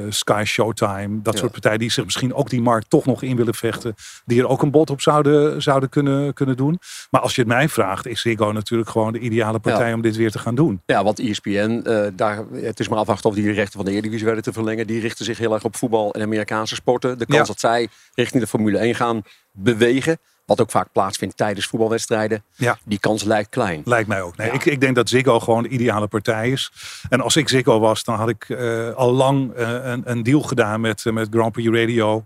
Sky 0.09 0.43
Showtime. 0.47 1.23
Dat 1.23 1.33
Ja. 1.35 1.41
soort 1.41 1.53
partijen 1.53 1.79
die 1.79 1.91
zich 1.91 2.05
misschien 2.05 2.35
ook 2.35 2.51
die 2.51 2.61
markt 2.61 2.91
toch 2.91 3.07
nog 3.07 3.23
in 3.23 3.37
willen 3.37 3.55
vechten. 3.55 3.95
Die 4.25 4.41
er 4.41 4.49
ook 4.49 4.63
een 4.63 4.71
bod 4.71 4.91
op 4.91 5.01
zouden, 5.01 5.63
zouden 5.63 5.89
kunnen, 5.89 6.35
kunnen 6.35 6.57
doen. 6.57 6.79
Maar 7.11 7.21
als 7.21 7.35
je 7.35 7.41
het 7.41 7.51
mij 7.51 7.69
vraagt, 7.69 8.07
is 8.07 8.21
Ziggo 8.21 8.53
natuurlijk 8.53 8.91
gewoon 8.91 9.13
de 9.13 9.19
ideale 9.19 9.59
partij 9.59 9.89
Ja. 9.89 9.95
om 9.95 10.03
dit 10.03 10.17
weer 10.17 10.31
te 10.31 10.39
gaan 10.39 10.55
doen. 10.55 10.81
Ja, 10.87 11.05
want 11.05 11.19
ESPN, 11.19 11.81
eh, 11.85 12.07
daar, 12.17 12.45
het 12.53 12.81
is 12.81 12.89
maar 12.89 12.99
afwachten 12.99 13.29
of 13.31 13.35
die 13.37 13.45
de 13.45 13.53
rechten 13.53 13.77
van 13.77 13.85
de 13.85 13.91
Eredivisie 13.91 14.25
werden 14.25 14.45
te 14.45 14.53
verlengen. 14.53 14.87
Die 14.87 15.01
richten 15.01 15.25
zich 15.25 15.39
heel 15.39 15.55
erg 15.55 15.65
op 15.65 15.77
voetbal 15.77 16.15
en 16.15 16.23
Amerikaanse 16.23 16.75
sporten. 16.75 17.19
De 17.19 17.27
kans 17.27 17.39
Ja. 17.41 17.45
dat 17.45 17.61
zij 17.61 17.89
richting 18.15 18.43
de 18.43 18.49
Formule 18.49 18.79
1 18.79 18.95
gaan 18.95 19.23
bewegen, 19.53 20.19
wat 20.45 20.61
ook 20.61 20.71
vaak 20.71 20.93
plaatsvindt 20.93 21.37
tijdens 21.37 21.67
voetbalwedstrijden, 21.67 22.45
Ja. 22.57 22.79
die 22.85 22.99
kans 22.99 23.23
lijkt 23.23 23.49
klein. 23.49 23.83
Lijkt 23.85 24.09
mij 24.09 24.23
ook. 24.23 24.37
Nee, 24.37 24.47
Ja. 24.47 24.53
ik, 24.53 24.65
ik 24.65 24.81
denk 24.81 24.95
dat 24.95 25.09
Ziggo 25.09 25.41
gewoon 25.41 25.63
de 25.63 25.69
ideale 25.69 26.07
partij 26.07 26.51
is. 26.51 26.73
En 27.09 27.21
als 27.21 27.37
ik 27.37 27.49
Ziggo 27.49 27.81
was, 27.81 28.05
dan 28.05 28.15
had 28.15 28.29
ik 28.29 28.49
eh, 28.49 28.91
al 28.95 29.13
lang 29.13 29.53
eh, 29.53 29.69
een, 29.83 30.03
een 30.05 30.23
deal 30.23 30.41
gedaan 30.43 30.81
met, 30.81 31.07
eh, 31.07 31.13
met 31.13 31.29
Grand 31.31 31.53
Prix 31.53 31.69
Radio. 31.79 32.25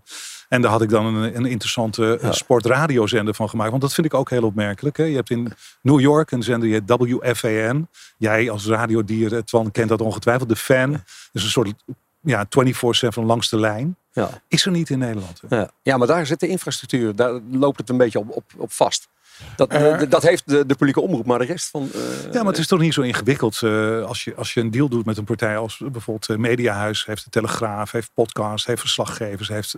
En 0.49 0.61
daar 0.61 0.71
had 0.71 0.81
ik 0.81 0.89
dan 0.89 1.05
een, 1.05 1.35
een 1.37 1.45
interessante 1.45 2.19
sportradiozender 2.29 3.33
van 3.33 3.49
gemaakt. 3.49 3.69
Want 3.69 3.81
dat 3.81 3.93
vind 3.93 4.07
ik 4.07 4.13
ook 4.13 4.29
heel 4.29 4.43
opmerkelijk. 4.43 4.97
Hè. 4.97 5.03
Je 5.03 5.15
hebt 5.15 5.29
in 5.29 5.53
New 5.81 5.99
York 5.99 6.31
een 6.31 6.43
zender, 6.43 6.69
heet 6.69 6.83
WFAN. 6.85 7.87
Jij 8.17 8.49
als 8.49 8.65
radiodier, 8.65 9.43
Twan, 9.43 9.71
kent 9.71 9.89
dat 9.89 10.01
ongetwijfeld. 10.01 10.49
De 10.49 10.55
fan. 10.55 11.03
Dus 11.31 11.43
een 11.43 11.49
soort 11.49 11.73
ja, 12.21 12.45
24-7 12.45 13.23
langs 13.23 13.49
de 13.49 13.59
lijn. 13.59 13.97
Ja. 14.21 14.29
Is 14.47 14.65
er 14.65 14.71
niet 14.71 14.89
in 14.89 14.99
Nederland. 14.99 15.41
Ja. 15.49 15.69
ja, 15.81 15.97
maar 15.97 16.07
daar 16.07 16.25
zit 16.25 16.39
de 16.39 16.47
infrastructuur, 16.47 17.15
daar 17.15 17.39
loopt 17.51 17.77
het 17.77 17.89
een 17.89 17.97
beetje 17.97 18.19
op, 18.19 18.29
op, 18.35 18.43
op 18.57 18.71
vast. 18.71 19.07
Dat, 19.55 19.69
Eh. 19.71 20.01
dat 20.09 20.23
heeft 20.23 20.43
de, 20.49 20.65
de 20.65 20.75
publieke 20.75 21.01
omroep, 21.01 21.25
maar 21.25 21.39
de 21.39 21.45
rest 21.45 21.69
van... 21.69 21.89
eh, 21.93 22.31
Ja, 22.33 22.39
maar 22.43 22.51
het 22.51 22.57
is 22.61 22.67
toch 22.67 22.79
niet 22.79 22.93
zo 22.93 23.01
ingewikkeld 23.01 23.61
eh, 23.63 24.03
als, 24.03 24.23
je, 24.23 24.35
als 24.35 24.53
je 24.53 24.59
een 24.61 24.71
deal 24.71 24.89
doet 24.89 25.05
met 25.05 25.17
een 25.17 25.23
partij 25.23 25.57
als 25.57 25.81
bijvoorbeeld 25.91 26.39
Mediahuis, 26.39 27.05
heeft 27.05 27.23
de 27.23 27.29
Telegraaf, 27.29 27.91
heeft 27.91 28.09
podcast, 28.13 28.65
heeft 28.65 28.79
verslaggevers, 28.79 29.47
heeft 29.47 29.75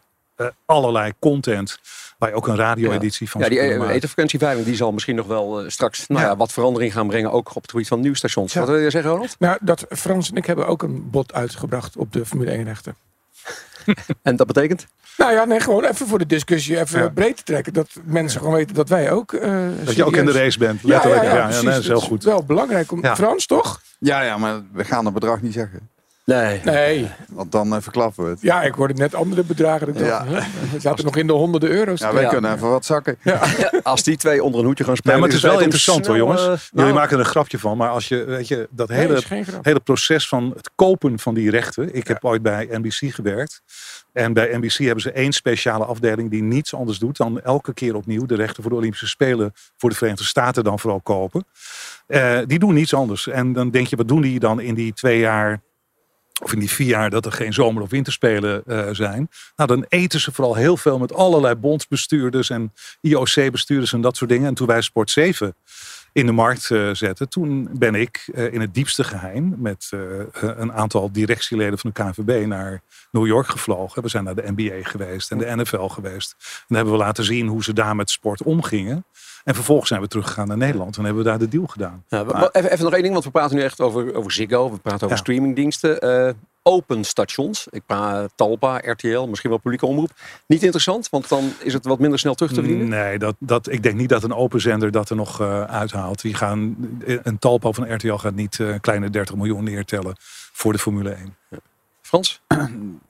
allerlei 0.65 1.13
content 1.19 1.79
waar 2.17 2.29
je 2.29 2.35
ook 2.35 2.47
een 2.47 2.55
radio-editie 2.55 3.29
van 3.29 3.41
Ja, 3.41 3.49
die 3.49 3.77
maken. 3.77 3.93
etenfrequentieveiling 3.93 4.65
die 4.65 4.75
zal 4.75 4.91
misschien 4.91 5.15
nog 5.15 5.27
wel 5.27 5.61
eh, 5.61 5.69
straks 5.69 6.07
nou 6.07 6.21
ja. 6.21 6.27
Ja. 6.27 6.35
wat 6.37 6.51
verandering 6.51 6.93
gaan 6.93 7.07
brengen, 7.07 7.31
ook 7.31 7.55
op 7.55 7.61
het 7.61 7.71
gebied 7.71 7.87
van 7.87 7.99
nieuwsstations. 7.99 8.53
Ja. 8.53 8.59
Wat 8.59 8.69
wil 8.69 8.77
je 8.77 8.89
zeggen, 8.89 9.11
Ronald? 9.11 9.35
Nou, 9.39 9.57
dat 9.61 9.85
Frans 9.89 10.29
en 10.29 10.35
ik 10.35 10.45
hebben 10.45 10.67
ook 10.67 10.83
een 10.83 11.09
bod 11.09 11.33
uitgebracht 11.33 11.97
op 11.97 12.13
de 12.13 12.25
Formule 12.25 12.51
1 12.51 12.63
rechten. 12.63 12.95
En 14.21 14.35
dat 14.35 14.47
betekent? 14.47 14.87
Nou 15.17 15.31
ja, 15.31 15.45
nee, 15.45 15.59
gewoon 15.59 15.83
even 15.83 16.07
voor 16.07 16.19
de 16.19 16.25
discussie 16.25 16.79
even 16.79 16.99
Ja. 17.01 17.09
breed 17.09 17.37
te 17.37 17.43
trekken. 17.43 17.73
Dat 17.73 17.89
mensen 18.03 18.39
gewoon 18.39 18.55
weten 18.55 18.75
dat 18.75 18.89
wij 18.89 19.11
ook... 19.11 19.33
eh, 19.33 19.67
Dat 19.83 19.95
je 19.95 20.03
ook 20.05 20.15
in 20.15 20.25
de 20.25 20.31
race 20.31 20.57
bent, 20.59 20.81
Ja, 20.81 20.87
letterlijk. 20.87 21.23
ja, 21.23 21.29
Ja, 21.29 21.33
ja, 21.35 21.39
ja, 21.41 21.45
precies. 21.45 21.63
nee, 21.63 21.73
dat 21.73 21.81
is 21.81 21.87
heel 21.87 21.99
goed. 21.99 22.23
wel 22.23 22.43
belangrijk. 22.43 22.91
Om, 22.91 23.01
Ja. 23.01 23.15
Frans, 23.15 23.45
toch? 23.45 23.81
Ja, 23.99 24.21
ja, 24.21 24.37
maar 24.37 24.61
we 24.73 24.83
gaan 24.83 25.05
het 25.05 25.13
bedrag 25.13 25.41
niet 25.41 25.53
zeggen. 25.53 25.89
Nee. 26.25 26.59
Nee. 26.63 27.07
Want 27.29 27.51
dan 27.51 27.75
eh, 27.75 27.81
verklappen 27.81 28.23
we 28.23 28.29
het. 28.29 28.41
Ja, 28.41 28.61
ik 28.63 28.73
hoorde 28.73 28.93
net 28.93 29.15
andere 29.15 29.43
bedragen. 29.43 29.87
Dacht, 29.93 30.05
Ja. 30.05 30.25
hè, 30.25 30.39
We 30.71 30.79
zaten 30.79 31.05
nog 31.05 31.15
in 31.15 31.27
de 31.27 31.33
honderden 31.33 31.69
euro's. 31.69 31.99
Ja, 31.99 32.13
wij 32.13 32.23
Ja. 32.23 32.29
kunnen 32.29 32.53
even 32.55 32.69
wat 32.69 32.85
zakken. 32.85 33.17
Als 33.83 34.03
die 34.03 34.17
twee 34.17 34.43
onder 34.43 34.59
een 34.59 34.65
hoedje 34.65 34.83
gaan 34.83 34.93
Nee, 34.93 35.01
spelen... 35.01 35.19
maar 35.19 35.27
het 35.27 35.37
is 35.37 35.43
wel 35.43 35.59
interessant 35.59 36.07
hoor, 36.07 36.17
jongens. 36.17 36.41
eh, 36.41 36.47
Jullie 36.47 36.61
nou, 36.71 36.93
maken 36.93 37.13
er 37.13 37.19
een 37.19 37.29
grapje 37.29 37.59
van, 37.59 37.77
maar 37.77 37.89
als 37.89 38.07
je, 38.07 38.23
weet 38.23 38.47
je, 38.47 38.67
dat 38.71 38.87
Nee, 38.89 38.97
hele, 38.97 39.21
hele 39.61 39.79
proces 39.79 40.27
van 40.27 40.51
het 40.55 40.69
kopen 40.75 41.19
van 41.19 41.33
die 41.33 41.49
rechten. 41.49 41.95
Ik 41.95 42.07
heb 42.07 42.25
ooit 42.25 42.41
bij 42.41 42.67
NBC 42.71 43.13
gewerkt. 43.13 43.61
En 44.13 44.33
bij 44.33 44.57
NBC 44.57 44.73
hebben 44.77 45.01
ze 45.01 45.11
één 45.11 45.31
speciale 45.33 45.85
afdeling 45.85 46.29
die 46.29 46.41
niets 46.43 46.73
anders 46.75 46.99
doet 46.99 47.17
dan 47.17 47.41
elke 47.41 47.73
keer 47.73 47.95
opnieuw 47.95 48.25
de 48.25 48.35
rechten 48.35 48.61
voor 48.63 48.71
de 48.71 48.77
Olympische 48.77 49.07
Spelen 49.07 49.53
voor 49.77 49.89
de 49.89 49.95
Verenigde 49.95 50.23
Staten 50.25 50.63
dan 50.63 50.79
vooral 50.79 51.01
kopen. 51.01 51.45
Eh, 52.07 52.37
die 52.45 52.59
doen 52.59 52.73
niets 52.73 52.93
anders. 52.93 53.27
En 53.27 53.53
dan 53.53 53.69
denk 53.69 53.87
je, 53.87 53.95
wat 53.95 54.07
doen 54.07 54.21
die 54.21 54.39
dan 54.39 54.59
in 54.59 54.73
die 54.73 54.93
twee 54.93 55.19
jaar 55.19 55.61
of 56.39 56.53
in 56.53 56.59
die 56.59 56.71
vier 56.71 56.87
jaar 56.87 57.09
dat 57.09 57.25
er 57.25 57.31
geen 57.31 57.53
zomer- 57.53 57.81
of 57.81 57.89
winterspelen 57.89 58.63
eh, 58.65 58.87
zijn. 58.91 59.29
Nou, 59.55 59.69
dan 59.69 59.85
eten 59.89 60.19
ze 60.19 60.31
vooral 60.31 60.55
heel 60.55 60.77
veel 60.77 60.99
met 60.99 61.13
allerlei 61.13 61.55
bondsbestuurders 61.55 62.49
en 62.49 62.73
IOC-bestuurders 63.01 63.93
en 63.93 64.01
dat 64.01 64.17
soort 64.17 64.29
dingen. 64.29 64.47
En 64.47 64.53
toen 64.53 64.67
wij 64.67 64.81
Sport 64.81 65.09
7 65.11 65.55
in 66.19 66.25
de 66.25 66.31
markt 66.31 66.71
eh, 66.71 66.89
zetten, 66.93 67.29
toen 67.29 67.69
ben 67.71 67.95
ik 67.95 68.29
eh, 68.33 68.53
in 68.53 68.61
het 68.61 68.73
diepste 68.73 69.03
geheim 69.03 69.55
met 69.57 69.89
eh, 69.93 69.99
een 70.57 70.73
aantal 70.73 71.11
directieleden 71.11 71.79
van 71.79 71.91
de 71.93 72.03
KNVB 72.03 72.45
naar 72.45 72.81
New 73.11 73.27
York 73.27 73.47
gevlogen. 73.47 74.01
We 74.01 74.09
zijn 74.09 74.23
naar 74.23 74.35
de 74.35 74.51
NBA 74.55 74.89
geweest 74.89 75.31
en 75.31 75.37
de 75.37 75.55
NFL 75.55 75.85
geweest. 75.87 76.35
En 76.39 76.65
dan 76.67 76.77
hebben 76.77 76.93
we 76.93 76.99
laten 77.03 77.23
zien 77.23 77.47
hoe 77.47 77.63
ze 77.63 77.73
daar 77.73 77.95
met 77.95 78.09
sport 78.09 78.43
omgingen. 78.43 79.05
En 79.43 79.55
vervolgens 79.55 79.87
zijn 79.89 80.01
we 80.01 80.07
teruggegaan 80.07 80.47
naar 80.47 80.57
Nederland 80.57 80.97
en 80.97 81.03
hebben 81.03 81.23
we 81.23 81.29
daar 81.29 81.39
de 81.39 81.47
deal 81.47 81.65
gedaan. 81.67 82.03
Wa- 82.09 82.49
even, 82.51 82.71
even 82.71 82.83
nog 82.83 82.93
één 82.93 83.01
ding, 83.01 83.13
want 83.13 83.25
we 83.25 83.31
praten 83.31 83.55
nu 83.55 83.61
echt 83.63 83.79
over, 83.81 84.15
over 84.15 84.31
Ziggo. 84.31 84.71
We 84.71 84.77
praten 84.77 85.03
over 85.03 85.15
Ja. 85.15 85.21
streamingdiensten. 85.23 85.99
Eh, 86.69 86.75
open 86.75 87.03
stations. 87.03 87.67
Ik 87.69 87.81
praat 87.85 88.31
Talpa, 88.35 88.81
RTL, 88.85 89.25
misschien 89.25 89.49
wel 89.49 89.59
publieke 89.59 89.85
omroep. 89.85 90.11
Niet 90.45 90.63
interessant, 90.63 91.09
want 91.09 91.29
dan 91.29 91.51
is 91.63 91.73
het 91.73 91.85
wat 91.85 91.99
minder 91.99 92.19
snel 92.19 92.35
terug 92.35 92.53
te 92.53 92.59
verdienen. 92.59 92.87
Nee, 92.87 93.19
dat, 93.19 93.35
dat, 93.39 93.71
ik 93.71 93.83
denk 93.83 93.95
niet 93.95 94.09
dat 94.09 94.23
een 94.23 94.33
open 94.33 94.61
zender 94.61 94.91
dat 94.91 95.09
er 95.09 95.15
nog 95.15 95.41
eh, 95.41 95.63
uithaalt. 95.63 96.21
Die 96.21 96.33
gaan, 96.33 96.75
een 97.05 97.39
talpo 97.39 97.71
van 97.71 97.93
RTL 97.93 98.13
gaat 98.13 98.35
niet 98.35 98.59
eh, 98.59 98.75
kleine 98.81 99.09
30 99.09 99.35
miljoen 99.35 99.63
neertellen 99.63 100.15
voor 100.51 100.73
de 100.73 100.79
Formule 100.79 101.09
1. 101.09 101.35
Frans? 102.01 102.41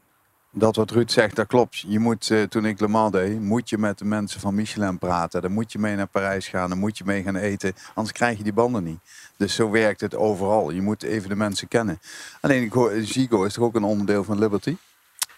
Dat 0.52 0.76
wat 0.76 0.92
Ruud 0.92 1.12
zegt, 1.12 1.36
dat 1.36 1.48
klopt. 1.48 1.80
Je 1.88 2.00
moet, 2.00 2.30
eh, 2.32 2.44
toen 2.44 2.66
ik 2.66 2.80
Le 2.80 2.88
Mans 2.88 3.12
deed, 3.12 3.42
moet 3.42 3.70
je 3.70 3.78
met 3.78 3.98
de 3.98 4.06
mensen 4.06 4.40
van 4.40 4.56
Michelin 4.56 4.98
praten. 4.98 5.42
Dan 5.42 5.52
moet 5.52 5.72
je 5.72 5.80
mee 5.80 5.96
naar 5.96 6.08
Parijs 6.08 6.48
gaan, 6.48 6.70
dan 6.70 6.80
moet 6.80 6.98
je 6.98 7.04
mee 7.06 7.24
gaan 7.24 7.36
eten. 7.36 7.74
Anders 7.94 8.18
krijg 8.18 8.38
je 8.38 8.44
die 8.44 8.54
banden 8.54 8.84
niet. 8.84 9.00
Dus 9.38 9.56
zo 9.56 9.70
werkt 9.70 10.02
het 10.02 10.16
overal. 10.16 10.72
Je 10.72 10.82
moet 10.82 11.04
even 11.04 11.30
de 11.30 11.36
mensen 11.36 11.68
kennen. 11.68 12.00
Alleen, 12.42 12.72
Zigo 13.04 13.44
is 13.44 13.54
toch 13.54 13.64
ook 13.64 13.76
een 13.76 13.84
onderdeel 13.84 14.24
van 14.24 14.40
Liberty? 14.40 14.78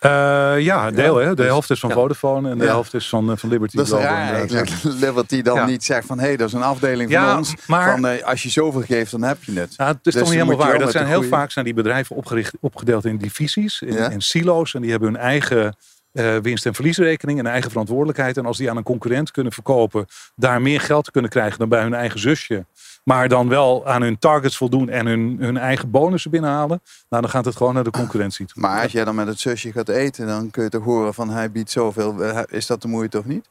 Eh, 0.01 0.53
ja, 0.59 0.91
deel. 0.91 1.15
hè? 1.15 1.27
De 1.29 1.35
dus- 1.35 1.45
helft 1.45 1.69
is 1.69 1.79
van 1.79 1.89
ja. 1.89 1.95
Vodafone 1.95 2.49
en 2.49 2.57
de 2.57 2.63
Ja. 2.63 2.69
helft 2.69 2.93
is 2.93 3.09
van, 3.09 3.31
eh, 3.31 3.37
van 3.37 3.49
Liberty. 3.49 3.75
Dat 3.77 3.85
is 3.85 3.91
raar. 3.91 4.45
Liberty 4.99 5.41
dan 5.41 5.55
Ja. 5.55 5.65
niet 5.65 5.83
zegt 5.83 6.05
van, 6.07 6.19
hé, 6.19 6.25
hey, 6.25 6.37
dat 6.37 6.47
is 6.47 6.53
een 6.53 6.61
afdeling 6.63 7.11
van 7.13 7.37
ons. 7.37 7.53
maar- 7.67 7.91
Van, 7.91 8.07
eh, 8.07 8.23
als 8.23 8.43
je 8.43 8.49
zoveel 8.49 8.81
geeft, 8.81 9.11
dan 9.11 9.21
heb 9.21 9.43
je 9.43 9.59
het. 9.59 9.73
Ja, 9.77 9.87
het 9.87 9.95
is 9.95 10.01
Dus 10.03 10.13
toch 10.13 10.23
niet 10.23 10.37
dan 10.39 10.47
helemaal 10.47 10.67
waar. 10.67 10.79
Dat 10.79 10.91
zijn 10.91 11.05
heel 11.07 11.15
goeie- 11.15 11.29
vaak 11.29 11.51
zijn 11.51 11.65
die 11.65 11.73
bedrijven 11.73 12.15
opgericht, 12.15 12.53
opgedeeld 12.59 13.05
in 13.05 13.17
divisies, 13.17 13.81
in, 13.81 14.11
in 14.11 14.21
silo's. 14.21 14.73
En 14.73 14.81
die 14.81 14.91
hebben 14.91 15.09
hun 15.13 15.17
eigen 15.21 15.75
eh, 16.11 16.37
winst- 16.37 16.65
en 16.65 16.73
verliesrekening 16.73 17.39
en 17.39 17.45
eigen 17.45 17.69
verantwoordelijkheid. 17.71 18.37
En 18.37 18.45
als 18.45 18.57
die 18.57 18.69
aan 18.69 18.77
een 18.77 18.83
concurrent 18.83 19.31
kunnen 19.31 19.53
verkopen, 19.53 20.05
daar 20.35 20.61
meer 20.61 20.81
geld 20.81 21.05
te 21.05 21.11
kunnen 21.11 21.31
krijgen 21.31 21.59
dan 21.59 21.69
bij 21.69 21.81
hun 21.81 21.93
eigen 21.93 22.19
zusje. 22.19 22.65
Maar 23.03 23.27
dan 23.29 23.47
wel 23.49 23.87
aan 23.87 24.01
hun 24.01 24.19
targets 24.19 24.57
voldoen 24.57 24.89
en 24.89 25.05
hun, 25.05 25.37
hun 25.39 25.57
eigen 25.57 25.91
bonussen 25.91 26.31
binnenhalen. 26.31 26.81
Nou, 27.09 27.21
dan 27.21 27.31
gaat 27.31 27.45
het 27.45 27.55
gewoon 27.55 27.73
naar 27.73 27.83
de 27.83 27.91
concurrentie 27.91 28.45
toe. 28.45 28.61
Maar 28.61 28.81
als 28.81 28.91
jij 28.91 29.05
dan 29.05 29.15
met 29.15 29.27
het 29.27 29.39
zusje 29.39 29.71
gaat 29.71 29.89
eten, 29.89 30.27
dan 30.27 30.51
kun 30.51 30.63
je 30.63 30.69
toch 30.69 30.83
horen 30.83 31.13
van, 31.13 31.29
hij 31.29 31.51
biedt 31.51 31.71
zoveel. 31.71 32.23
Eh, 32.23 32.39
Is 32.47 32.65
dat 32.67 32.81
de 32.81 32.87
moeite 32.87 33.17
of 33.17 33.25
niet? 33.25 33.45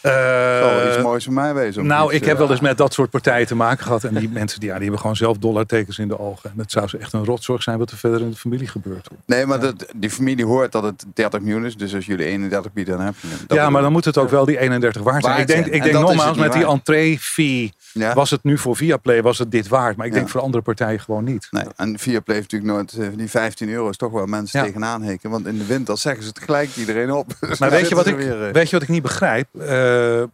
Eh, 0.00 0.58
Zal 0.60 0.86
iets 0.88 1.02
moois 1.02 1.24
voor 1.24 1.32
mij 1.32 1.54
wezen. 1.54 1.86
Nou, 1.86 2.14
ik 2.14 2.24
heb 2.24 2.32
Eh, 2.32 2.38
wel 2.38 2.50
eens 2.50 2.60
met 2.60 2.76
dat 2.78 2.92
soort 2.92 3.10
partijen 3.10 3.46
te 3.46 3.54
maken 3.54 3.84
gehad. 3.84 4.04
En 4.04 4.14
die 4.14 4.28
mensen 4.28 4.60
die, 4.60 4.68
ja, 4.68 4.74
die 4.74 4.82
hebben 4.82 5.00
gewoon 5.00 5.16
zelf 5.16 5.36
dollartekens 5.38 5.98
in 5.98 6.08
de 6.08 6.18
ogen. 6.18 6.50
En 6.50 6.58
het 6.58 6.70
zou 6.72 6.88
ze 6.88 6.98
echt 6.98 7.12
een 7.12 7.24
rotzorg 7.24 7.62
zijn 7.62 7.78
wat 7.78 7.90
er 7.90 7.96
verder 7.96 8.20
in 8.20 8.30
de 8.30 8.36
familie 8.36 8.66
gebeurt. 8.68 9.08
Nee, 9.26 9.46
maar 9.46 9.60
dat, 9.60 9.86
die 9.96 10.10
familie 10.10 10.44
hoort 10.44 10.72
dat 10.72 10.82
het 10.82 11.04
30 11.14 11.40
miljoen 11.40 11.64
is. 11.66 11.76
Dus 11.76 11.94
als 11.94 12.06
jullie 12.06 12.26
31 12.26 12.72
bieden, 12.72 12.96
dan 12.96 13.06
heb 13.06 13.14
je 13.20 13.28
het. 13.28 13.48
Dat 13.48 13.58
ja, 13.58 13.70
maar 13.70 13.82
dan 13.82 13.92
moet 13.92 14.04
het 14.04 14.18
ook 14.18 14.30
wel 14.30 14.44
die 14.44 14.58
31 14.58 15.02
waard 15.02 15.24
zijn. 15.24 15.36
Waard 15.36 15.48
ik 15.50 15.54
denk, 15.56 15.66
ik 15.66 15.72
En 15.74 15.80
denk 15.92 15.94
nogmaals, 16.06 16.36
met 16.38 16.52
die 16.52 16.62
waard. 16.64 16.74
entree-fee 16.74 17.72
Ja. 17.92 18.14
was 18.14 18.30
het 18.30 18.42
nu 18.44 18.58
voor 18.58 18.76
Viaplay 18.76 19.22
was 19.22 19.38
het 19.38 19.50
dit 19.50 19.68
waard. 19.68 19.96
Maar 19.96 20.06
ik 20.06 20.12
Ja. 20.12 20.18
denk 20.18 20.30
voor 20.30 20.40
andere 20.40 20.62
partijen 20.62 21.00
gewoon 21.00 21.24
niet. 21.24 21.48
Nee, 21.50 21.64
en 21.76 21.98
Viaplay 21.98 22.36
heeft 22.36 22.52
natuurlijk 22.52 22.78
nooit... 22.96 23.10
eh, 23.12 23.16
Die 23.18 23.30
15 23.30 23.68
euro 23.68 23.88
is 23.88 23.96
toch 23.96 24.12
wel 24.12 24.26
mensen 24.26 24.64
tegenaan 24.64 25.02
heken. 25.02 25.30
Want 25.30 25.46
in 25.46 25.58
de 25.58 25.66
winter 25.66 25.98
zeggen 25.98 26.22
ze 26.22 26.28
het 26.28 26.38
gelijk 26.38 26.76
iedereen 26.76 27.10
op. 27.12 27.32
Maar 27.58 27.70
weet 27.70 27.88
je, 27.88 27.94
wat 27.94 28.06
ik, 28.06 28.16
weer, 28.16 28.52
weet 28.52 28.66
je 28.70 28.72
wat 28.72 28.82
ik 28.82 28.88
niet 28.88 29.02
begrijp? 29.02 29.46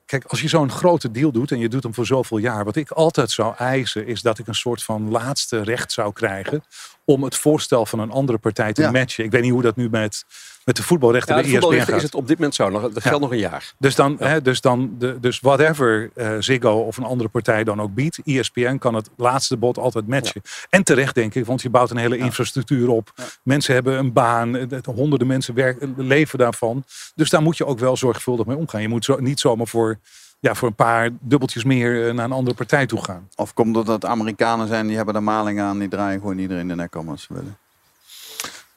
Kijk, 0.07 0.25
als 0.25 0.41
je 0.41 0.49
zo'n 0.49 0.71
grote 0.71 1.11
deal 1.11 1.33
doet 1.33 1.51
en 1.51 1.59
je 1.59 1.69
doet 1.69 1.83
hem 1.83 1.95
voor 1.95 2.07
zoveel 2.07 2.39
jaar, 2.39 2.65
wat 2.65 2.77
ik 2.77 2.91
altijd 2.91 3.31
zou 3.31 3.55
eisen, 3.57 4.07
is 4.07 4.23
dat 4.23 4.39
ik 4.39 4.47
een 4.47 4.55
soort 4.55 4.83
van 4.83 5.11
laatste 5.11 5.63
recht 5.63 5.93
zou 5.93 6.13
krijgen 6.13 6.65
om 7.05 7.23
het 7.23 7.37
voorstel 7.37 7.87
van 7.87 7.99
een 7.99 8.11
andere 8.11 8.39
partij 8.39 8.73
te 8.73 8.83
Ja. 8.83 8.91
matchen. 8.91 9.25
Ik 9.25 9.31
weet 9.31 9.43
niet 9.43 9.53
hoe 9.53 9.63
dat 9.63 9.77
nu 9.77 9.89
met, 9.91 10.25
met 10.65 10.77
de 10.77 10.83
voetbalrechten 10.83 11.35
Ja, 11.35 11.41
bij 11.41 11.51
de 11.51 11.57
ESPN 11.57 11.61
voetbalrechten 11.67 11.95
gaat. 11.95 12.03
is 12.03 12.11
het 12.13 12.21
op 12.23 12.29
dit 12.29 12.37
moment 12.37 12.55
zo. 12.55 12.69
Nog, 12.69 12.83
dat 12.83 12.93
geldt 12.93 13.09
Ja. 13.09 13.19
nog 13.19 13.31
een 13.31 13.39
jaar. 13.39 13.73
Dus 13.79 13.95
dan, 13.95 14.17
hè, 14.19 14.43
dus 14.43 14.61
dan 14.61 14.95
de, 14.99 15.17
dus 15.21 15.41
whatever 15.41 16.11
eh, 16.15 16.33
Ziggo 16.39 16.73
of 16.73 16.97
een 16.97 17.05
andere 17.05 17.29
partij 17.29 17.65
dan 17.65 17.81
ook 17.81 17.95
biedt, 17.95 18.19
E 18.25 18.39
ESPN 18.39 18.79
kan 18.79 18.95
het 18.95 19.11
laatste 19.17 19.57
bod 19.57 19.79
altijd 19.79 20.07
matchen. 20.09 20.43
En 20.71 20.83
terecht 20.85 21.15
denk 21.15 21.35
ik, 21.35 21.47
want 21.47 21.63
je 21.63 21.71
bouwt 21.71 21.91
een 21.91 21.97
hele 21.97 22.17
infrastructuur 22.17 22.89
op. 22.89 23.13
Mensen 23.43 23.75
hebben 23.75 23.99
een 23.99 24.13
baan, 24.13 24.57
eh, 24.57 24.79
honderden 24.95 25.27
mensen 25.27 25.55
werken, 25.55 25.95
leven 25.97 26.39
daarvan. 26.39 26.85
Dus 27.15 27.31
daar 27.31 27.43
moet 27.43 27.57
je 27.57 27.67
ook 27.67 27.79
wel 27.79 27.97
zorgvuldig 27.97 28.47
mee 28.47 28.57
omgaan. 28.57 28.83
Je 28.83 28.89
moet 28.89 29.05
zo, 29.05 29.17
niet 29.21 29.41
zomaar 29.41 29.67
voor, 29.67 29.99
ja, 30.41 30.55
voor 30.55 30.69
een 30.69 30.75
paar 30.75 31.11
dubbeltjes 31.21 31.65
meer 31.65 32.09
eh, 32.09 32.15
naar 32.15 32.25
een 32.25 32.33
andere 32.33 32.57
partij 32.57 32.87
toe 32.87 33.05
gaan. 33.05 33.29
Of 33.37 33.55
komt 33.55 33.77
het 33.77 33.87
dat 33.87 34.05
Amerikanen 34.05 34.69
zijn, 34.69 34.87
die 34.87 34.97
hebben 34.97 35.15
er 35.15 35.23
maling 35.23 35.61
aan, 35.61 35.79
die 35.79 35.89
draaien 35.89 36.21
gewoon 36.21 36.39
iedereen 36.39 36.69
de 36.69 36.75
nek 36.75 36.97
om 36.97 37.09
als 37.09 37.23
ze 37.23 37.35
willen. 37.35 37.57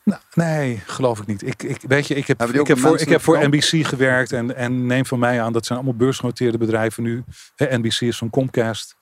Nou, 0.07 0.21
nee, 0.33 0.81
geloof 0.85 1.19
ik 1.19 1.27
niet. 1.27 1.47
Ik, 1.47 1.63
ik, 1.63 1.81
weet 1.87 2.07
je, 2.07 2.15
ik 2.15 2.27
heb, 2.27 2.43
ik 2.43 2.67
heb, 2.67 2.79
voor, 2.79 2.99
ik 2.99 3.09
heb 3.09 3.21
voor 3.21 3.47
NBC 3.47 3.85
gewerkt 3.87 4.31
en, 4.31 4.55
en 4.55 4.85
neem 4.85 5.05
van 5.05 5.19
mij 5.19 5.41
aan, 5.41 5.53
dat 5.53 5.65
zijn 5.65 5.77
allemaal 5.79 5.97
beursgenoteerde 5.97 6.57
bedrijven 6.57 7.03
nu. 7.03 7.23
NBC 7.57 8.01
is 8.01 8.17
van 8.17 8.29
Comcast. 8.29 8.95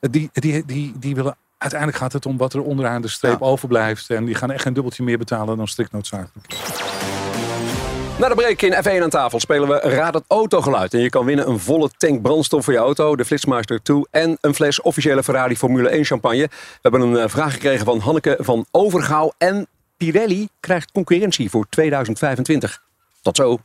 Eh, 0.00 0.10
Die, 0.10 0.30
die, 0.32 0.64
die, 0.66 0.92
die 0.98 1.14
willen, 1.14 1.36
uiteindelijk 1.58 2.00
gaat 2.00 2.12
het 2.12 2.26
om 2.26 2.36
wat 2.36 2.52
er 2.52 2.62
onderaan 2.62 3.02
de 3.02 3.08
streep 3.08 3.40
Ja. 3.40 3.46
overblijft. 3.46 4.10
En 4.10 4.24
die 4.24 4.34
gaan 4.34 4.50
echt 4.50 4.62
geen 4.62 4.72
dubbeltje 4.72 5.02
meer 5.02 5.18
betalen 5.18 5.56
dan 5.56 5.68
strikt 5.68 5.92
noodzakelijk. 5.92 6.46
Na 8.18 8.28
de 8.28 8.34
break 8.34 8.62
in 8.62 8.72
F1 8.84 9.02
aan 9.02 9.10
tafel 9.10 9.40
spelen 9.40 9.68
we 9.68 9.78
Raad 9.78 10.14
het 10.14 10.24
autogeluid. 10.26 10.94
En 10.94 11.00
je 11.00 11.10
kan 11.10 11.24
winnen 11.24 11.48
een 11.48 11.58
volle 11.58 11.90
tank 11.96 12.22
brandstof 12.22 12.64
voor 12.64 12.72
je 12.72 12.78
auto, 12.78 13.16
de 13.16 13.24
Flitsmeister 13.24 13.82
2 13.82 14.06
en 14.10 14.38
een 14.40 14.54
fles 14.54 14.80
officiële 14.80 15.22
Ferrari 15.22 15.56
Formule 15.56 15.88
1 15.88 16.04
champagne. 16.04 16.46
We 16.48 16.78
hebben 16.82 17.00
een 17.00 17.16
eh, 17.16 17.28
vraag 17.28 17.52
gekregen 17.52 17.84
van 17.84 17.98
Hanneke 17.98 18.36
van 18.40 18.66
Overgouw. 18.70 19.32
En 19.38 19.66
Pirelli 20.02 20.48
krijgt 20.60 20.92
concurrentie 20.92 21.50
voor 21.50 21.66
2025. 21.68 22.82
Tot 23.22 23.36
zo. 23.36 23.58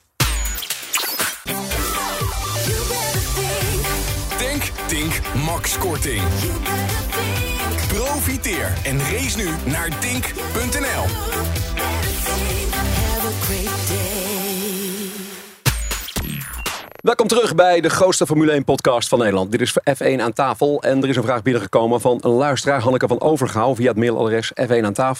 Tank, 4.37 4.63
Tink, 4.87 5.21
Max 5.45 5.77
Korting. 5.77 6.21
Profiteer 7.87 8.73
en 8.83 8.99
race 8.99 9.37
nu 9.37 9.49
naar 9.71 9.99
tink.nl. 9.99 11.66
Welkom 17.07 17.27
terug 17.27 17.55
bij 17.55 17.81
de 17.81 17.89
grootste 17.89 18.25
Formule 18.25 18.51
1 18.51 18.63
podcast 18.63 19.07
van 19.07 19.19
Nederland. 19.19 19.51
Dit 19.51 19.61
is 19.61 19.77
F1 19.79 20.21
aan 20.21 20.33
tafel 20.33 20.81
en 20.81 21.03
er 21.03 21.09
is 21.09 21.15
een 21.15 21.23
vraag 21.23 21.41
binnengekomen 21.41 22.01
van 22.01 22.17
een 22.21 22.31
luisteraar 22.31 22.81
Hanneke 22.81 23.07
van 23.07 23.21
Overgouw 23.21 23.75
via 23.75 23.87
het 23.87 23.97
mailadres 23.97 24.51
f1 24.61 24.83
aan 24.83 25.15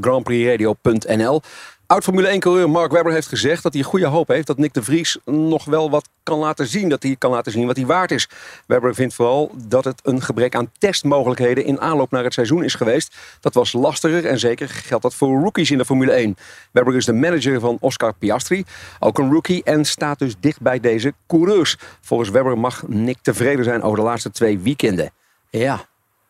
grandprixradio.nl. 0.00 1.40
Oud 1.86 2.02
Formule 2.02 2.28
1 2.28 2.40
coureur 2.40 2.70
Mark 2.70 2.92
Webber 2.92 3.12
heeft 3.12 3.28
gezegd 3.28 3.62
dat 3.62 3.72
hij 3.74 3.82
goede 3.82 4.06
hoop 4.06 4.28
heeft 4.28 4.46
dat 4.46 4.58
Nick 4.58 4.74
de 4.74 4.82
Vries 4.82 5.18
nog 5.24 5.64
wel 5.64 5.90
wat 5.90 6.08
kan 6.22 6.38
laten 6.38 6.66
zien. 6.66 6.88
Dat 6.88 7.02
hij 7.02 7.16
kan 7.18 7.30
laten 7.30 7.52
zien 7.52 7.66
wat 7.66 7.76
hij 7.76 7.86
waard 7.86 8.10
is. 8.10 8.28
Webber 8.66 8.94
vindt 8.94 9.14
vooral 9.14 9.50
dat 9.68 9.84
het 9.84 10.00
een 10.02 10.22
gebrek 10.22 10.54
aan 10.54 10.70
testmogelijkheden 10.78 11.64
in 11.64 11.80
aanloop 11.80 12.10
naar 12.10 12.24
het 12.24 12.32
seizoen 12.32 12.64
is 12.64 12.74
geweest. 12.74 13.16
Dat 13.40 13.54
was 13.54 13.72
lastiger 13.72 14.26
en 14.26 14.38
zeker 14.38 14.68
geldt 14.68 15.02
dat 15.02 15.14
voor 15.14 15.40
rookies 15.40 15.70
in 15.70 15.78
de 15.78 15.84
Formule 15.84 16.12
1. 16.12 16.36
Webber 16.72 16.96
is 16.96 17.04
de 17.04 17.12
manager 17.12 17.60
van 17.60 17.76
Oscar 17.80 18.14
Piastri, 18.14 18.64
ook 18.98 19.18
een 19.18 19.32
rookie 19.32 19.64
en 19.64 19.84
staat 19.84 20.18
dus 20.18 20.34
dicht 20.40 20.60
bij 20.60 20.80
deze 20.80 21.14
coureurs. 21.26 21.76
Volgens 22.00 22.30
Webber 22.30 22.58
mag 22.58 22.82
Nick 22.86 23.18
tevreden 23.22 23.64
zijn 23.64 23.82
over 23.82 23.98
de 23.98 24.04
laatste 24.04 24.30
twee 24.30 24.58
weekenden. 24.58 25.12
Ja, 25.50 25.86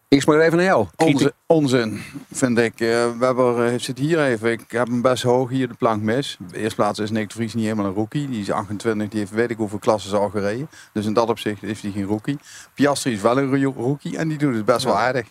eerst 0.08 0.26
maar 0.26 0.40
even 0.40 0.56
naar 0.56 0.66
jou. 0.66 0.86
Onzin, 0.96 1.32
onzin 1.46 2.02
vind 2.32 2.58
ik. 2.58 2.80
Eh 2.80 3.18
Webber 3.18 3.66
eh, 3.66 3.78
zit 3.78 3.98
hier 3.98 4.24
even. 4.24 4.52
Ik 4.52 4.64
heb 4.68 4.86
hem 4.86 5.02
best 5.02 5.22
hoog 5.22 5.50
hier 5.50 5.68
de 5.68 5.74
plank 5.74 6.02
mis. 6.02 6.36
De 6.50 6.58
eerste 6.58 6.74
plaats 6.74 6.98
is 6.98 7.10
Nick 7.10 7.28
de 7.28 7.34
Vries 7.34 7.54
niet 7.54 7.64
helemaal 7.64 7.86
een 7.86 7.94
rookie. 7.94 8.28
Die 8.28 8.40
is 8.40 8.50
28, 8.50 9.08
die 9.08 9.18
heeft 9.18 9.32
weet 9.32 9.50
ik 9.50 9.56
hoeveel 9.56 9.78
klassen 9.78 10.18
al 10.18 10.28
gereden. 10.28 10.68
Dus 10.92 11.06
in 11.06 11.12
dat 11.12 11.28
opzicht 11.28 11.62
is 11.62 11.80
hij 11.80 11.90
geen 11.90 12.04
rookie. 12.04 12.38
Piastri 12.74 13.12
is 13.12 13.20
wel 13.20 13.38
een 13.38 13.64
rookie 13.64 14.16
en 14.16 14.28
die 14.28 14.38
doet 14.38 14.54
het 14.54 14.64
best 14.64 14.84
wel 14.84 14.98
aardig. 14.98 15.26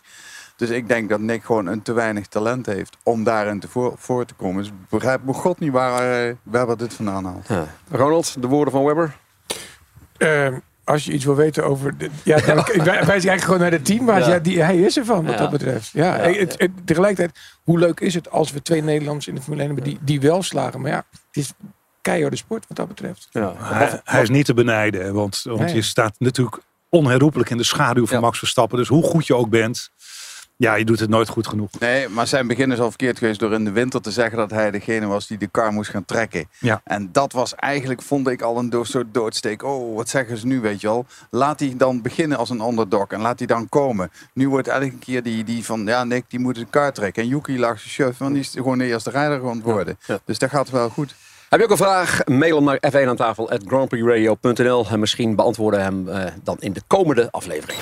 Dus 0.56 0.70
ik 0.70 0.88
denk 0.88 1.10
dat 1.10 1.20
Nick 1.20 1.44
gewoon 1.44 1.66
een 1.66 1.82
te 1.82 1.94
weinig 1.94 2.28
talent 2.28 2.66
heeft 2.66 2.98
om 3.04 3.24
daarin 3.24 3.60
te 3.60 3.68
voor, 3.68 3.94
voor 3.98 4.26
te 4.26 4.34
komen. 4.34 4.58
Dus 4.58 4.68
ik 4.68 4.90
begrijp 4.90 5.24
me 5.24 5.34
god 5.34 5.60
niet 5.60 5.72
waar 5.72 6.28
eh, 6.28 6.36
Webber 6.44 6.78
dit 6.78 6.94
vandaan 6.94 7.26
haalt. 7.26 7.48
Ja. 7.48 7.68
Ronald, 7.90 8.42
de 8.42 8.48
woorden 8.48 8.74
van 8.74 8.84
Webber. 8.84 9.16
Ehm, 10.18 10.58
als 10.86 11.06
je 11.06 11.12
iets 11.12 11.26
wil 11.26 11.36
weten 11.36 11.66
over... 11.66 11.98
De, 11.98 12.10
ja, 12.24 12.38
dan 12.38 12.56
wij- 12.66 12.84
wijs 12.84 13.08
eigenlijk 13.08 13.42
gewoon 13.44 13.60
naar 13.60 13.72
het 13.72 13.86
team. 13.86 14.04
Maar 14.04 14.20
Ja. 14.20 14.28
ja. 14.30 14.40
die, 14.40 14.62
hij 14.62 14.78
is 14.78 14.98
ervan, 14.98 15.24
wat 15.26 15.34
Ja. 15.34 15.40
dat 15.40 15.50
betreft. 15.52 15.90
Ja, 15.94 16.16
Ja. 16.28 16.34
Het, 16.38 16.56
het- 16.58 16.72
tegelijkertijd, 16.86 17.40
hoe 17.64 17.80
leuk 17.80 18.00
is 18.00 18.14
het 18.14 18.32
als 18.32 18.52
we 18.52 18.62
twee 18.62 18.82
Nederlanders 18.84 19.28
in 19.28 19.36
de 19.36 19.42
Formule 19.42 19.64
1 19.64 19.74
hebben 19.76 19.90
die, 19.92 20.00
die 20.06 20.20
wel 20.22 20.44
slagen. 20.44 20.82
Maar 20.82 20.92
ja, 20.92 21.06
het 21.12 21.38
is 21.44 21.54
keiharde 22.02 22.36
sport 22.38 22.66
wat 22.68 22.78
dat 22.78 22.88
betreft. 22.88 23.28
Ja. 23.32 23.54
Hij, 23.58 24.02
hij 24.04 24.22
is 24.22 24.30
niet 24.30 24.46
te 24.46 24.54
benijden, 24.54 25.14
want, 25.14 25.42
want 25.44 25.60
Nee. 25.60 25.74
je 25.76 25.82
staat 25.82 26.16
natuurlijk 26.20 26.58
onherroepelijk 26.90 27.50
in 27.50 27.58
de 27.58 27.64
schaduw 27.64 28.06
van 28.06 28.16
Ja. 28.16 28.22
Max 28.22 28.38
Verstappen. 28.40 28.78
Dus 28.78 28.88
hoe 28.88 29.04
goed 29.04 29.28
je 29.28 29.36
ook 29.36 29.50
bent, 29.50 29.92
ja, 30.58 30.76
je 30.76 30.86
doet 30.86 31.00
het 31.00 31.10
nooit 31.10 31.30
goed 31.30 31.48
genoeg. 31.48 31.70
Nee, 31.80 32.10
maar 32.10 32.28
zijn 32.28 32.48
begin 32.48 32.72
is 32.72 32.80
al 32.80 32.90
verkeerd 32.90 33.18
geweest 33.18 33.40
door 33.40 33.54
in 33.54 33.66
de 33.66 33.72
winter 33.72 34.02
te 34.02 34.12
zeggen 34.12 34.38
dat 34.38 34.50
hij 34.52 34.72
degene 34.72 35.06
was 35.06 35.28
die 35.28 35.38
de 35.38 35.48
kar 35.48 35.72
moest 35.74 35.90
gaan 35.90 36.06
trekken. 36.06 36.48
Ja. 36.60 36.82
En 36.84 37.10
dat 37.12 37.32
was 37.32 37.56
eigenlijk, 37.56 38.02
vond 38.02 38.28
ik 38.28 38.42
al 38.42 38.58
een 38.58 38.70
do- 38.70 38.84
soort 38.84 39.14
doodsteek. 39.14 39.64
Oh, 39.64 39.96
wat 39.96 40.10
zeggen 40.10 40.38
ze 40.38 40.46
nu, 40.48 40.60
weet 40.60 40.82
je 40.82 40.88
wel. 40.88 41.06
Laat 41.30 41.60
hij 41.60 41.74
dan 41.78 42.02
beginnen 42.02 42.38
als 42.38 42.50
een 42.50 42.62
underdog 42.62 43.08
en 43.08 43.22
laat 43.22 43.38
hij 43.38 43.48
dan 43.48 43.70
komen. 43.70 44.12
Nu 44.34 44.50
wordt 44.50 44.68
elke 44.68 44.98
keer 44.98 45.24
die, 45.24 45.44
die 45.44 45.66
van, 45.66 45.86
ja 45.86 46.04
Nick, 46.04 46.24
die 46.28 46.40
moet 46.40 46.56
de 46.56 46.66
kar 46.70 46.92
trekken. 46.94 47.24
En 47.24 47.30
Yuki 47.30 47.60
lag 47.60 47.80
zijn 47.80 48.10
chef, 48.10 48.18
want 48.18 48.32
die 48.34 48.42
is 48.42 48.50
gewoon 48.50 48.78
de 48.78 48.86
eerste 48.86 49.10
rijder 49.10 49.38
gewoon 49.38 49.62
worden. 49.62 49.98
Ja. 50.06 50.20
Dus 50.26 50.40
dat 50.40 50.50
gaat 50.50 50.70
wel 50.70 50.90
goed. 50.90 51.16
Heb 51.50 51.60
je 51.60 51.66
ook 51.66 51.72
een 51.72 51.86
vraag? 51.86 52.26
Mail 52.26 52.56
hem 52.56 52.64
naar 52.66 52.80
f1 52.92 53.08
aan 53.08 53.16
tafel 53.16 53.50
at 53.52 53.62
grandprixradio.nl 53.68 54.86
en 54.90 55.00
misschien 55.00 55.36
beantwoorden 55.36 55.80
we 55.80 55.86
hem 55.86 56.10
eh, 56.10 56.32
dan 56.44 56.58
in 56.60 56.74
de 56.74 56.82
komende 56.88 57.28
aflevering. 57.32 57.80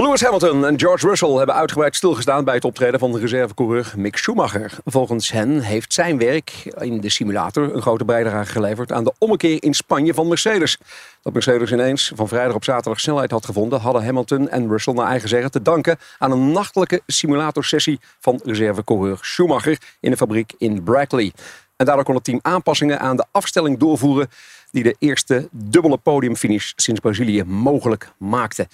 Lewis 0.00 0.22
Hamilton 0.22 0.66
en 0.66 0.78
George 0.78 1.08
Russell 1.08 1.30
hebben 1.30 1.54
uitgebreid 1.54 1.96
stilgestaan 1.96 2.44
bij 2.44 2.54
het 2.54 2.64
optreden 2.64 3.00
van 3.00 3.12
de 3.12 3.18
reservecoureur 3.18 3.92
Mick 3.96 4.16
Schumacher. 4.16 4.78
Volgens 4.84 5.30
hen 5.30 5.60
heeft 5.60 5.92
zijn 5.92 6.18
werk 6.18 6.52
in 6.78 7.00
de 7.00 7.08
simulator 7.08 7.74
een 7.74 7.82
grote 7.82 8.04
bijdrage 8.04 8.52
geleverd 8.52 8.92
aan 8.92 9.04
de 9.04 9.12
ommekeer 9.18 9.62
in 9.62 9.74
Spanje 9.74 10.14
van 10.14 10.28
Mercedes. 10.28 10.78
Dat 11.22 11.32
Mercedes 11.32 11.72
ineens 11.72 12.12
van 12.14 12.28
vrijdag 12.28 12.54
op 12.54 12.64
zaterdag 12.64 13.00
snelheid 13.00 13.30
had 13.30 13.44
gevonden, 13.44 13.80
hadden 13.80 14.04
Hamilton 14.04 14.48
en 14.48 14.68
Russell 14.68 14.94
naar 14.94 15.06
eigen 15.06 15.28
zeggen 15.28 15.50
te 15.50 15.62
danken 15.62 15.98
aan 16.18 16.30
een 16.32 16.52
nachtelijke 16.52 17.02
simulatorsessie 17.06 18.00
van 18.20 18.40
reservecoureur 18.44 19.18
Schumacher 19.20 19.78
in 20.00 20.10
de 20.10 20.16
fabriek 20.16 20.52
in 20.58 20.82
Brackley. 20.82 21.32
En 21.76 21.86
daardoor 21.86 22.04
kon 22.04 22.14
het 22.14 22.24
team 22.24 22.38
aanpassingen 22.42 23.00
aan 23.00 23.16
de 23.16 23.24
afstelling 23.30 23.78
doorvoeren 23.78 24.28
die 24.70 24.82
de 24.82 24.96
eerste 24.98 25.48
dubbele 25.50 25.96
podiumfinish 25.96 26.72
sinds 26.76 27.00
Brazilië 27.00 27.44
mogelijk 27.44 28.12
maakte. 28.18 28.68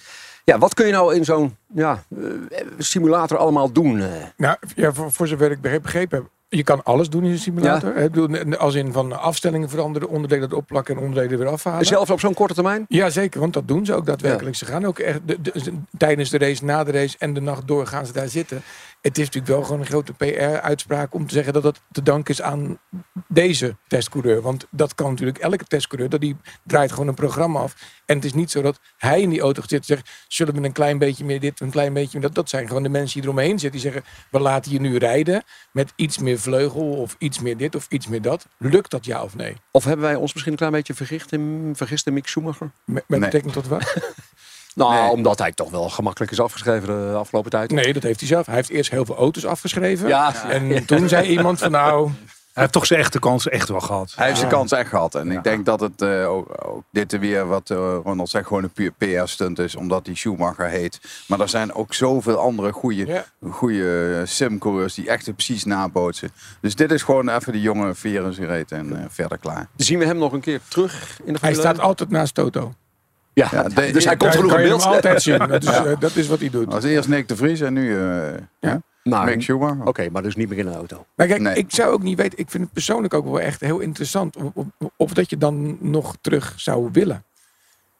Ja, 0.51 0.57
wat 0.57 0.73
kun 0.73 0.85
je 0.85 0.91
nou 0.91 1.15
in 1.15 1.25
zo'n 1.25 1.55
ja, 1.73 2.03
eh, 2.21 2.25
simulator 2.77 3.37
allemaal 3.37 3.71
doen? 3.71 3.99
eh? 3.99 4.07
Nou, 4.37 4.57
ja, 4.75 4.93
voor, 4.93 5.11
voor 5.11 5.27
zover 5.27 5.51
ik 5.51 5.61
begrepen, 5.61 6.17
heb. 6.17 6.27
Je 6.49 6.63
kan 6.63 6.83
alles 6.83 7.09
doen 7.09 7.23
in 7.23 7.31
een 7.31 7.37
simulator. 7.39 7.93
Bedoel, 7.93 8.55
Als 8.57 8.75
in 8.75 8.91
van 8.91 9.19
afstellingen 9.19 9.69
veranderen, 9.69 10.09
onderdelen 10.09 10.53
opplakken 10.53 10.95
en 10.95 11.01
onderdelen 11.03 11.39
weer 11.39 11.47
afhalen. 11.47 11.85
Zelf 11.85 12.11
op 12.11 12.19
zo'n 12.19 12.33
korte 12.33 12.53
termijn? 12.53 12.85
Ja, 12.87 13.09
zeker, 13.09 13.39
want 13.39 13.53
dat 13.53 13.67
doen 13.67 13.85
ze 13.85 13.93
ook 13.93 14.05
daadwerkelijk. 14.05 14.55
Ze 14.55 14.65
gaan 14.65 14.85
ook 14.85 14.99
echt 14.99 15.19
de, 15.25 15.41
de- 15.41 15.73
tijdens 15.97 16.29
de 16.29 16.37
race, 16.37 16.65
na 16.65 16.83
de 16.83 16.91
race 16.91 17.15
en 17.19 17.33
de 17.33 17.41
nacht 17.41 17.67
door 17.67 17.87
gaan 17.87 18.05
ze 18.05 18.13
daar 18.13 18.27
zitten. 18.27 18.61
Het 19.07 19.17
is 19.17 19.25
natuurlijk 19.25 19.53
wel 19.53 19.63
gewoon 19.63 19.79
een 19.79 19.85
grote 19.85 20.13
PR-uitspraak 20.13 21.13
om 21.13 21.27
te 21.27 21.33
zeggen 21.33 21.53
dat 21.53 21.63
dat 21.63 21.81
te 21.91 22.01
danken 22.01 22.33
is 22.33 22.41
aan 22.41 22.77
deze 23.27 23.75
testcoureur. 23.87 24.41
Want 24.41 24.67
dat 24.69 24.95
kan 24.95 25.09
natuurlijk 25.09 25.37
elke 25.37 25.65
testcoureur, 25.65 26.09
dat 26.09 26.21
die 26.21 26.35
draait 26.63 26.91
gewoon 26.91 27.07
een 27.07 27.13
programma 27.13 27.59
af. 27.59 27.75
En 28.05 28.15
het 28.15 28.25
is 28.25 28.33
niet 28.33 28.51
zo 28.51 28.61
dat 28.61 28.79
hij 28.97 29.21
in 29.21 29.29
die 29.29 29.41
auto 29.41 29.61
zit 29.61 29.79
en 29.79 29.85
zegt, 29.85 30.09
zullen 30.27 30.53
we 30.53 30.63
een 30.63 30.71
klein 30.71 30.97
beetje 30.97 31.25
meer 31.25 31.39
dit, 31.39 31.59
een 31.59 31.69
klein 31.69 31.93
beetje 31.93 32.19
meer 32.19 32.27
dat. 32.27 32.35
Dat 32.35 32.49
zijn 32.49 32.67
gewoon 32.67 32.83
de 32.83 32.89
mensen 32.89 33.13
die 33.21 33.29
eromheen 33.29 33.59
zitten. 33.59 33.71
Die 33.71 33.91
zeggen, 33.91 34.03
we 34.31 34.39
laten 34.39 34.71
je 34.71 34.79
nu 34.79 34.97
rijden 34.97 35.43
met 35.71 35.93
iets 35.95 36.17
meer 36.17 36.39
vleugel 36.39 36.89
of 36.91 37.15
iets 37.19 37.39
meer 37.39 37.57
dit 37.57 37.75
of 37.75 37.85
iets 37.89 38.07
meer 38.07 38.21
dat. 38.21 38.47
Lukt 38.57 38.91
dat 38.91 39.05
ja 39.05 39.23
of 39.23 39.35
nee? 39.35 39.55
Of 39.71 39.83
hebben 39.83 40.05
wij 40.05 40.15
ons 40.15 40.31
misschien 40.33 40.51
een 40.51 40.57
klein 40.57 40.73
beetje 40.73 40.93
vergist 40.93 41.31
in, 41.31 41.73
vergist 41.75 42.07
in 42.07 42.13
Mick 42.13 42.27
Schumacher? 42.27 42.71
Met, 42.85 43.03
met 43.07 43.19
Nee. 43.19 43.19
betrekking 43.19 43.53
tot 43.53 43.67
wat? 43.67 43.95
Nou, 44.77 44.93
Nee. 45.01 45.09
omdat 45.09 45.39
hij 45.39 45.51
toch 45.51 45.69
wel 45.69 45.89
gemakkelijk 45.89 46.31
is 46.31 46.39
afgeschreven 46.39 46.87
de 47.11 47.15
afgelopen 47.17 47.51
tijd. 47.51 47.71
Nee, 47.71 47.93
dat 47.93 48.03
heeft 48.03 48.19
hij 48.19 48.27
zelf. 48.29 48.45
Hij 48.45 48.55
heeft 48.55 48.69
eerst 48.69 48.91
heel 48.91 49.05
veel 49.05 49.15
auto's 49.17 49.45
afgeschreven. 49.45 50.07
Ja, 50.07 50.49
En 50.49 50.85
toen 50.85 51.09
zei 51.09 51.27
iemand 51.27 51.59
van 51.59 51.71
nou, 51.71 52.09
Hij 52.53 52.65
heeft 52.65 52.75
toch 52.75 52.85
zijn 52.85 52.99
echte 52.99 53.19
kans 53.19 53.47
echt 53.49 53.69
wel 53.69 53.79
gehad. 53.79 54.13
Hij 54.15 54.25
heeft 54.25 54.37
zijn 54.37 54.51
kans 54.51 54.71
echt 54.71 54.89
gehad. 54.89 55.15
En 55.15 55.31
ik 55.31 55.43
denk 55.43 55.65
dat 55.65 55.79
het 55.79 56.01
eh, 56.01 56.29
ook, 56.31 56.67
ook 56.67 56.83
dit 56.91 57.19
weer, 57.19 57.47
wat 57.47 57.69
eh, 57.69 57.97
Ronald 58.03 58.29
zegt, 58.29 58.47
gewoon 58.47 58.63
een 58.63 58.69
puur 58.69 58.91
PR-stunt 58.97 59.59
is. 59.59 59.75
Omdat 59.75 60.05
hij 60.05 60.15
Schumacher 60.15 60.67
heet. 60.67 60.99
Maar 61.27 61.39
er 61.39 61.49
zijn 61.49 61.73
ook 61.73 61.93
zoveel 61.93 62.37
andere 62.37 62.71
goede, 62.71 63.05
Ja. 63.05 63.25
goede 63.49 64.21
simcoureurs 64.25 64.93
die 64.93 65.09
echt 65.09 65.33
precies 65.35 65.63
nabootsen. 65.63 66.31
Dus 66.61 66.75
dit 66.75 66.91
is 66.91 67.03
gewoon 67.03 67.29
even 67.29 67.51
die 67.53 67.61
jonge 67.61 67.93
zijn 67.95 68.33
reet 68.47 68.71
en 68.71 68.97
eh, 68.99 69.05
verder 69.09 69.37
klaar. 69.37 69.67
Zien 69.75 69.99
we 69.99 70.05
hem 70.05 70.17
nog 70.17 70.31
een 70.33 70.41
keer 70.41 70.59
terug 70.67 71.19
in 71.23 71.33
de 71.33 71.39
Hij 71.41 71.53
staat 71.53 71.77
1? 71.77 71.83
altijd 71.83 72.09
naast 72.09 72.33
Toto. 72.33 72.73
Ja, 73.37 73.47
Ja, 73.51 73.63
de- 73.63 73.91
dus 73.91 74.05
hij 74.05 74.17
komt 74.17 74.35
genoeg 74.35 74.51
in 74.57 74.63
beeld. 74.63 74.83
altijd 74.83 75.21
zien. 75.21 75.37
Dat 75.37 75.63
is, 75.63 75.69
eh, 75.85 75.99
dat 75.99 76.15
is 76.15 76.27
wat 76.27 76.39
hij 76.39 76.49
doet. 76.49 76.73
Als 76.73 76.83
eerst 76.83 77.07
Nick 77.09 77.27
de 77.27 77.35
Vries 77.35 77.61
en 77.61 77.73
nu 77.73 77.99
eh 77.99 78.33
ja. 78.59 78.81
Maar, 79.03 79.25
Mick 79.37 79.49
Oké, 79.83 80.09
maar 80.11 80.23
dus 80.23 80.35
niet 80.35 80.49
meer 80.49 80.57
in 80.57 80.65
de 80.65 80.73
auto. 80.73 81.05
Maar 81.15 81.27
kijk, 81.27 81.41
Nee. 81.41 81.55
ik 81.55 81.65
zou 81.69 81.91
ook 81.93 82.01
niet 82.01 82.17
weten. 82.17 82.39
Ik 82.39 82.49
vind 82.49 82.63
het 82.63 82.73
persoonlijk 82.73 83.13
ook 83.13 83.25
wel 83.25 83.39
echt 83.39 83.59
heel 83.61 83.79
interessant. 83.79 84.35
Of, 84.35 84.51
of, 84.53 84.65
of 84.95 85.13
dat 85.13 85.29
je 85.29 85.37
dan 85.37 85.77
nog 85.79 86.15
terug 86.21 86.53
zou 86.55 86.89
willen. 86.91 87.23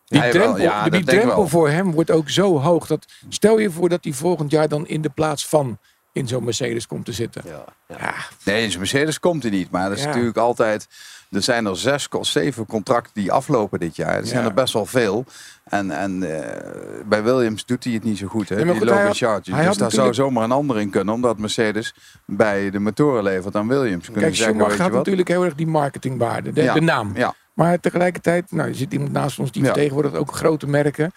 Die 0.08 0.30
drempel, 0.30 0.60
ja, 0.60 0.90
die 0.90 1.04
drempel 1.04 1.36
wel. 1.36 1.48
voor 1.48 1.70
hem 1.70 1.92
wordt 1.92 2.12
ook 2.12 2.30
zo 2.30 2.60
hoog. 2.60 2.88
Dat, 2.88 3.06
stel 3.30 3.60
je 3.60 3.72
voor 3.72 3.90
dat 3.90 4.04
hij 4.04 4.14
volgend 4.14 4.52
jaar 4.52 4.68
dan 4.68 4.88
in 4.88 5.02
de 5.02 5.10
plaats 5.10 5.48
van 5.48 5.78
in 6.12 6.28
zo'n 6.28 6.44
Mercedes 6.44 6.88
komt 6.88 7.06
te 7.06 7.12
zitten. 7.12 7.42
Ja. 7.88 8.14
Nee, 8.44 8.64
in 8.64 8.68
zijn 8.68 8.80
Mercedes 8.80 9.20
komt 9.20 9.44
hij 9.44 9.52
niet. 9.52 9.72
Maar 9.72 9.90
dat 9.90 9.98
is 9.98 10.04
Ja. 10.04 10.08
natuurlijk 10.10 10.38
altijd... 10.38 10.88
Er 11.32 11.42
zijn 11.44 11.66
er 11.66 11.78
zes, 11.78 12.10
of 12.10 12.26
zeven 12.28 12.66
contracten 12.66 13.12
die 13.14 13.32
aflopen 13.32 13.80
dit 13.80 13.96
jaar. 13.96 14.16
Er 14.16 14.26
zijn 14.28 14.42
Ja. 14.42 14.48
er 14.48 14.54
best 14.54 14.74
wel 14.74 14.86
veel. 14.86 15.26
En, 15.64 15.92
en 15.92 16.24
eh, 16.44 16.62
bij 17.06 17.24
Williams 17.24 17.66
doet 17.66 17.84
hij 17.84 17.94
het 17.94 18.04
niet 18.04 18.18
zo 18.18 18.28
goed. 18.28 18.50
Hè? 18.50 18.56
Nee, 18.56 18.64
die 18.66 18.74
goed, 18.74 18.84
Logan 18.84 19.06
had- 19.06 19.44
Dus 19.66 19.78
daar 19.78 19.92
zou 19.92 20.14
zomaar 20.14 20.44
een 20.44 20.52
ander 20.52 20.80
in 20.80 20.90
kunnen. 20.90 21.14
Omdat 21.14 21.38
Mercedes 21.38 21.94
bij 22.26 22.70
de 22.70 22.80
motoren 22.80 23.24
levert 23.24 23.56
aan 23.56 23.68
Williams. 23.68 24.06
Kunnen 24.06 24.22
Kijk, 24.24 24.36
zeggen, 24.36 24.56
Schumacher 24.56 24.84
wat? 24.84 24.92
natuurlijk 24.92 25.28
heel 25.28 25.44
erg 25.46 25.56
die 25.56 25.68
marketingwaarde. 25.68 26.52
De, 26.54 26.62
Ja, 26.64 26.74
de 26.74 26.82
naam. 26.82 27.12
Ja, 27.16 27.34
Maar 27.54 27.80
tegelijkertijd, 27.80 28.52
nou, 28.52 28.70
er 28.70 28.76
zit 28.76 28.94
iemand 28.94 29.12
naast 29.12 29.40
ons 29.40 29.52
die 29.52 29.64
vertegenwoordigt 29.64 30.16
ook 30.16 30.32
grote 30.36 30.68
merken. 30.68 31.12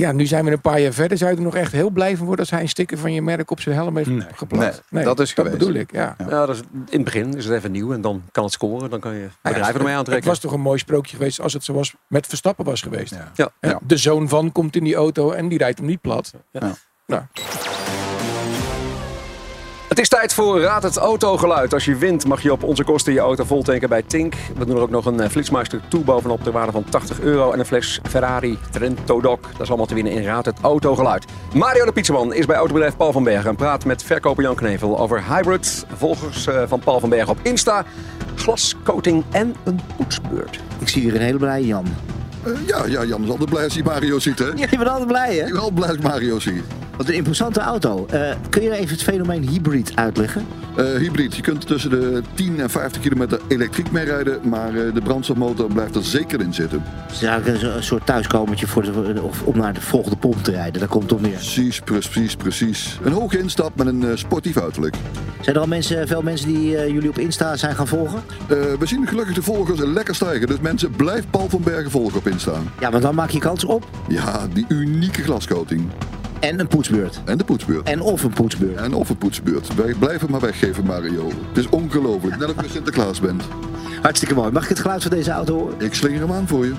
Ja, 0.00 0.12
nu 0.12 0.26
zijn 0.26 0.44
we 0.44 0.50
een 0.50 0.60
paar 0.60 0.80
jaar 0.80 0.92
verder. 0.92 1.18
Zou 1.18 1.30
je 1.30 1.36
er 1.36 1.42
nog 1.42 1.56
echt 1.56 1.72
heel 1.72 1.90
blij 1.90 2.16
van 2.16 2.26
worden 2.26 2.44
als 2.44 2.50
hij 2.54 2.60
een 2.60 2.68
sticker 2.68 2.98
van 2.98 3.12
je 3.12 3.22
merk 3.22 3.50
op 3.50 3.60
zijn 3.60 3.74
helm 3.74 3.96
heeft 3.96 4.08
Nee. 4.08 4.26
geplakt? 4.34 4.82
Nee, 4.90 5.04
dat 5.04 5.20
is 5.20 5.34
dat 5.34 5.44
geweest. 5.44 5.58
bedoel 5.64 5.80
ik, 5.80 5.92
ja. 5.92 6.14
Ja, 6.28 6.46
dat 6.46 6.54
is, 6.56 6.60
in 6.72 6.86
het 6.90 7.04
begin 7.04 7.34
is 7.36 7.44
het 7.44 7.54
even 7.54 7.70
nieuw 7.72 7.92
en 7.92 8.00
dan 8.00 8.22
kan 8.32 8.44
het 8.44 8.52
scoren. 8.52 8.90
Dan 8.90 9.00
kan 9.00 9.14
je 9.14 9.28
bedrijven 9.42 9.74
ermee 9.74 9.88
Het 9.88 9.96
aantrekken. 9.98 10.28
was 10.28 10.38
toch 10.38 10.52
een 10.52 10.60
mooi 10.60 10.78
sprookje 10.78 11.16
geweest 11.16 11.40
als 11.40 11.52
het 11.52 11.64
zoals 11.64 11.94
met 12.06 12.26
Verstappen 12.26 12.64
was 12.64 12.82
geweest. 12.82 13.14
Ja. 13.14 13.30
Ja. 13.34 13.50
Ja. 13.60 13.78
De 13.86 13.96
zoon 13.96 14.28
van 14.28 14.52
komt 14.52 14.76
in 14.76 14.84
die 14.84 14.94
auto 14.94 15.30
en 15.30 15.48
die 15.48 15.58
rijdt 15.58 15.78
hem 15.78 15.86
niet 15.86 16.00
plat. 16.00 16.32
Ja. 16.50 16.74
Nou, 17.06 17.22
Het 19.90 19.98
is 19.98 20.08
tijd 20.08 20.34
voor 20.34 20.60
Raad 20.60 20.82
het 20.82 20.96
Autogeluid. 20.96 21.74
Als 21.74 21.84
je 21.84 21.96
wint 21.96 22.26
mag 22.26 22.42
je 22.42 22.52
op 22.52 22.62
onze 22.62 22.84
kosten 22.84 23.12
je 23.12 23.18
auto 23.18 23.44
voltanken 23.44 23.88
bij 23.88 24.02
Tink. 24.02 24.34
We 24.56 24.64
doen 24.64 24.76
er 24.76 24.82
ook 24.82 24.90
nog 24.90 25.06
een 25.06 25.20
eh, 25.20 25.28
Flitsmeister 25.28 25.80
toe 25.88 26.04
bovenop 26.04 26.42
ter 26.42 26.52
waarde 26.52 26.72
van 26.72 26.84
80 26.84 27.20
euro. 27.20 27.52
En 27.52 27.58
een 27.58 27.66
fles 27.66 28.00
Ferrari 28.08 28.58
Trento 28.70 29.20
Doc. 29.20 29.38
Dat 29.40 29.60
is 29.60 29.68
allemaal 29.68 29.86
te 29.86 29.94
winnen 29.94 30.12
in 30.12 30.22
Raad 30.22 30.44
het 30.44 30.58
Autogeluid. 30.60 31.24
Mario 31.54 31.84
de 31.84 31.92
Pizzaman 31.92 32.34
is 32.34 32.46
bij 32.46 32.56
autobedrijf 32.56 32.96
Paul 32.96 33.12
van 33.12 33.24
Bergen. 33.24 33.50
En 33.50 33.56
praat 33.56 33.84
met 33.84 34.02
verkoper 34.02 34.42
Jan 34.42 34.54
Knevel 34.54 34.98
over 34.98 35.24
hybrid. 35.34 35.84
Volgers 35.94 36.46
eh, 36.46 36.62
van 36.66 36.80
Paul 36.80 37.00
van 37.00 37.08
Bergen 37.08 37.32
op 37.32 37.38
Insta. 37.42 37.84
Glascoating 38.34 39.24
en 39.30 39.54
een 39.64 39.80
poetsbeurt. 39.96 40.60
Ik 40.78 40.88
zie 40.88 41.02
hier 41.02 41.14
een 41.14 41.20
hele 41.20 41.38
blij 41.38 41.62
Jan. 41.62 41.86
Eh, 42.44 42.52
ja, 42.66 42.86
ja, 42.86 43.04
Jan 43.04 43.22
is 43.22 43.28
altijd 43.28 43.50
blij 43.50 43.64
als 43.64 43.74
hij 43.74 43.82
Mario 43.82 44.18
ziet, 44.18 44.38
hè? 44.38 44.44
Ja, 44.44 44.66
je 44.70 44.76
bent 44.76 44.88
altijd 44.88 45.06
blij, 45.06 45.34
hè? 45.34 45.46
Ik 45.46 45.52
ben 45.52 45.60
wel 45.60 45.70
blij 45.70 45.88
als 45.88 45.96
ik 45.96 46.02
Mario 46.02 46.38
zie. 46.38 46.62
Wat 46.96 47.08
een 47.08 47.14
imposante 47.14 47.60
auto. 47.60 48.06
Eh, 48.10 48.30
kun 48.48 48.62
je 48.62 48.70
even 48.70 48.88
het 48.88 49.02
fenomeen 49.02 49.48
hybrid 49.48 49.92
uitleggen? 49.94 50.46
Eh, 50.76 50.84
hybrid, 50.84 51.36
je 51.36 51.42
kunt 51.42 51.66
tussen 51.66 51.90
de 51.90 52.22
10 52.34 52.60
en 52.60 52.70
50 52.70 53.02
kilometer 53.02 53.40
elektriek 53.48 53.90
mee 53.90 54.04
rijden, 54.04 54.48
maar 54.48 54.72
de 54.72 55.00
brandstofmotor 55.04 55.72
blijft 55.72 55.94
er 55.94 56.04
zeker 56.04 56.40
in 56.40 56.54
zitten. 56.54 56.82
Het 56.84 57.12
is 57.12 57.22
eigenlijk 57.22 57.62
een, 57.62 57.82
soort 57.82 58.06
thuiskomertje 58.06 58.66
voor 58.66 58.82
de, 58.82 59.22
of, 59.22 59.42
om 59.42 59.56
naar 59.56 59.74
de 59.74 59.80
volgende 59.80 60.16
pomp 60.16 60.44
te 60.44 60.50
rijden. 60.50 60.80
Daar 60.80 60.88
komt 60.88 61.02
het 61.02 61.12
op 61.12 61.20
neer. 61.20 61.32
Precies, 61.32 61.80
precies, 61.80 62.36
precies. 62.36 62.98
Een 63.02 63.12
hoge 63.12 63.38
instap 63.38 63.76
met 63.76 63.86
een 63.86 64.18
sportief 64.18 64.58
uiterlijk. 64.58 64.94
Zijn 65.40 65.56
er 65.56 65.62
al 65.62 65.68
mensen, 65.68 66.08
veel 66.08 66.22
mensen 66.22 66.48
die 66.48 66.70
jullie 66.70 67.08
op 67.08 67.18
Insta 67.18 67.56
zijn 67.56 67.74
gaan 67.74 67.86
volgen? 67.86 68.22
We 68.48 68.86
zien 68.86 69.06
gelukkig 69.06 69.34
de 69.34 69.42
volgers 69.42 69.80
lekker 69.80 70.14
stijgen, 70.14 70.46
dus 70.46 70.60
mensen 70.60 70.90
blijf 70.90 71.24
Paul 71.30 71.48
van 71.48 71.62
Bergen 71.62 71.90
volgen 71.90 72.18
op 72.18 72.26
Ja, 72.80 72.90
want 72.90 73.02
dan 73.02 73.14
maak 73.14 73.30
je 73.30 73.38
kans 73.38 73.64
op. 73.64 73.86
Ja, 74.08 74.46
die 74.52 74.64
unieke 74.68 75.22
glascoating. 75.22 75.88
En 76.40 76.60
een 76.60 76.66
poetsbeurt. 76.66 77.20
En 77.24 77.38
de 77.38 77.44
poetsbeurt. 77.44 77.88
En 77.88 78.00
of 78.00 78.22
een 78.22 78.32
poetsbeurt. 78.32 78.76
En 78.76 78.94
of 78.94 79.08
een 79.08 79.18
poetsbeurt. 79.18 79.74
Wij 79.74 79.94
blijven 79.94 80.30
maar 80.30 80.40
weggeven, 80.40 80.84
Mario. 80.84 81.26
Het 81.26 81.58
is 81.58 81.68
ongelooflijk, 81.68 82.38
net 82.38 82.54
of 82.56 82.62
je 82.62 82.70
Sinterklaas 82.70 83.20
bent. 83.20 83.42
Hartstikke 84.02 84.34
mooi. 84.34 84.52
Mag 84.52 84.62
ik 84.62 84.68
het 84.68 84.78
geluid 84.78 85.02
van 85.02 85.10
deze 85.10 85.30
auto 85.30 85.58
horen? 85.58 85.74
Ik 85.80 85.94
slinger 85.94 86.20
hem 86.20 86.32
aan 86.32 86.48
voor 86.48 86.64
je. 86.64 86.72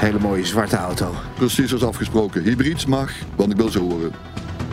Hele 0.00 0.18
mooie 0.18 0.46
zwarte 0.46 0.76
auto. 0.76 1.14
Precies 1.34 1.72
als 1.72 1.84
afgesproken. 1.84 2.42
Hybrids 2.42 2.86
mag, 2.86 3.12
want 3.36 3.50
ik 3.50 3.56
wil 3.56 3.68
ze 3.68 3.78
horen. 3.78 4.12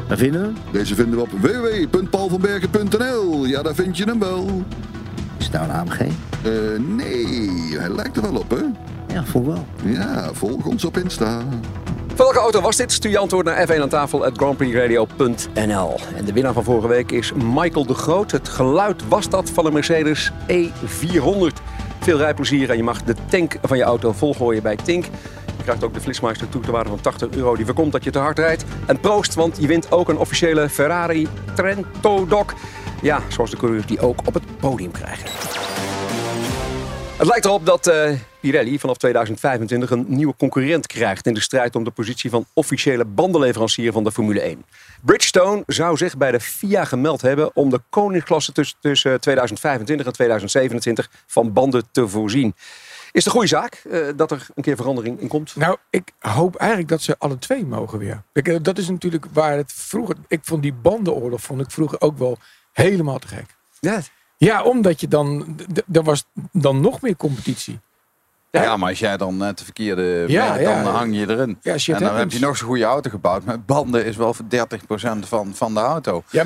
Waar 0.08 0.18
vinden 0.18 0.42
we 0.42 0.48
hem? 0.48 0.56
Deze 0.72 0.96
vinden 0.96 1.16
we 1.16 1.22
op 1.22 1.30
www.paulvanbergen.nl. 1.32 3.46
Ja, 3.46 3.62
daar 3.62 3.76
vind 3.76 3.98
je 3.98 4.04
hem 4.04 4.20
wel. 4.20 4.64
Is 5.38 5.44
het 5.46 5.54
nou 5.54 5.66
een 5.66 5.72
AMG? 5.76 6.00
Eh, 6.00 6.08
nee, 6.80 7.78
hij 7.78 7.90
lijkt 7.90 8.16
er 8.16 8.22
wel 8.22 8.36
op, 8.36 8.50
hè? 8.50 8.62
Ja, 9.14 9.26
voel 9.26 9.46
wel. 9.46 9.66
Ja, 9.86 10.30
volg 10.34 10.66
ons 10.66 10.86
op 10.86 10.98
Insta. 10.98 11.42
Welke 12.16 12.40
auto 12.40 12.62
was 12.62 12.76
dit? 12.76 12.92
Stuur 12.92 13.12
je 13.12 13.18
antwoord 13.18 13.46
naar 13.46 13.68
F1 13.68 13.82
aan 13.82 13.90
tafel 13.90 14.26
at 14.26 14.38
grandprixradio.nl. 14.38 15.96
En 16.16 16.26
de 16.26 16.34
winnaar 16.34 16.54
van 16.54 16.64
vorige 16.64 16.88
week 16.88 17.12
is 17.12 17.34
Michael 17.34 17.86
de 17.86 17.94
Groot. 17.94 18.32
Het 18.32 18.50
geluid 18.50 19.08
was 19.08 19.30
dat 19.30 19.50
van 19.50 19.66
een 19.66 19.74
Mercedes 19.74 20.32
E400. 20.48 21.62
Veel 22.00 22.18
rijplezier 22.18 22.70
en 22.70 22.78
je 22.78 22.84
mag 22.84 23.04
de 23.04 23.16
tank 23.30 23.58
van 23.62 23.78
je 23.78 23.84
auto 23.84 24.12
volgooien 24.12 24.64
bij 24.64 24.76
Tink. 24.76 25.06
Krijgt 25.68 25.86
ook 25.86 25.94
de 25.94 26.02
Flitsmeister 26.02 26.50
toe 26.50 26.62
ter 26.62 26.72
waarde 26.72 26.90
van 26.90 27.02
80 27.02 27.30
euro. 27.30 27.56
Die 27.56 27.66
voorkomt 27.66 27.92
dat 27.92 28.04
je 28.04 28.12
te 28.12 28.20
hard 28.20 28.40
rijdt. 28.40 28.66
En 28.86 29.00
proost, 29.00 29.34
want 29.34 29.58
je 29.60 29.68
wint 29.68 29.92
ook 29.92 30.10
een 30.10 30.18
officiële 30.18 30.70
Ferrari 30.70 31.28
Trento 31.56 32.28
Doc. 32.28 32.46
Ja, 33.02 33.22
zoals 33.28 33.50
de 33.50 33.58
coureurs 33.58 33.86
die 33.86 34.00
ook 34.00 34.20
op 34.26 34.34
het 34.34 34.44
podium 34.60 34.92
krijgen. 34.92 35.30
Het 37.18 37.28
lijkt 37.28 37.46
erop 37.46 37.66
dat 37.66 37.88
eh, 37.88 38.12
Pirelli 38.40 38.80
vanaf 38.80 38.98
2025 38.98 39.90
een 39.90 40.06
nieuwe 40.08 40.36
concurrent 40.38 40.88
krijgt 40.88 41.28
in 41.28 41.34
de 41.34 41.40
strijd 41.40 41.76
om 41.76 41.84
de 41.84 41.92
positie 41.92 42.30
van 42.30 42.46
officiële 42.54 43.06
bandenleverancier 43.06 43.92
van 43.92 44.04
de 44.04 44.12
Formule 44.12 44.42
1. 44.42 44.66
Bridgestone 45.02 45.64
zou 45.66 45.98
zich 45.98 46.18
bij 46.18 46.32
de 46.32 46.40
FIA 46.40 46.86
gemeld 46.86 47.22
hebben 47.22 47.56
om 47.56 47.70
de 47.70 47.82
koningsklasse 47.90 48.52
tussen, 48.52 48.78
tussen 48.82 49.22
2025 49.22 50.06
en 50.06 50.14
2027 50.14 51.10
van 51.26 51.54
banden 51.54 51.84
te 51.92 52.08
voorzien. 52.08 52.54
Is 53.12 53.24
het 53.24 53.26
een 53.26 53.32
goede 53.32 53.48
zaak 53.48 53.74
eh, 53.74 54.08
dat 54.16 54.32
er 54.32 54.48
een 54.56 54.64
keer 54.64 54.76
verandering 54.76 55.20
in 55.20 55.28
komt? 55.28 55.56
Nou, 55.56 55.78
ik 55.90 56.12
hoop 56.20 56.56
eigenlijk 56.56 56.90
dat 56.90 57.02
ze 57.02 57.16
alle 57.18 57.38
twee 57.38 57.66
mogen 57.66 58.00
weer. 58.00 58.22
Eh, 58.34 58.56
dat 58.62 58.78
is 58.78 58.90
natuurlijk 58.90 59.26
waar 59.34 59.58
het 59.58 59.74
vroeger... 59.74 60.16
Ik 60.28 60.40
vond 60.44 60.62
die 60.62 60.74
bandenoorlog 60.74 61.42
vond 61.42 61.62
ik 61.62 61.72
vroeger 61.72 62.02
ook 62.02 62.18
wel 62.18 62.38
helemaal 62.72 63.20
te 63.20 63.28
gek. 63.28 63.56
Ja, 63.80 64.02
Ja, 64.38 64.64
omdat 64.64 65.02
je 65.02 65.08
dan... 65.08 65.58
Er 65.92 66.04
was 66.04 66.26
dan 66.52 66.82
nog 66.82 67.02
meer 67.02 67.16
competitie. 67.16 67.80
Ja, 68.52 68.78
maar 68.78 68.90
als 68.90 69.00
jij 69.00 69.18
dan 69.18 69.38
net 69.38 69.58
de 69.58 69.64
verkeerde 69.64 70.24
Ja, 70.28 70.48
merk, 70.50 70.62
ja. 70.62 70.84
dan 70.84 70.94
hang 70.94 71.16
je 71.16 71.30
erin. 71.30 71.58
Ja, 71.62 71.78
shit 71.78 71.96
en 71.96 72.04
dan 72.04 72.16
heb 72.16 72.32
je 72.32 72.40
nog 72.40 72.58
zo'n 72.58 72.68
goede 72.68 72.84
auto 72.84 73.10
gebouwd. 73.10 73.44
Maar 73.46 73.62
banden 73.62 74.06
is 74.06 74.16
wel 74.16 74.34
voor 74.34 74.46
30% 74.46 75.28
van, 75.28 75.52
van 75.56 75.74
de 75.74 75.80
auto. 75.80 76.24
Ja, 76.30 76.44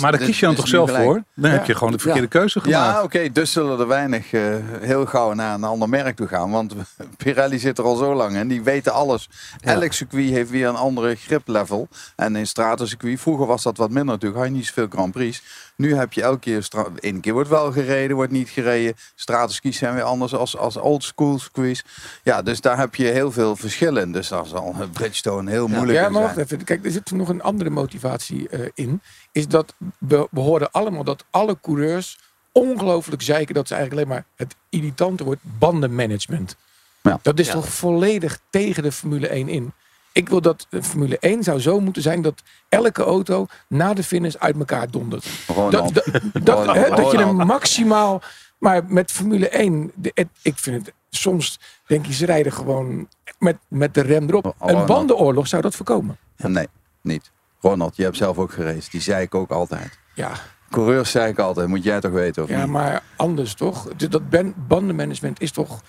maar 0.00 0.12
daar 0.12 0.18
kies 0.18 0.40
je 0.40 0.46
dan 0.46 0.54
toch 0.54 0.68
zelf 0.68 0.88
gelijk. 0.88 1.04
voor? 1.04 1.22
Dan 1.34 1.50
Ja. 1.50 1.56
heb 1.56 1.66
je 1.66 1.74
gewoon 1.74 1.92
de 1.92 1.98
verkeerde 1.98 2.26
keuze 2.26 2.60
gemaakt. 2.60 2.94
Ja, 2.94 3.02
oké. 3.02 3.32
dus 3.32 3.52
zullen 3.52 3.78
er 3.80 3.86
weinig 3.88 4.32
eh, 4.32 4.42
heel 4.80 5.06
gauw 5.06 5.32
naar 5.32 5.54
een 5.54 5.64
ander 5.64 5.88
merk 5.88 6.16
toe 6.16 6.26
gaan. 6.26 6.50
Want 6.50 6.74
Pirelli 7.16 7.58
zit 7.58 7.78
er 7.78 7.84
al 7.84 7.96
zo 7.96 8.14
lang 8.14 8.36
en 8.36 8.48
die 8.48 8.62
weten 8.62 8.92
alles. 8.92 9.28
Elk 9.60 9.92
circuit 9.92 10.30
heeft 10.30 10.50
weer 10.50 10.68
een 10.68 10.76
andere 10.76 11.14
griplevel. 11.14 11.88
En 12.16 12.36
in 12.36 12.46
stratencircuit, 12.46 13.20
vroeger 13.20 13.46
was 13.46 13.62
dat 13.62 13.76
wat 13.76 13.90
minder 13.90 14.14
natuurlijk. 14.14 14.40
Had 14.40 14.48
je 14.50 14.54
niet 14.54 14.66
zoveel 14.66 14.86
Grand 14.90 15.12
Prix. 15.12 15.42
Nu 15.78 15.94
heb 15.94 16.12
je 16.12 16.22
elke 16.22 16.38
keer, 16.38 16.68
één 17.00 17.20
keer 17.20 17.32
wordt 17.32 17.48
wel 17.48 17.72
gereden, 17.72 18.16
wordt 18.16 18.32
niet 18.32 18.48
gereden. 18.48 18.94
Stratencircuits 19.14 19.78
zijn 19.78 19.94
weer 19.94 20.02
anders 20.02 20.34
als, 20.34 20.56
als 20.56 20.76
old 20.76 21.04
school 21.04 21.38
circuits. 21.38 21.84
Ja, 22.22 22.42
dus 22.42 22.60
daar 22.60 22.78
heb 22.78 22.94
je 22.94 23.04
heel 23.04 23.32
veel 23.32 23.56
verschil 23.56 23.96
in. 23.96 24.12
Dus 24.12 24.28
dat 24.28 24.48
zal 24.48 24.74
Bridgestone 24.92 25.50
heel 25.50 25.68
moeilijk 25.68 25.98
Ja, 25.98 26.06
in 26.06 26.12
maar 26.12 26.22
zijn. 26.22 26.34
wacht 26.36 26.52
even. 26.52 26.64
Kijk, 26.64 26.84
er 26.84 26.90
zit 26.90 27.10
nog 27.10 27.28
een 27.28 27.42
andere 27.42 27.70
motivatie 27.70 28.48
eh, 28.48 28.60
in. 28.74 29.00
Is 29.32 29.48
dat 29.48 29.74
we, 29.98 30.28
we 30.30 30.40
horen 30.40 30.70
allemaal 30.70 31.04
dat 31.04 31.24
alle 31.30 31.58
coureurs 31.62 32.18
ongelooflijk 32.52 33.22
zeiken 33.22 33.54
dat 33.54 33.68
ze 33.68 33.74
eigenlijk 33.74 34.02
alleen 34.08 34.16
maar 34.18 34.26
het 34.36 34.56
irritante 34.68 35.24
wordt 35.24 35.40
bandenmanagement. 35.58 36.56
Ja. 37.02 37.18
Dat 37.22 37.38
is 37.38 37.46
Ja. 37.46 37.52
toch 37.52 37.68
volledig 37.68 38.38
tegen 38.50 38.82
de 38.82 38.92
Formule 38.92 39.28
1 39.28 39.48
in. 39.48 39.72
Ik 40.12 40.28
wil 40.28 40.40
dat 40.40 40.66
de 40.70 40.82
Formule 40.82 41.18
1 41.18 41.42
zou 41.42 41.60
zo 41.60 41.80
moeten 41.80 42.02
zijn 42.02 42.22
dat 42.22 42.42
elke 42.68 43.02
auto 43.02 43.46
na 43.68 43.94
de 43.94 44.02
finish 44.04 44.34
uit 44.34 44.56
elkaar 44.58 44.90
dondert. 44.90 45.26
Ronald. 45.46 45.94
Dat, 45.94 46.04
dat, 46.04 46.22
dat, 46.44 46.66
Ronald, 46.66 46.96
dat 46.96 47.10
je 47.10 47.18
hem 47.18 47.36
maximaal. 47.36 48.22
Maar 48.58 48.84
met 48.86 49.10
Formule 49.12 49.48
1, 49.48 49.90
de- 49.94 50.10
het- 50.14 50.28
ik 50.42 50.58
vind 50.58 50.86
het 50.86 50.94
soms 51.10 51.60
denk 51.86 52.06
je, 52.06 52.12
ze 52.12 52.26
rijden 52.26 52.52
gewoon 52.52 53.08
met, 53.38 53.56
met 53.68 53.94
de 53.94 54.00
rem 54.00 54.28
erop. 54.28 54.54
Oh, 54.58 54.70
Een 54.70 54.86
bandenoorlog 54.86 55.46
zou 55.46 55.62
dat 55.62 55.74
voorkomen. 55.74 56.16
Nee, 56.36 56.66
niet. 57.02 57.30
Ronald, 57.60 57.96
je 57.96 58.02
hebt 58.02 58.16
zelf 58.16 58.38
ook 58.38 58.52
geraced. 58.52 58.90
Die 58.90 59.00
zei 59.00 59.22
ik 59.22 59.34
ook 59.34 59.50
altijd. 59.50 59.98
Ja. 60.14 60.32
Coureurs 60.70 61.10
zei 61.10 61.30
ik 61.30 61.38
altijd. 61.38 61.68
Moet 61.68 61.84
jij 61.84 62.00
toch 62.00 62.12
weten 62.12 62.42
of 62.42 62.48
Ja, 62.48 62.60
niet? 62.62 62.70
maar 62.70 63.02
anders 63.16 63.54
toch? 63.54 63.88
Dat 63.96 64.28
ban- 64.30 64.54
bandenmanagement 64.56 65.40
is 65.40 65.50
toch 65.52 65.80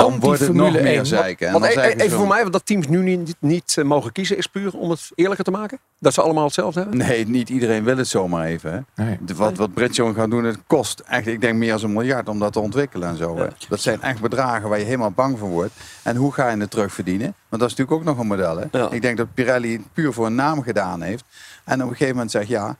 Dan 0.00 0.20
wordt 0.20 0.40
het 0.40 0.52
nog 0.52 0.72
meer 0.72 0.84
1. 0.86 1.06
zeiken. 1.06 1.46
En 1.46 1.52
Want 1.52 1.64
dan 1.64 1.72
e- 1.84 1.86
ze 1.90 1.94
even 1.94 2.10
voor 2.10 2.18
van- 2.18 2.28
mij, 2.28 2.40
want 2.40 2.52
dat 2.52 2.66
teams 2.66 2.88
nu 2.88 3.02
niet, 3.02 3.34
niet 3.38 3.74
eh, 3.78 3.84
mogen 3.84 4.12
kiezen, 4.12 4.36
is 4.36 4.46
puur 4.46 4.76
om 4.76 4.90
het 4.90 5.10
eerlijker 5.14 5.44
te 5.44 5.50
maken? 5.50 5.78
Dat 5.98 6.14
ze 6.14 6.22
allemaal 6.22 6.44
hetzelfde 6.44 6.80
hebben? 6.80 6.98
Nee, 6.98 7.26
niet 7.28 7.48
iedereen 7.48 7.84
wil 7.84 7.96
het 7.96 8.08
zomaar 8.08 8.46
even. 8.46 8.72
Hè? 8.94 9.04
Nee. 9.04 9.18
De- 9.20 9.34
Wat, 9.34 9.56
wat 9.56 9.74
Bridgestone 9.74 10.14
gaat 10.14 10.30
doen, 10.30 10.44
het 10.44 10.58
kost 10.66 11.02
echt, 11.08 11.26
ik 11.26 11.40
denk 11.40 11.58
meer 11.58 11.70
dan 11.72 11.82
een 11.84 11.92
miljard 11.92 12.28
om 12.28 12.38
dat 12.38 12.52
te 12.52 12.60
ontwikkelen 12.60 13.08
en 13.08 13.16
zo. 13.16 13.36
hè. 13.36 13.46
Dat 13.68 13.80
zijn 13.80 14.02
echt 14.02 14.20
bedragen 14.20 14.68
waar 14.68 14.78
je 14.78 14.84
helemaal 14.84 15.10
bang 15.10 15.38
van 15.38 15.48
wordt. 15.48 15.72
En 16.02 16.16
hoe 16.16 16.32
ga 16.32 16.50
je 16.50 16.56
het 16.56 16.70
terugverdienen? 16.70 17.34
Want 17.48 17.62
dat 17.62 17.70
is 17.70 17.76
natuurlijk 17.76 17.92
ook 18.00 18.04
nog 18.14 18.18
een 18.18 18.26
model. 18.26 18.56
Hè? 18.58 18.64
Ja. 18.78 18.90
Ik 18.90 19.02
denk 19.02 19.16
dat 19.16 19.34
Pirelli 19.34 19.72
het 19.72 19.92
puur 19.92 20.12
voor 20.12 20.26
een 20.26 20.34
naam 20.34 20.62
gedaan 20.62 21.00
heeft. 21.02 21.24
En 21.64 21.74
op 21.74 21.80
een 21.90 21.92
gegeven 21.96 22.12
moment 22.14 22.30
zegt, 22.30 22.48
ja, 22.48 22.76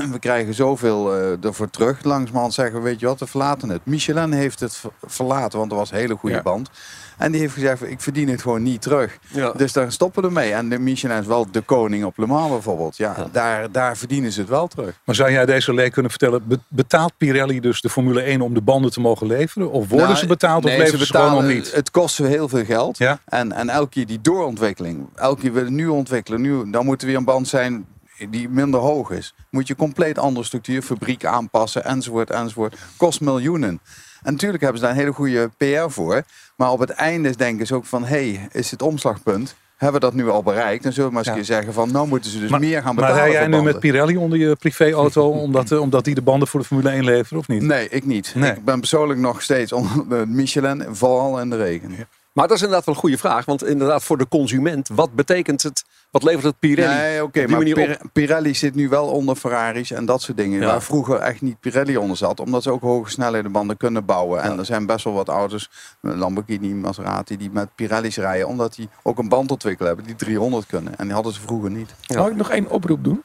we 0.12 0.18
krijgen 0.18 0.54
zoveel 0.54 1.14
eh, 1.14 1.44
ervoor 1.44 1.70
terug. 1.70 2.02
Langzamerhand 2.04 2.54
zeggen 2.54 2.76
we, 2.76 2.82
weet 2.82 3.00
je 3.00 3.06
wat, 3.06 3.18
we 3.20 3.26
verlaten 3.26 3.68
het. 3.68 3.80
Michelin 3.84 4.32
heeft 4.32 4.60
het 4.60 4.76
ver- 4.76 4.90
verlaten, 5.06 5.58
want 5.58 5.70
er 5.70 5.76
was 5.76 5.90
een 5.90 5.96
hele 5.96 6.14
goede 6.16 6.36
Ja. 6.36 6.42
band. 6.42 6.70
En 7.18 7.32
die 7.32 7.40
heeft 7.40 7.54
gezegd, 7.54 7.82
ik 7.90 8.00
verdien 8.00 8.28
het 8.28 8.42
gewoon 8.42 8.62
niet 8.62 8.82
terug. 8.82 9.18
Ja. 9.26 9.52
Dus 9.56 9.72
daar 9.72 9.92
stoppen 9.92 10.22
we 10.22 10.28
ermee. 10.28 10.52
En 10.52 10.68
de 10.68 10.78
Michelin 10.78 11.18
is 11.20 11.26
wel 11.26 11.46
de 11.50 11.60
koning 11.60 12.04
op 12.04 12.18
Le 12.18 12.26
Mans 12.26 12.50
bijvoorbeeld. 12.50 12.96
Ja, 12.96 13.26
Daar, 13.32 13.72
daar 13.72 13.96
verdienen 13.96 14.32
ze 14.32 14.40
het 14.40 14.48
wel 14.48 14.66
terug. 14.66 15.00
Maar 15.04 15.14
zou 15.14 15.30
jij 15.30 15.46
deze 15.46 15.74
leek 15.74 15.92
kunnen 15.92 16.10
vertellen, 16.10 16.42
be- 16.46 16.58
betaalt 16.68 17.12
Pirelli 17.16 17.60
dus 17.60 17.80
de 17.80 17.88
Formule 17.90 18.22
1 18.22 18.40
om 18.40 18.54
de 18.54 18.60
banden 18.60 18.90
te 18.90 19.00
mogen 19.00 19.26
leveren? 19.26 19.70
Of 19.70 19.88
worden 19.88 20.06
Nou, 20.06 20.18
ze 20.18 20.26
betaald 20.26 20.64
nee, 20.64 20.72
of 20.74 20.80
leveren 20.82 21.06
ze, 21.06 21.12
gewoon 21.12 21.26
om 21.28 21.34
betalen- 21.34 21.56
niet? 21.56 21.72
Het 21.74 21.90
kost 21.90 22.14
ze 22.14 22.24
heel 22.24 22.48
veel 22.48 22.64
geld. 22.64 22.98
Ja? 22.98 23.18
En, 23.24 23.52
en 23.52 23.68
elke 23.68 23.88
keer 23.90 24.06
die 24.06 24.20
doorontwikkeling. 24.20 25.06
Elke 25.14 25.40
keer 25.40 25.52
willen 25.52 25.74
nu 25.74 25.86
ontwikkelen. 25.88 26.40
Nu, 26.40 26.70
dan 26.70 26.84
moet 26.84 27.00
er 27.00 27.06
weer 27.06 27.16
een 27.16 27.24
band 27.24 27.48
zijn 27.48 27.86
die 28.30 28.48
minder 28.48 28.80
hoog 28.80 29.10
is. 29.10 29.34
Moet 29.50 29.66
je 29.66 29.76
compleet 29.76 30.18
andere 30.18 30.46
structuur, 30.46 30.82
fabriek 30.82 31.24
aanpassen, 31.24 31.84
enzovoort, 31.84 32.30
enzovoort. 32.30 32.76
Kost 32.96 33.20
miljoenen. 33.20 33.80
En 34.22 34.32
natuurlijk 34.32 34.62
hebben 34.62 34.80
ze 34.80 34.86
daar 34.86 34.94
een 34.94 35.00
hele 35.00 35.12
goede 35.12 35.50
PR 35.56 35.90
voor. 35.90 36.22
Maar 36.56 36.70
op 36.70 36.78
het 36.78 36.90
einde 36.90 37.36
denken 37.36 37.66
ze 37.66 37.74
ook 37.74 37.84
van... 37.84 38.04
hé, 38.04 38.32
hey, 38.34 38.48
is 38.52 38.70
het 38.70 38.82
omslagpunt? 38.82 39.54
Hebben 39.76 40.00
we 40.00 40.06
dat 40.06 40.14
nu 40.16 40.28
al 40.28 40.42
bereikt? 40.42 40.82
Dan 40.82 40.92
zullen 40.92 41.08
we 41.08 41.14
maar 41.14 41.24
eens 41.24 41.34
Ja. 41.34 41.38
keer 41.38 41.54
zeggen 41.54 41.72
van... 41.72 41.92
nou 41.92 42.08
moeten 42.08 42.30
ze 42.30 42.40
dus 42.40 42.50
Maar, 42.50 42.60
meer 42.60 42.82
gaan 42.82 42.94
maar 42.94 43.04
betalen 43.04 43.22
rij 43.22 43.32
jij 43.32 43.46
nu 43.46 43.62
met. 43.62 43.80
Pirelli 43.80 44.16
onder 44.16 44.38
je 44.38 44.56
privéauto 44.56 45.30
omdat, 45.46 45.70
eh, 45.70 45.80
omdat 45.80 46.04
die 46.04 46.14
de 46.14 46.22
banden 46.22 46.48
voor 46.48 46.60
de 46.60 46.66
Formule 46.66 46.90
1 46.90 47.04
leveren 47.04 47.38
of 47.38 47.48
niet? 47.48 47.62
Nee, 47.62 47.88
ik 47.88 48.04
niet. 48.04 48.32
Nee. 48.36 48.52
Ik 48.52 48.64
ben 48.64 48.78
persoonlijk 48.78 49.20
nog 49.20 49.42
steeds 49.42 49.72
onder 49.72 50.08
de 50.08 50.24
Michelin, 50.26 50.84
vooral 50.90 51.40
in 51.40 51.50
de 51.50 51.56
regen. 51.56 51.94
Maar 52.32 52.48
dat 52.48 52.56
is 52.56 52.62
inderdaad 52.62 52.86
wel 52.86 52.94
een 52.94 53.00
goede 53.00 53.18
vraag. 53.18 53.44
Want 53.44 53.64
inderdaad, 53.64 54.02
voor 54.02 54.18
de 54.18 54.28
consument, 54.28 54.88
wat 54.92 55.14
betekent 55.14 55.62
het? 55.62 55.84
Wat 56.10 56.22
levert 56.22 56.42
het 56.44 56.58
Pirelli? 56.58 56.94
Nee, 56.94 57.22
oké, 57.22 57.46
maar? 57.46 57.62
Pir- 57.62 57.98
Pirelli 58.12 58.54
zit 58.54 58.74
nu 58.74 58.88
wel 58.88 59.06
onder 59.06 59.36
Ferraris 59.36 59.90
en 59.90 60.04
dat 60.06 60.22
soort 60.22 60.36
dingen. 60.36 60.60
Ja. 60.60 60.66
Waar 60.66 60.82
vroeger 60.82 61.16
echt 61.18 61.40
niet 61.40 61.60
Pirelli 61.60 61.96
onder 61.96 62.16
zat. 62.16 62.40
Omdat 62.40 62.62
ze 62.62 62.70
ook 62.70 62.80
hoge 62.80 63.10
snelheidenbanden 63.10 63.76
kunnen 63.76 64.04
bouwen. 64.04 64.42
En 64.42 64.58
er 64.58 64.64
zijn 64.64 64.86
best 64.86 65.04
wel 65.04 65.12
wat 65.12 65.28
auto's, 65.28 65.70
Lamborghini, 66.00 66.74
Maserati, 66.74 67.36
die 67.36 67.50
met 67.52 67.74
Pirelli's 67.74 68.16
rijden. 68.16 68.48
Omdat 68.48 68.74
die 68.74 68.88
ook 69.02 69.18
een 69.18 69.28
band 69.28 69.50
ontwikkeld 69.50 69.88
hebben 69.88 70.06
die 70.06 70.16
300 70.16 70.66
kunnen. 70.66 70.98
En 70.98 71.04
die 71.04 71.14
hadden 71.14 71.32
ze 71.32 71.40
vroeger 71.40 71.70
niet. 71.70 71.94
Mag 72.14 72.28
ik 72.28 72.36
nog 72.36 72.50
één 72.50 72.70
oproep 72.70 73.04
doen? 73.04 73.22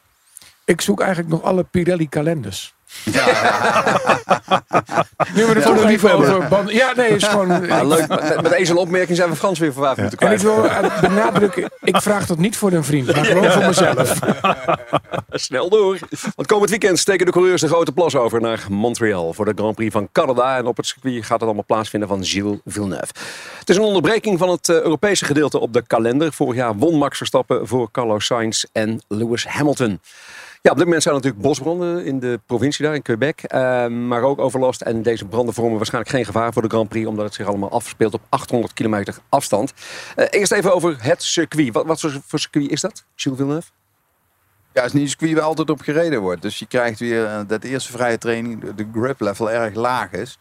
Ik 0.64 0.80
zoek 0.80 1.00
eigenlijk 1.00 1.30
nog 1.30 1.42
alle 1.42 1.64
Pirelli 1.64 2.08
kalenders. 2.08 2.74
Nu 5.34 5.46
we 5.46 5.52
het 5.52 5.62
Voor 5.62 6.08
de 6.08 6.14
over 6.14 6.48
banden. 6.48 6.74
Ja, 6.74 6.92
nee, 6.96 7.08
is 7.08 7.24
gewoon. 7.24 7.66
Ja, 7.66 7.84
leuk. 7.84 8.08
Met, 8.08 8.50
deze 8.50 8.78
opmerking 8.78 9.16
zijn 9.16 9.30
we 9.30 9.36
Frans 9.36 9.58
weer 9.58 9.72
voor 9.72 9.84
vijf 9.84 9.96
minuten 9.96 10.18
En 10.18 10.32
ik 10.32 10.38
kwijt. 10.38 10.54
wil 10.54 10.64
eh, 10.64 11.00
benadrukken, 11.00 11.70
ik 11.80 11.96
vraag 11.96 12.26
dat 12.26 12.38
niet 12.38 12.56
voor 12.56 12.72
een 12.72 12.84
vriend, 12.84 13.14
maar 13.14 13.24
gewoon 13.24 13.52
voor 13.52 13.66
mezelf. 13.66 14.18
Snel 15.30 15.68
door. 15.68 15.98
Want 16.34 16.48
komend 16.48 16.70
weekend 16.70 16.98
steken 16.98 17.26
de 17.26 17.32
coureurs 17.32 17.60
de 17.60 17.68
grote 17.68 17.92
plas 17.92 18.16
over 18.16 18.40
naar 18.40 18.66
Montreal 18.68 19.32
voor 19.32 19.44
de 19.44 19.52
Grand 19.54 19.74
Prix 19.74 19.92
van 19.92 20.08
Canada. 20.12 20.56
En 20.56 20.66
op 20.66 20.76
het 20.76 20.86
circuit 20.86 21.24
gaat 21.24 21.30
het 21.30 21.42
allemaal 21.42 21.64
plaatsvinden 21.66 22.08
van 22.08 22.24
Gilles 22.24 22.58
Villeneuve. 22.64 23.12
Het 23.58 23.68
is 23.68 23.76
een 23.76 23.82
onderbreking 23.82 24.38
van 24.38 24.48
het 24.48 24.68
eh, 24.68 24.76
Europese 24.76 25.24
gedeelte 25.24 25.58
op 25.58 25.72
de 25.72 25.82
kalender. 25.86 26.32
Vorig 26.32 26.56
jaar 26.56 26.76
won 26.76 26.98
Max 26.98 27.16
Verstappen 27.16 27.66
voor 27.66 27.90
Carlos 27.90 28.26
Sainz 28.26 28.64
en 28.72 29.00
Lewis 29.08 29.46
Hamilton. 29.46 30.00
Ja, 30.68 30.74
op 30.74 30.80
dit 30.80 30.86
moment 30.86 31.04
zijn 31.04 31.14
er 31.14 31.20
natuurlijk 31.20 31.48
bosbranden 31.48 32.04
in 32.04 32.18
de 32.18 32.40
provincie 32.46 32.84
daar 32.84 32.94
in 32.94 33.02
Quebec. 33.02 33.42
eh, 33.42 33.86
maar 33.86 34.22
ook 34.22 34.38
overlast. 34.38 34.80
En 34.80 35.02
deze 35.02 35.24
branden 35.24 35.54
vormen 35.54 35.76
waarschijnlijk 35.76 36.14
geen 36.14 36.24
gevaar 36.24 36.52
voor 36.52 36.62
de 36.62 36.68
Grand 36.68 36.88
Prix. 36.88 37.06
Omdat 37.06 37.24
het 37.24 37.34
zich 37.34 37.46
allemaal 37.46 37.70
afspeelt 37.70 38.14
op 38.14 38.20
800 38.28 38.72
kilometer 38.72 39.18
afstand. 39.28 39.72
Eh, 40.16 40.26
eerst 40.30 40.52
even 40.52 40.74
over 40.74 40.96
het 40.98 41.22
circuit. 41.22 41.72
Wat, 41.72 41.86
wat 41.86 42.00
voor 42.00 42.38
circuit 42.38 42.70
is 42.70 42.80
dat, 42.80 43.04
Gilles 43.14 43.38
Villeneuve? 43.38 43.70
Ja, 44.78 44.84
het 44.84 44.94
is 44.94 45.00
niet 45.00 45.02
een 45.02 45.08
circuit 45.18 45.32
waar 45.34 45.48
altijd 45.48 45.70
op 45.70 45.80
gereden 45.80 46.20
wordt. 46.20 46.42
Dus 46.42 46.58
je 46.58 46.66
krijgt 46.66 46.98
weer 46.98 47.24
eh, 47.26 47.38
dat 47.46 47.62
eerste 47.64 47.92
vrije 47.92 48.18
training, 48.18 48.60
de- 48.60 48.74
de 48.74 48.86
grip 49.00 49.20
level 49.20 49.50
erg 49.50 49.74
laag 49.74 50.10
is. 50.12 50.38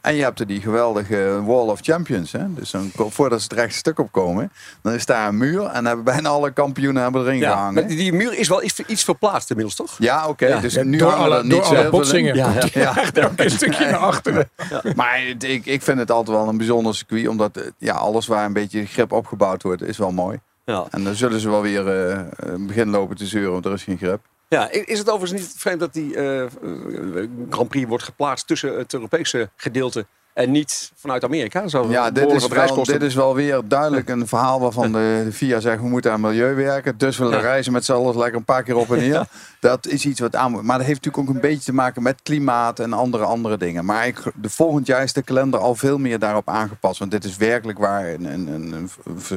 En 0.00 0.14
je 0.14 0.22
hebt 0.22 0.40
er 0.40 0.46
die 0.46 0.60
geweldige 0.60 1.42
Wall 1.44 1.66
of 1.68 1.78
Champions. 1.82 2.32
Hè? 2.32 2.54
Dus 2.54 2.70
dan, 2.70 2.90
voordat 2.96 3.38
ze 3.42 3.46
het 3.50 3.58
rechte 3.58 3.76
stuk 3.76 3.98
opkomen, 3.98 4.52
dan 4.82 4.92
is 4.92 5.06
daar 5.06 5.28
een 5.28 5.36
muur. 5.36 5.62
En 5.64 5.86
hebben 5.86 6.04
bijna 6.04 6.28
alle 6.28 6.50
kampioenen 6.52 7.02
hebben 7.02 7.22
erin 7.22 7.40
gehangen. 7.40 7.74
maar 7.74 7.86
die, 7.86 8.12
muur 8.12 8.38
is 8.38 8.48
wel 8.48 8.62
iets, 8.62 8.80
iets 8.86 9.04
verplaatst 9.04 9.50
inmiddels, 9.50 9.76
toch? 9.76 9.96
Ja, 9.98 10.28
oké. 10.28 10.46
Ja. 10.46 10.60
Dus 10.60 10.74
Ja, 10.74 10.82
nu 10.82 10.98
door 10.98 11.12
alle- 11.12 11.42
niet 11.42 11.50
door 11.52 11.64
alle 11.76 11.90
botsingen 11.90 12.34
Ja, 12.34 12.52
ja. 12.72 12.94
Ook 13.24 13.30
een 13.36 13.50
stukje 13.50 13.84
naar 13.84 13.96
achteren. 13.96 14.50
Maar 14.96 15.22
ik, 15.40 15.66
ik 15.66 15.82
vind 15.82 15.98
het 15.98 16.10
altijd 16.10 16.36
wel 16.36 16.48
een 16.48 16.56
bijzonder 16.56 16.94
circuit. 16.94 17.28
Omdat 17.28 17.56
eh, 17.56 17.62
ja, 17.78 17.94
alles 17.94 18.26
waar 18.26 18.44
een 18.44 18.52
beetje 18.52 18.86
grip 18.86 19.12
opgebouwd 19.12 19.62
wordt, 19.62 19.82
is 19.82 19.98
wel 19.98 20.10
mooi. 20.12 20.38
Ja. 20.64 20.86
En 20.90 21.04
dan 21.04 21.14
zullen 21.14 21.40
ze 21.40 21.50
wel 21.50 21.62
weer 21.62 21.88
eh, 21.88 22.24
beginnen 22.58 22.94
lopen 22.94 23.16
te 23.16 23.26
zeuren, 23.26 23.52
want 23.52 23.64
er 23.64 23.72
is 23.72 23.82
geen 23.82 23.98
grip. 23.98 24.20
Ja, 24.48 24.70
is 24.70 24.98
het 24.98 25.10
overigens 25.10 25.40
niet 25.40 25.54
vreemd 25.56 25.80
dat 25.80 25.92
die 25.92 26.16
eh, 26.16 26.42
eh, 26.42 26.50
Grand 27.50 27.68
Prix 27.68 27.88
wordt 27.88 28.04
geplaatst 28.04 28.46
tussen 28.46 28.78
het 28.78 28.92
Europese 28.92 29.50
gedeelte 29.56 30.06
en 30.32 30.50
niet 30.50 30.92
vanuit 30.96 31.24
Amerika? 31.24 31.68
Zou 31.68 31.90
Ja, 31.90 32.10
dit 32.10 32.30
is, 32.32 32.48
wel, 32.48 32.84
dit 32.84 33.02
is 33.02 33.14
wel 33.14 33.34
weer 33.34 33.60
duidelijk 33.64 34.08
een 34.08 34.26
verhaal 34.26 34.60
waarvan 34.60 34.92
de, 34.92 35.22
de 35.24 35.32
FIA 35.32 35.60
zegt 35.60 35.80
we 35.80 35.88
moeten 35.88 36.12
aan 36.12 36.20
milieu 36.20 36.54
werken. 36.54 36.98
Dus 36.98 37.16
we 37.16 37.24
Ja. 37.26 37.38
reizen 37.40 37.72
met 37.72 37.84
z'n 37.84 37.92
allen 37.92 38.16
lekker 38.18 38.38
een 38.38 38.44
paar 38.44 38.62
keer 38.62 38.76
op 38.76 38.92
en 38.92 38.98
neer. 38.98 39.26
Dat 39.60 39.86
is 39.86 40.04
iets 40.04 40.20
wat 40.20 40.36
aan 40.36 40.50
moet. 40.50 40.62
Maar 40.62 40.78
dat 40.78 40.86
heeft 40.86 41.04
natuurlijk 41.04 41.28
ook 41.30 41.34
een 41.34 41.50
beetje 41.50 41.64
te 41.64 41.72
maken 41.74 42.02
met 42.02 42.20
klimaat 42.22 42.78
en 42.78 42.92
andere, 42.92 43.24
andere 43.24 43.56
dingen. 43.56 43.84
Maar 43.84 44.06
ik, 44.06 44.22
de 44.34 44.50
volgend 44.50 44.86
jaar 44.86 45.02
is 45.02 45.12
de 45.12 45.22
kalender 45.22 45.60
al 45.60 45.74
veel 45.74 45.98
meer 45.98 46.18
daarop 46.18 46.48
aangepast. 46.48 46.98
Want 46.98 47.10
dit 47.10 47.24
is 47.24 47.36
werkelijk 47.36 47.78
waar 47.78 48.08
een, 48.08 48.24
een, 48.24 48.46
een, 48.48 48.72
een, 48.72 48.90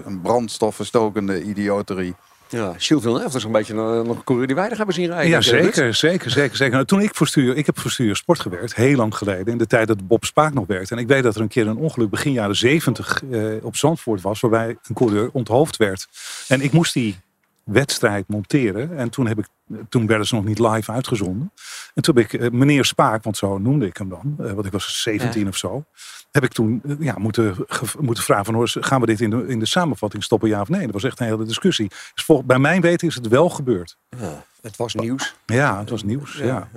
een 0.06 0.22
brandstofverstokende 0.22 1.44
idioterie. 1.44 2.16
Ja, 2.50 2.74
Gilles 2.78 3.04
Villeneuve, 3.04 3.24
dat 3.24 3.36
is 3.36 3.44
een 3.44 3.52
beetje 3.52 3.74
een, 3.74 4.08
nog 4.08 4.16
een 4.16 4.24
coureur 4.24 4.48
die 4.48 4.56
wij 4.56 4.68
nog 4.68 4.78
hebben 4.78 4.96
zien 4.96 5.08
rijden. 5.08 5.30
Ja, 5.30 5.42
zeker, 5.42 5.94
zeker, 5.94 6.32
zeker, 6.32 6.58
zeker. 6.58 6.74
Nou, 6.74 6.86
toen 6.86 7.02
ik 7.02 7.16
voor 7.16 7.28
stuur, 7.28 7.58
ik 7.58 7.66
heb 7.66 7.80
voor 7.80 7.92
stuur 7.92 8.16
sport 8.16 8.40
gewerkt, 8.40 8.76
heel 8.76 8.96
lang 8.96 9.16
geleden, 9.16 9.48
in 9.48 9.58
de 9.58 9.68
tijd 9.68 9.88
dat 9.88 10.08
Bob 10.08 10.26
Spaak 10.26 10.54
nog 10.54 10.68
werkte. 10.68 10.96
En 10.96 11.02
ik 11.02 11.08
weet 11.08 11.24
dat 11.24 11.36
er 11.36 11.42
een 11.42 11.48
keer 11.48 11.68
een 11.68 11.78
ongeluk 11.78 12.10
begin 12.10 12.32
jaren 12.32 12.56
zeventig 12.56 13.24
eh, 13.32 13.42
op 13.62 13.76
Zandvoort 13.76 14.22
was, 14.22 14.40
waarbij 14.40 14.78
een 14.88 14.96
coureur 14.96 15.30
onthoofd 15.32 15.78
werd. 15.78 16.08
En 16.48 16.62
ik 16.62 16.72
moest 16.72 16.94
die 16.94 17.18
wedstrijd 17.64 18.28
monteren. 18.28 18.98
En 18.98 19.10
toen, 19.10 19.28
heb 19.28 19.40
ik, 19.40 19.48
toen 19.90 20.08
werden 20.08 20.28
ze 20.28 20.36
nog 20.36 20.46
niet 20.46 20.60
live 20.60 20.92
uitgezonden. 20.92 21.52
En 21.94 22.02
toen 22.02 22.16
heb 22.16 22.26
ik 22.34 22.42
eh, 22.42 22.50
meneer 22.52 22.86
Spaak, 22.86 23.24
want 23.24 23.38
zo 23.38 23.58
noemde 23.58 23.86
ik 23.86 23.98
hem 23.98 24.10
dan, 24.10 24.36
eh, 24.40 24.52
want 24.52 24.66
ik 24.66 24.72
was 24.72 25.02
17 25.02 25.42
Ja. 25.42 25.48
of 25.48 25.58
zo, 25.58 25.86
heb 26.32 26.44
ik 26.44 26.52
toen 26.52 26.82
eh, 26.88 26.96
ja, 27.00 27.16
moeten, 27.18 27.56
moeten 28.00 28.24
vragen 28.24 28.46
van, 28.46 28.54
hoor, 28.54 28.74
gaan 28.80 29.00
we 29.02 29.06
dit 29.06 29.22
in 29.22 29.30
de, 29.30 29.48
in 29.48 29.60
de 29.60 29.66
samenvatting 29.66 30.24
stoppen, 30.24 30.50
ja 30.50 30.62
of 30.62 30.70
nee? 30.70 30.84
Dat 30.84 30.94
was 30.94 31.04
echt 31.04 31.20
een 31.20 31.26
hele 31.26 31.46
discussie. 31.46 31.88
Dus 31.88 32.24
vol, 32.26 32.44
bij 32.44 32.60
mijn 32.60 32.82
weten 32.82 33.08
is 33.08 33.16
het 33.16 33.28
wel 33.28 33.50
gebeurd. 33.50 33.98
Ja, 34.20 34.44
het 34.62 34.76
was 34.78 34.94
nieuws. 34.94 35.36
Ja, 35.46 35.80
het 35.80 35.90
was 35.90 36.04
nieuws. 36.04 36.38
Ja. 36.38 36.68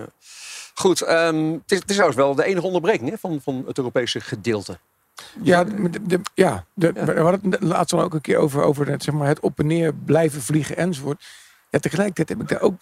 Goed, 0.75 1.03
ehm, 1.03 1.37
het, 1.53 1.73
is, 1.73 1.79
het 1.79 1.89
is 1.91 1.95
trouwens 1.97 2.17
wel 2.17 2.35
de 2.35 2.45
enige 2.45 2.67
onderbreking 2.67 3.11
hè, 3.11 3.17
van, 3.19 3.41
van 3.43 3.65
het 3.67 3.79
Europese 3.79 4.21
gedeelte. 4.21 4.79
Ja, 5.43 5.65
de, 5.65 5.91
de- 5.91 6.03
de- 6.07 6.21
ja, 6.35 6.65
de, 6.75 6.93
we 6.93 7.21
hadden 7.21 7.51
het 7.51 7.63
laatst 7.63 7.93
al 7.95 8.03
ook 8.03 8.15
een 8.15 8.21
keer 8.21 8.37
over, 8.37 8.63
over 8.63 8.89
het, 8.89 9.03
zeg 9.03 9.15
maar, 9.15 9.27
het 9.29 9.41
op 9.41 9.59
en 9.59 9.67
neer 9.67 9.95
blijven 9.95 10.43
vliegen 10.43 10.77
enzovoort. 10.77 11.25
Ja, 11.71 11.79
tegelijkertijd 11.79 12.29
heb 12.29 12.41
ik 12.41 12.49
daar 12.49 12.61
ook 12.61 12.75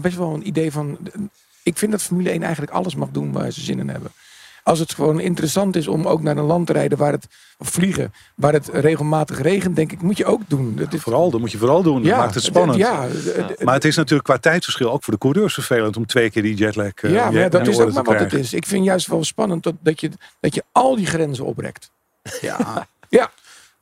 best 0.00 0.16
wel 0.16 0.34
een 0.34 0.46
idee 0.46 0.72
van. 0.72 0.98
Ik 1.62 1.78
vind 1.78 1.92
dat 1.92 2.02
Formule 2.02 2.30
1 2.30 2.42
eigenlijk 2.42 2.72
alles 2.72 2.94
mag 2.94 3.08
doen 3.10 3.32
waar 3.32 3.50
ze 3.50 3.60
zin 3.60 3.78
in 3.78 3.88
hebben. 3.88 4.10
Als 4.62 4.78
het 4.78 4.94
gewoon 4.94 5.20
interessant 5.20 5.76
is 5.76 5.88
om 5.88 6.06
ook 6.06 6.22
naar 6.22 6.36
een 6.36 6.44
land 6.44 6.66
te 6.66 6.72
rijden 6.72 6.98
waar 6.98 7.12
het 7.12 7.26
of 7.58 7.68
vliegen, 7.68 8.12
waar 8.36 8.52
het 8.52 8.68
regelmatig 8.72 9.40
regent, 9.40 9.76
denk 9.76 9.92
ik, 9.92 10.02
moet 10.02 10.16
je 10.16 10.24
ook 10.24 10.40
doen. 10.48 10.76
Dat 10.76 10.92
is- 10.92 11.00
Vooral, 11.00 11.30
dat 11.30 11.40
moet 11.40 11.52
je 11.52 11.58
vooral 11.58 11.82
doen. 11.82 11.94
Dat 12.02 12.04
Ja, 12.04 12.18
maakt 12.18 12.34
het 12.34 12.42
spannend. 12.44 12.78
ja, 12.78 13.06
Maar 13.64 13.74
het 13.74 13.84
is 13.84 13.96
natuurlijk 13.96 14.28
qua 14.28 14.38
tijdsverschil 14.38 14.90
ook 14.92 15.04
voor 15.04 15.12
de 15.12 15.18
coureurs 15.18 15.54
vervelend 15.54 15.96
om 15.96 16.06
twee 16.06 16.30
keer 16.30 16.42
die 16.42 16.54
jetlag 16.54 16.92
eh, 16.94 17.12
ja, 17.12 17.30
maar 17.30 17.50
dat 17.50 17.66
is 17.66 17.78
ook 17.80 17.92
maar 17.92 18.04
wat 18.04 18.20
het 18.20 18.32
is. 18.32 18.52
Ik 18.52 18.66
vind 18.66 18.84
juist 18.84 19.06
wel 19.06 19.24
spannend 19.24 19.62
dat, 19.62 19.74
dat, 19.80 20.00
je, 20.00 20.10
dat 20.40 20.54
je 20.54 20.62
al 20.72 20.96
die 20.96 21.06
grenzen 21.06 21.44
oprekt. 21.44 21.90
Ja, 22.40 22.58
Ja, 23.08 23.30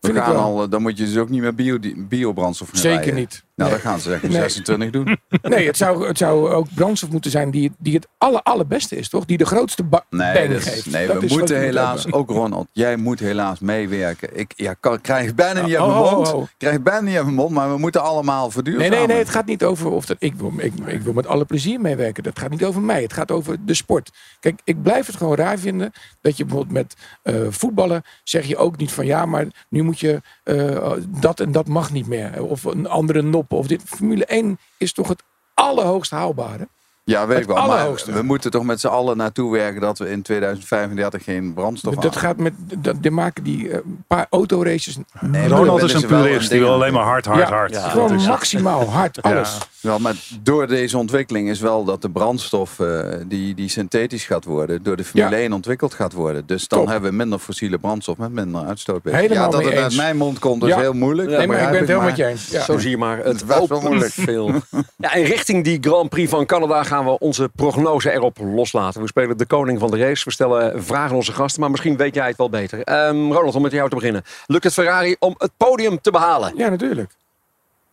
we 0.00 0.06
vind 0.06 0.16
ik 0.18 0.22
gaan 0.24 0.32
wel. 0.32 0.42
al, 0.42 0.62
eh, 0.62 0.70
dan 0.70 0.82
moet 0.82 0.98
je 0.98 1.04
dus 1.04 1.16
ook 1.16 1.28
niet 1.28 1.40
met 1.42 1.56
bio, 1.56 1.78
biobrandstof 1.96 2.68
gaan 2.68 2.78
Zeker 2.78 2.96
rijden. 2.98 3.14
niet. 3.14 3.44
Nou, 3.56 3.70
dat 3.70 3.80
gaan 3.80 4.00
ze 4.00 4.08
zeggen. 4.08 4.28
Nee. 4.28 4.38
26 4.38 4.90
doen. 4.90 5.04
Nee, 5.42 5.66
het 5.66 5.76
zou, 5.76 6.06
het 6.06 6.18
zou 6.18 6.50
ook 6.50 6.66
brandstof 6.74 7.10
moeten 7.10 7.30
zijn 7.30 7.50
die, 7.50 7.72
die 7.78 7.94
het 7.94 8.06
aller, 8.18 8.42
allerbeste 8.42 8.96
is, 8.96 9.08
toch? 9.08 9.24
Die 9.24 9.36
de 9.38 9.46
grootste 9.46 9.84
Nee, 10.10 10.60
geeft. 10.60 10.90
nee 10.90 11.06
Dat 11.06 11.16
we 11.16 11.20
moeten 11.20 11.38
moet 11.38 11.64
helaas, 11.64 12.12
ook 12.12 12.30
Ronald, 12.30 12.68
jij 12.72 12.96
moet 12.96 13.20
helaas 13.20 13.60
meewerken. 13.60 14.36
Ik 14.38 14.52
ja, 14.56 14.74
kan, 14.74 15.00
krijg 15.00 15.34
bijna 15.34 15.60
niet 15.66 15.76
uit 15.76 15.84
Oh, 15.84 15.92
mijn 15.92 16.04
oh, 16.04 16.12
mond. 16.12 16.28
oh, 16.28 16.34
oh. 16.34 16.46
Krijg 16.56 16.82
bijna 16.82 17.00
niet 17.00 17.14
uit 17.16 17.24
mijn 17.24 17.36
mond, 17.36 17.50
maar 17.50 17.70
we 17.72 17.78
moeten 17.78 18.02
allemaal 18.02 18.42
Nee, 18.42 18.50
verduurzamen. 18.52 18.98
nee, 18.98 19.06
nee, 19.06 19.18
het 19.18 19.28
gaat 19.28 19.46
niet 19.46 19.64
over 19.64 19.90
of 19.90 20.06
dat. 20.06 20.16
Ik 20.18 20.34
wil, 20.34 20.52
ik, 20.56 20.72
ik 20.86 21.02
wil 21.02 21.12
met 21.12 21.26
alle 21.26 21.44
plezier 21.44 21.80
meewerken. 21.80 22.22
Dat 22.22 22.38
gaat 22.38 22.50
niet 22.50 22.64
over 22.64 22.80
mij. 22.82 23.02
Het 23.02 23.12
gaat 23.12 23.30
over 23.30 23.56
de 23.64 23.74
sport. 23.74 24.10
Kijk, 24.40 24.60
ik 24.64 24.82
blijf 24.82 25.06
het 25.06 25.16
gewoon 25.16 25.34
raar 25.36 25.58
vinden 25.58 25.92
dat 26.20 26.36
je 26.36 26.44
bijvoorbeeld 26.44 26.74
met 26.74 26.94
eh, 27.22 27.34
voetballen 27.48 28.02
zeg 28.24 28.46
je 28.46 28.56
ook 28.56 28.76
niet 28.76 28.92
van 28.92 29.06
ja, 29.06 29.26
maar 29.26 29.46
nu 29.68 29.82
moet 29.82 30.00
je 30.00 30.20
eh, 30.42 30.92
dat 31.20 31.40
en 31.40 31.52
dat 31.52 31.66
mag 31.68 31.92
niet 31.92 32.06
meer. 32.06 32.42
Of 32.42 32.64
een 32.64 32.88
andere 32.88 33.22
nop. 33.22 33.44
Of 33.52 33.66
dit. 33.66 33.82
Formule 33.82 34.24
1 34.24 34.58
is 34.78 34.92
toch 34.92 35.08
het 35.08 35.22
allerhoogst 35.54 36.10
haalbare. 36.10 36.68
Ja, 37.08 37.26
weet 37.26 37.40
ik 37.40 37.46
wel. 37.46 37.66
Maar 37.66 37.88
we 38.06 38.22
moeten 38.22 38.50
toch 38.50 38.64
met 38.64 38.80
z'n 38.80 38.86
allen 38.86 39.16
naartoe 39.16 39.52
werken 39.52 39.80
dat 39.80 39.98
we 39.98 40.10
in 40.10 40.22
2035 40.22 41.24
geen 41.24 41.54
brandstof 41.54 41.94
Dat 41.94 42.02
hebben. 42.02 42.20
gaat 42.20 42.36
met. 42.36 42.52
Dat, 42.78 43.02
die 43.02 43.10
maken 43.10 43.44
die 43.44 43.70
eh, 43.70 43.78
paar 44.06 44.26
autoraces. 44.30 44.96
Nee, 45.20 45.48
Ronald 45.48 45.82
is 45.82 45.92
een 45.92 46.06
purist. 46.06 46.50
Die 46.50 46.60
wil 46.60 46.72
alleen 46.72 46.92
maar 46.92 47.04
hard, 47.04 47.24
hard, 47.26 47.48
Ja, 47.48 47.54
hard. 47.54 47.72
ja, 47.72 47.88
gewoon 47.88 48.08
Dat 48.08 48.20
is- 48.20 48.26
maximaal 48.26 48.90
hard, 48.90 49.22
alles. 49.22 49.58
Wel, 49.80 49.98
maar 49.98 50.14
door 50.42 50.66
deze 50.66 50.98
ontwikkeling 50.98 51.48
is 51.48 51.60
wel 51.60 51.84
dat 51.84 52.02
de 52.02 52.10
brandstof 52.10 52.80
eh, 52.80 52.98
die, 53.26 53.54
die 53.54 53.68
synthetisch 53.68 54.24
gaat 54.24 54.44
worden, 54.44 54.82
door 54.82 54.96
de 54.96 55.04
Formule 55.04 55.36
Ja. 55.36 55.42
1 55.42 55.52
ontwikkeld 55.52 55.94
gaat 55.94 56.12
worden. 56.12 56.46
Dus 56.46 56.68
dan 56.68 56.78
Top. 56.78 56.88
hebben 56.88 57.10
we 57.10 57.16
minder 57.16 57.38
fossiele 57.38 57.78
brandstof 57.78 58.16
met 58.16 58.32
minder 58.32 58.64
uitstoot. 58.64 59.00
Helemaal 59.04 59.44
ja, 59.44 59.48
dat 59.50 59.60
mee 59.62 59.72
het 59.72 59.82
uit 59.82 59.96
mijn 59.96 60.16
mond 60.16 60.38
komt 60.38 60.62
is 60.62 60.68
Ja. 60.68 60.78
heel 60.78 60.92
moeilijk. 60.92 61.28
Nee, 61.28 61.46
maar 61.46 61.56
ik 61.62 61.68
ben 61.70 61.78
het 61.78 61.88
helemaal 61.88 62.08
met 62.08 62.16
je 62.16 62.26
eens. 62.26 62.48
Ja. 62.48 62.62
Zo 62.64 62.78
zie 62.78 62.90
je 62.90 62.96
maar. 62.98 63.18
Het 63.18 63.44
was 63.54 63.68
wel 63.68 63.80
moeilijk. 63.80 64.12
veel. 64.12 64.50
Ja, 64.98 65.14
en 65.14 65.22
richting 65.22 65.64
die 65.64 65.78
Grand 65.80 66.08
Prix 66.08 66.30
van 66.30 66.46
Canada 66.46 66.82
gaan 66.82 66.95
we 67.04 67.18
onze 67.18 67.50
prognose 67.54 68.12
erop 68.12 68.38
loslaten. 68.38 69.00
We 69.00 69.06
spelen 69.06 69.38
de 69.38 69.46
koning 69.46 69.78
van 69.78 69.90
de 69.90 69.98
race. 69.98 70.24
We 70.24 70.32
stellen 70.32 70.84
vragen 70.84 71.10
aan 71.10 71.16
onze 71.16 71.32
gasten, 71.32 71.60
maar 71.60 71.70
misschien 71.70 71.96
weet 71.96 72.14
jij 72.14 72.26
het 72.26 72.36
wel 72.36 72.50
beter. 72.50 72.82
Ehm, 72.82 73.32
Ronald, 73.32 73.54
om 73.54 73.62
met 73.62 73.72
jou 73.72 73.88
te 73.88 73.94
beginnen. 73.94 74.22
Lukt 74.46 74.64
het 74.64 74.72
Ferrari 74.72 75.16
om 75.18 75.34
het 75.38 75.52
podium 75.56 76.00
te 76.00 76.10
behalen? 76.10 76.52
Ja, 76.56 76.68
natuurlijk. 76.68 77.10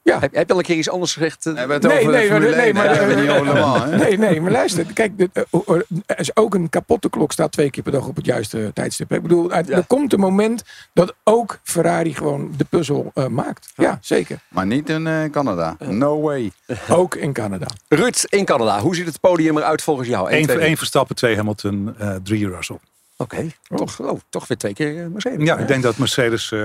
Heb, 0.03 0.21
heb 0.21 0.47
je 0.47 0.53
al 0.53 0.59
een 0.59 0.65
keer 0.65 0.77
iets 0.77 0.89
anders 0.89 1.13
gezegd? 1.13 1.45
eh? 1.45 1.55
De 1.55 1.89
Formule 1.89 2.55
1, 2.55 2.73
maar, 2.75 3.43
Mans, 3.59 3.83
hè? 3.83 3.97
nee, 3.97 4.17
nee, 4.17 4.41
maar 4.41 4.51
luister. 4.51 4.85
Kijk, 4.93 5.11
eh, 5.33 5.43
oh, 5.49 5.67
oh, 5.67 5.81
er 6.05 6.19
is 6.19 6.35
ook 6.35 6.53
een 6.53 6.69
kapotte 6.69 7.09
klok 7.09 7.31
staat 7.31 7.51
twee 7.51 7.69
keer 7.69 7.83
per 7.83 7.91
dag 7.91 8.07
op 8.07 8.15
het 8.15 8.25
juiste 8.25 8.71
tijdstip. 8.73 9.13
Ik 9.13 9.21
bedoel, 9.21 9.51
er 9.51 9.71
er 9.71 9.85
komt 9.87 10.13
een 10.13 10.19
moment 10.19 10.63
dat 10.93 11.13
ook 11.23 11.59
Ferrari 11.63 12.13
gewoon 12.13 12.53
de 12.57 12.65
puzzel 12.65 13.11
eh, 13.13 13.27
maakt. 13.27 13.71
Ja, 13.75 13.97
zeker. 14.01 14.39
Maar 14.47 14.65
niet 14.65 14.89
in 14.89 15.07
eh, 15.07 15.29
Canada. 15.31 15.75
No 15.79 16.21
way. 16.21 16.51
Ook 16.89 17.15
in 17.15 17.33
Canada. 17.33 17.67
Ruud, 17.87 18.25
in 18.29 18.45
Canada. 18.45 18.79
Hoe 18.79 18.95
ziet 18.95 19.05
het 19.05 19.19
podium 19.19 19.57
eruit 19.57 19.81
volgens 19.81 20.07
jou? 20.07 20.31
Eén, 20.31 20.45
drie. 20.45 20.77
Verstappen, 20.77 21.15
twee 21.15 21.35
Hamilton, 21.35 21.95
eh, 21.97 22.15
drie 22.23 22.49
Russell. 22.49 22.79
Oké, 23.17 23.47
toch, 23.75 23.99
oh, 23.99 24.19
toch 24.29 24.47
weer 24.47 24.57
twee 24.57 24.73
keer 24.73 25.03
eh, 25.03 25.07
Mercedes. 25.07 25.47
Ja, 25.47 25.57
ik 25.57 25.67
denk 25.67 25.83
dat 25.83 25.97
Mercedes 25.97 26.51
eh, 26.51 26.59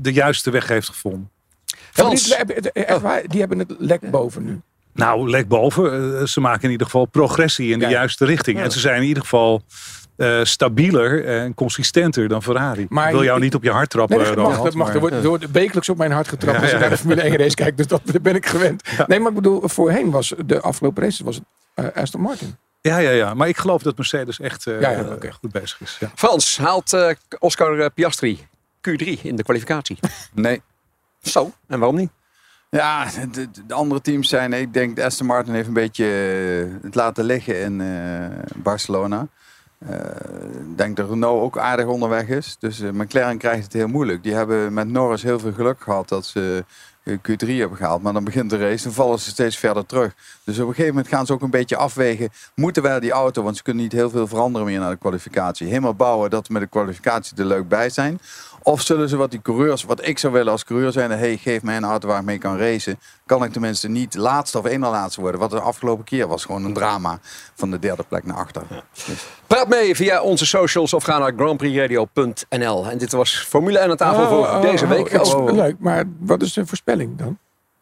de 0.00 0.12
juiste 0.12 0.50
weg 0.50 0.68
heeft 0.68 0.88
gevonden. 0.88 1.30
Frans. 1.92 2.22
die, 2.24 2.34
hebben- 2.36 2.72
echt 2.72 3.00
waar, 3.00 3.22
die 3.26 3.40
hebben 3.40 3.58
het 3.58 3.74
lek 3.78 4.10
boven 4.10 4.44
nu. 4.44 4.60
Nou, 4.94 5.30
lek 5.30 5.48
boven. 5.48 6.18
eh, 6.20 6.26
ze 6.26 6.40
maken 6.40 6.62
in 6.62 6.70
ieder 6.70 6.86
geval 6.86 7.04
progressie 7.04 7.72
in 7.72 7.78
de 7.78 7.84
Ja. 7.84 7.90
juiste 7.90 8.24
richting. 8.24 8.60
En 8.60 8.70
ze 8.70 8.80
zijn 8.80 8.96
in 9.02 9.08
ieder 9.08 9.22
geval 9.22 9.62
eh, 10.16 10.40
stabieler 10.42 11.24
en 11.26 11.54
consistenter 11.54 12.28
dan 12.28 12.42
Ferrari. 12.42 12.86
Maar 12.88 13.06
ik 13.06 13.12
wil 13.12 13.22
jou 13.24 13.36
ik- 13.36 13.42
niet 13.42 13.54
op 13.54 13.62
je 13.62 13.70
hart 13.70 13.90
trappen, 13.90 14.16
Nee, 14.16 14.26
dat 14.26 14.36
mag. 14.36 14.44
Ronald, 14.46 14.64
Dat 14.64 14.74
mag. 14.74 14.86
maar- 14.86 15.12
Er 15.12 15.28
wordt, 15.28 15.50
wekelijks 15.50 15.88
op 15.88 15.96
mijn 15.96 16.12
hart 16.12 16.28
getrapt 16.28 16.56
Ja, 16.56 16.62
als 16.62 16.70
ik 16.70 16.74
ja. 16.76 16.80
naar 16.80 16.90
de 16.90 16.96
Formule 16.96 17.22
1 17.22 17.36
race 17.36 17.54
kijk. 17.54 17.76
Dus 17.76 17.86
dat 17.86 18.00
dat 18.04 18.22
ben 18.22 18.34
ik 18.34 18.46
gewend. 18.46 18.82
Nee, 19.06 19.18
maar 19.20 19.28
ik 19.28 19.34
bedoel, 19.34 19.68
voorheen 19.68 20.10
was 20.10 20.32
de 20.46 20.60
afgelopen 20.60 21.02
race 21.02 21.24
was 21.24 21.34
het 21.34 21.44
eh, 21.74 22.02
Aston 22.02 22.20
Martin. 22.20 22.56
Ja, 22.80 22.98
ja, 22.98 23.10
ja. 23.10 23.34
Maar 23.34 23.48
ik 23.48 23.56
geloof 23.56 23.82
dat 23.82 23.96
Mercedes 23.96 24.40
echt 24.40 24.66
eh, 24.66 24.80
Ja, 24.80 24.90
ja, 24.90 25.00
oké. 25.00 25.32
goed 25.32 25.52
bezig 25.52 25.80
is. 25.80 25.96
Ja. 26.00 26.10
Frans, 26.14 26.58
haalt 26.58 26.92
eh, 26.92 27.10
Oscar 27.38 27.90
Piastri 27.90 28.38
Q3 28.88 29.20
in 29.22 29.36
de 29.36 29.42
kwalificatie? 29.42 29.98
Nee. 30.34 30.62
Zo, 31.22 31.52
en 31.66 31.78
waarom 31.78 31.96
niet? 31.96 32.10
Ja, 32.70 33.06
de, 33.32 33.48
de 33.66 33.74
andere 33.74 34.00
teams 34.00 34.28
zijn... 34.28 34.52
Ik 34.52 34.72
denk 34.72 34.96
de 34.96 35.04
Aston 35.04 35.26
Martin 35.26 35.54
heeft 35.54 35.68
een 35.68 35.74
beetje 35.74 36.04
eh, 36.04 36.82
het 36.84 36.94
laten 36.94 37.24
liggen 37.24 37.60
in 37.60 37.80
eh, 37.80 38.26
Barcelona. 38.56 39.26
Eh, 39.78 39.94
Ik 40.70 40.76
denk 40.76 40.96
dat 40.96 41.08
Renault 41.08 41.42
ook 41.42 41.58
aardig 41.58 41.86
onderweg 41.86 42.28
is. 42.28 42.56
Dus 42.58 42.78
McLaren 42.80 43.38
krijgt 43.38 43.64
het 43.64 43.72
heel 43.72 43.88
moeilijk. 43.88 44.22
Die 44.22 44.34
hebben 44.34 44.72
met 44.72 44.88
Norris 44.88 45.22
heel 45.22 45.38
veel 45.38 45.52
geluk 45.52 45.80
gehad 45.80 46.08
dat 46.08 46.26
ze 46.26 46.64
eh, 47.02 47.14
Q3 47.16 47.46
hebben 47.48 47.76
gehaald. 47.76 48.02
Maar 48.02 48.12
dan 48.12 48.24
begint 48.24 48.50
de 48.50 48.56
race 48.58 48.86
en 48.86 48.92
vallen 48.94 49.18
ze 49.18 49.30
steeds 49.30 49.56
verder 49.56 49.86
terug. 49.86 50.14
Dus 50.44 50.58
op 50.58 50.68
een 50.68 50.74
gegeven 50.74 50.94
moment 50.94 51.08
gaan 51.14 51.26
ze 51.26 51.32
ook 51.32 51.42
een 51.42 51.50
beetje 51.50 51.76
afwegen. 51.76 52.28
Moeten 52.54 52.82
wij 52.82 53.00
die 53.00 53.10
auto, 53.10 53.42
want 53.42 53.56
ze 53.56 53.62
kunnen 53.62 53.82
niet 53.82 53.92
heel 53.92 54.10
veel 54.10 54.26
veranderen 54.26 54.66
meer 54.66 54.78
naar 54.80 54.90
de 54.90 54.96
kwalificatie. 54.96 55.66
Helemaal 55.68 55.94
bouwen 55.94 56.30
dat 56.30 56.46
we 56.46 56.52
met 56.52 56.62
de 56.62 56.68
kwalificatie 56.68 57.36
er 57.36 57.44
leuk 57.44 57.68
bij 57.68 57.90
zijn. 57.90 58.20
Of 58.62 58.80
zullen 58.82 59.08
ze 59.08 59.16
wat 59.16 59.30
die 59.30 59.42
coureurs, 59.42 59.84
wat 59.84 60.06
ik 60.06 60.18
zou 60.18 60.32
willen 60.32 60.52
als 60.52 60.64
coureur 60.64 60.92
zijn, 60.92 61.10
hey, 61.10 61.36
geef 61.36 61.62
mij 61.62 61.76
een 61.76 61.84
auto 61.84 62.08
waar 62.08 62.18
ik 62.18 62.24
mee 62.24 62.38
kan 62.38 62.58
racen. 62.58 62.98
Kan 63.26 63.44
ik 63.44 63.52
tenminste 63.52 63.88
niet 63.88 64.14
laatste 64.14 64.58
of 64.58 64.76
na 64.76 64.90
laatste 64.90 65.20
worden. 65.20 65.40
Wat 65.40 65.50
de 65.50 65.60
afgelopen 65.60 66.04
keer 66.04 66.28
was 66.28 66.44
gewoon 66.44 66.64
een 66.64 66.72
drama 66.74 67.18
van 67.54 67.70
de 67.70 67.78
derde 67.78 68.04
plek 68.08 68.24
naar 68.24 68.36
achter. 68.36 68.62
Dus- 69.06 69.26
Praat 69.46 69.68
mee 69.68 69.94
via 69.96 70.20
onze 70.22 70.46
socials 70.46 70.94
of 70.94 71.02
ga 71.04 71.18
naar 71.18 71.32
grandprixradio.nl. 71.36 72.86
En 72.86 72.98
dit 72.98 73.12
was 73.12 73.44
Formule 73.48 73.78
1 73.78 73.90
aan 73.90 73.96
tafel 73.96 74.28
voor 74.28 74.46
Oh, 74.46 74.54
oh, 74.54 74.62
deze 74.62 74.84
oh, 74.84 74.90
week. 74.90 75.08
is 75.08 75.34
Oh. 75.34 75.52
Leuk, 75.52 75.76
maar 75.78 76.04
wat 76.18 76.42
is 76.42 76.52
de 76.52 76.66
voorspelling 76.66 77.18
dan? 77.18 77.38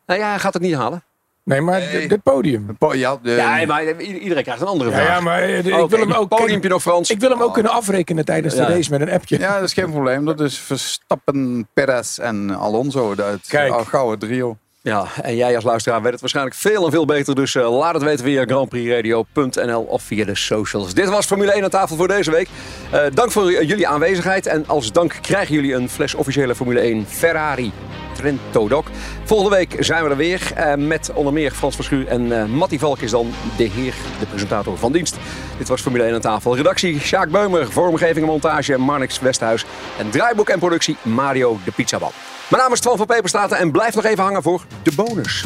Nou 0.06 0.20
ja, 0.20 0.28
hij 0.28 0.38
gaat 0.38 0.54
het 0.54 0.62
niet 0.62 0.74
halen. 0.74 1.02
Nee, 1.48 1.60
maar 1.60 1.80
dit- 1.92 2.08
dit 2.08 2.22
podium. 2.22 2.76
Ja, 2.92 3.18
de- 3.22 3.30
Ja, 3.30 3.64
maar 3.66 4.00
iedereen 4.02 4.42
krijgt 4.42 4.60
een 4.60 4.66
andere 4.66 4.90
vraag. 4.90 5.06
ja, 5.06 5.20
maar 5.20 5.42
eh, 5.42 5.58
ik 5.58 5.64
wil 5.64 5.98
hem 6.00 6.12
ook 6.12 6.28
Podiumpje 6.28 6.68
nog 6.68 6.82
Frans. 6.82 7.10
Ik 7.10 7.20
wil 7.20 7.30
hem 7.30 7.42
ook 7.42 7.52
kunnen 7.54 7.72
afrekenen 7.72 8.24
tijdens 8.24 8.54
de 8.54 8.62
race 8.64 8.90
met 8.90 9.00
een 9.00 9.10
appje. 9.10 9.38
Ja, 9.38 9.54
dat 9.54 9.62
is 9.68 9.72
geen 9.72 9.90
probleem. 9.90 10.24
Dat 10.24 10.40
is 10.40 10.58
Verstappen, 10.58 11.68
Perez 11.74 12.18
en 12.18 12.50
Alonso. 12.56 13.14
Dat 13.14 13.38
gouden 13.86 14.18
trio. 14.28 14.56
Ja, 14.82 15.06
en 15.22 15.36
jij 15.36 15.54
als 15.54 15.64
luisteraar 15.64 16.02
weet 16.02 16.10
het 16.12 16.20
waarschijnlijk 16.20 16.56
veel 16.56 16.84
en 16.84 16.90
veel 16.90 17.04
beter. 17.04 17.34
Dus 17.34 17.54
eh, 17.54 17.78
laat 17.78 17.94
het 17.94 18.02
weten 18.02 18.24
via 18.24 18.44
grandprixradio.nl 18.44 19.80
of 19.82 20.02
via 20.02 20.24
de 20.24 20.34
socials. 20.34 20.94
Dit 20.94 21.08
was 21.08 21.26
Formule 21.26 21.52
1 21.52 21.64
aan 21.64 21.70
tafel 21.70 21.96
voor 21.96 22.08
deze 22.08 22.30
week. 22.30 22.48
Eh, 22.90 23.00
dank 23.14 23.30
voor 23.30 23.64
jullie 23.64 23.88
aanwezigheid. 23.88 24.46
En 24.46 24.64
als 24.66 24.92
dank 24.92 25.14
krijgen 25.20 25.54
jullie 25.54 25.74
een 25.74 25.88
fles 25.88 26.14
officiële 26.14 26.54
Formule 26.54 26.80
1 26.80 27.06
Ferrari 27.08 27.72
Trento 28.18 28.68
Doc. 28.68 28.84
Volgende 29.24 29.56
week 29.56 29.76
zijn 29.78 30.04
we 30.04 30.10
er 30.10 30.16
weer 30.16 30.52
eh, 30.54 30.74
met 30.74 31.10
onder 31.14 31.32
meer 31.32 31.50
Frans 31.50 31.74
Verschuur 31.74 32.06
en 32.06 32.40
eh 32.40 32.44
Mattie 32.44 32.78
Valk 32.78 33.00
is 33.00 33.10
dan 33.10 33.32
de 33.56 33.64
heer, 33.64 33.94
de 34.18 34.26
presentator 34.26 34.78
van 34.78 34.92
dienst. 34.92 35.16
Dit 35.58 35.68
was 35.68 35.80
Formule 35.80 36.04
1 36.04 36.14
aan 36.14 36.20
tafel. 36.20 36.56
Redactie 36.56 37.00
Sjaak 37.00 37.30
Beumer, 37.30 37.72
vormgeving 37.72 38.26
en 38.26 38.32
montage 38.32 38.78
Marnix 38.78 39.20
Westhuis. 39.20 39.64
En 39.98 40.10
draaiboek 40.10 40.48
en 40.48 40.58
productie 40.58 40.96
Mario 41.02 41.58
de 41.64 41.70
Pizzaban. 41.70 42.10
Mijn 42.48 42.62
naam 42.62 42.72
is 42.72 42.80
Twan 42.80 42.96
van 42.96 43.06
Peperstraten 43.06 43.58
en 43.58 43.70
blijf 43.70 43.94
nog 43.94 44.04
even 44.04 44.24
hangen 44.24 44.42
voor 44.42 44.62
de 44.82 44.92
bonus. 44.96 45.44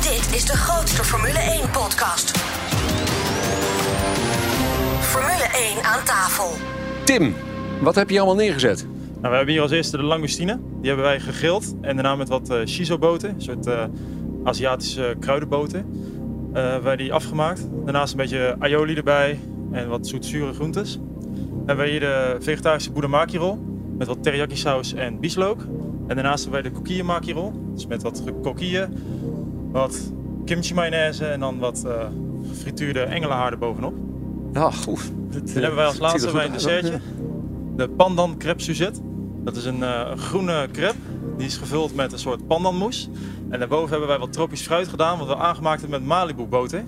Dit 0.00 0.34
is 0.34 0.44
de 0.44 0.56
grootste 0.56 1.04
Formule 1.04 1.38
1 1.38 1.70
podcast. 1.70 2.30
Formule 5.00 5.48
1 5.74 5.84
aan 5.84 6.04
tafel. 6.04 6.52
Tim, 7.04 7.34
wat 7.82 7.94
heb 7.94 8.10
je 8.10 8.16
allemaal 8.18 8.36
neergezet? 8.36 8.86
Nou, 9.20 9.30
we 9.30 9.36
hebben 9.36 9.54
hier 9.54 9.62
als 9.62 9.70
eerste 9.70 9.96
de 9.96 10.02
langoustine. 10.02 10.58
Die 10.80 10.86
hebben 10.88 11.04
wij 11.06 11.20
gegrild. 11.20 11.74
En 11.80 11.94
daarna 11.94 12.16
met 12.16 12.28
wat 12.28 12.50
eh 12.50 12.66
shiso-boten, 12.66 13.28
een 13.30 13.42
soort 13.42 13.66
eh, 13.66 13.84
Aziatische 14.44 15.16
kruidenboten. 15.20 15.86
eh, 16.52 16.62
hebben 16.62 16.82
wij 16.82 16.96
die 16.96 17.12
afgemaakt. 17.12 17.68
Daarnaast 17.84 18.12
een 18.12 18.18
beetje 18.18 18.56
aioli 18.58 18.94
erbij 18.94 19.38
en 19.70 19.88
wat 19.88 20.06
zoetzure 20.06 20.52
groentes. 20.52 20.98
Dan 21.36 21.56
hebben 21.56 21.76
wij 21.76 21.90
hier 21.90 22.00
de 22.00 22.36
vegetarische 22.40 22.92
budamaki 22.92 23.38
rol 23.38 23.58
met 23.98 24.06
wat 24.06 24.22
teriyaki 24.22 24.56
saus 24.56 24.94
en 24.94 25.20
bieslook. 25.20 25.60
En 26.06 26.14
daarnaast 26.14 26.42
hebben 26.44 26.62
wij 26.62 26.70
de 26.70 26.76
kokkie 26.76 27.04
maki 27.04 27.32
rol. 27.32 27.52
Dus 27.74 27.86
met 27.86 28.02
wat 28.02 28.22
kokieën, 28.42 28.86
wat 29.70 30.12
kimchi 30.44 30.74
mayonaise 30.74 31.24
en 31.26 31.40
dan 31.40 31.58
wat 31.58 31.84
eh, 31.86 31.92
gefrituurde 32.48 33.00
engelenhaar 33.00 33.58
bovenop. 33.58 33.94
Ja, 34.52 34.70
goed. 34.70 35.12
Dan 35.30 35.42
hebben 35.44 35.74
wij 35.74 35.86
als 35.86 35.98
laatste 35.98 36.32
wij 36.32 36.44
een 36.46 36.52
dessertje. 36.52 37.00
De 37.76 37.88
pandan 37.88 38.36
crepe 38.38 38.62
Suzette. 38.62 39.00
Dat 39.44 39.56
is 39.56 39.64
een 39.64 39.82
eh, 39.82 40.16
groene 40.16 40.68
crepe. 40.72 40.96
Die 41.36 41.46
is 41.46 41.56
gevuld 41.56 41.94
met 41.94 42.12
een 42.12 42.18
soort 42.18 42.46
pandanmoes. 42.46 43.08
En 43.50 43.58
daarboven 43.58 43.90
hebben 43.90 44.08
wij 44.08 44.18
wat 44.18 44.32
tropisch 44.32 44.62
fruit 44.62 44.88
gedaan. 44.88 45.18
Wat 45.18 45.26
we 45.26 45.36
aangemaakt 45.36 45.80
hebben 45.80 45.98
met 45.98 46.08
Malibu 46.08 46.42
boter. 46.44 46.84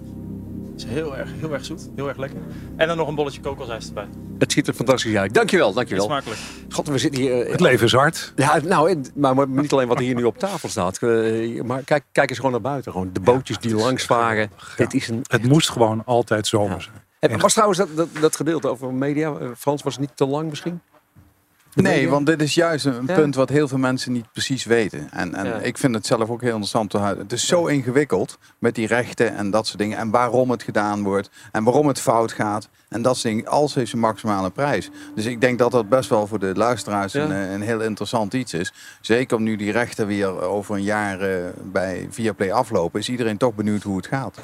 Dat 0.71 0.85
is 0.85 0.85
heel 0.85 1.17
erg, 1.17 1.29
heel 1.41 1.53
erg 1.53 1.65
zoet. 1.65 1.89
Heel 1.95 2.09
erg 2.09 2.17
lekker. 2.17 2.39
En 2.77 2.87
dan 2.89 2.97
nog 2.97 3.09
een 3.09 3.15
bolletje 3.15 3.41
kokosijs 3.41 3.87
erbij. 3.87 4.07
Het 4.39 4.53
ziet 4.53 4.69
er 4.69 4.75
fantastisch 4.75 5.17
uit. 5.17 5.35
Dankjewel, 5.35 5.73
dankjewel. 5.73 6.05
Smakelijk. 6.05 6.41
God, 6.71 6.89
we 6.89 6.99
zitten 6.99 7.21
hier... 7.21 7.41
eh, 7.43 7.51
Het 7.51 7.61
leven 7.61 7.87
is 7.87 7.93
hard. 7.93 8.33
Ja, 8.37 8.61
nou, 8.65 8.97
maar 9.15 9.49
niet 9.49 9.73
alleen 9.73 9.89
wat 9.89 9.99
hier 9.99 10.15
nu 10.15 10.25
op 10.25 10.39
tafel 10.39 10.69
staat. 10.69 10.99
eh, 10.99 11.63
Maar 11.63 11.83
kijk, 11.83 12.05
kijk 12.13 12.29
eens 12.29 12.39
gewoon 12.39 12.53
naar 12.53 12.61
buiten. 12.61 12.93
Gewoon 12.93 13.11
de 13.13 13.21
bootjes 13.21 13.59
die 13.59 13.75
langs 13.75 14.05
varen. 14.05 14.51
Dit 14.77 14.95
is 14.95 15.09
een... 15.09 15.21
Het 15.27 15.49
moest 15.49 15.71
gewoon 15.71 16.03
altijd 16.05 16.47
zomer 16.47 16.83
zijn. 16.83 17.03
Was 17.33 17.53
trouwens 17.53 17.79
dat, 17.79 17.97
dat, 17.97 18.09
dat 18.21 18.37
gedeelte 18.37 18.69
over 18.69 18.93
media, 18.95 19.35
eh, 19.35 19.49
Frans, 19.57 19.83
was 19.83 19.93
het 19.93 20.01
niet 20.01 20.17
te 20.17 20.27
lang 20.27 20.49
misschien? 20.49 20.81
Nee, 21.75 22.09
want 22.09 22.27
dit 22.27 22.43
is 22.43 22.55
juist 22.55 22.85
een 22.85 23.05
Ja. 23.07 23.15
punt 23.15 23.35
wat 23.35 23.49
heel 23.49 23.69
veel 23.69 23.79
mensen 23.79 24.13
niet 24.13 24.33
precies 24.33 24.65
weten. 24.65 25.09
En, 25.11 25.35
en 25.35 25.47
Ja. 25.47 25.59
ik 25.59 25.79
vind 25.79 25.95
het 25.95 26.07
zelf 26.07 26.31
ook 26.31 26.41
heel 26.41 26.51
interessant 26.51 26.91
te 26.91 26.99
houden. 26.99 27.23
Het 27.23 27.33
is 27.33 27.47
zo 27.47 27.67
ingewikkeld 27.67 28.39
met 28.59 28.75
die 28.75 28.87
rechten 28.87 29.37
en 29.37 29.51
dat 29.51 29.67
soort 29.67 29.79
dingen. 29.79 29.99
En 29.99 30.11
waarom 30.11 30.51
het 30.51 30.63
gedaan 30.63 31.03
wordt. 31.03 31.31
En 31.53 31.65
waarom 31.65 31.87
het 31.89 32.01
fout 32.01 32.33
gaat. 32.33 32.69
En 32.89 33.03
dat 33.03 33.17
soort 33.17 33.35
dingen. 33.35 33.47
Alles 33.51 33.75
heeft 33.75 33.91
zijn 33.91 34.01
maximale 34.03 34.51
prijs. 34.51 34.91
Dus 35.15 35.25
ik 35.25 35.41
denk 35.41 35.59
dat 35.59 35.71
dat 35.71 35.89
best 35.89 36.09
wel 36.09 36.27
voor 36.27 36.39
de 36.39 36.53
luisteraars 36.55 37.13
Ja. 37.13 37.23
een, 37.25 37.33
eh, 37.33 37.53
een 37.53 37.63
heel 37.63 37.81
interessant 37.81 38.33
iets 38.35 38.55
is. 38.55 38.73
Zeker 39.01 39.37
om 39.37 39.43
nu 39.43 39.57
die 39.57 39.73
rechten 39.73 40.07
weer 40.07 40.41
over 40.43 40.75
een 40.75 40.83
jaar 40.83 41.21
eh, 41.21 41.45
bij 41.63 42.07
Viaplay 42.11 42.53
aflopen. 42.53 43.01
Is 43.01 43.09
iedereen 43.09 43.37
toch 43.37 43.55
benieuwd 43.55 43.83
hoe 43.83 43.97
het 43.97 44.07
gaat. 44.07 44.39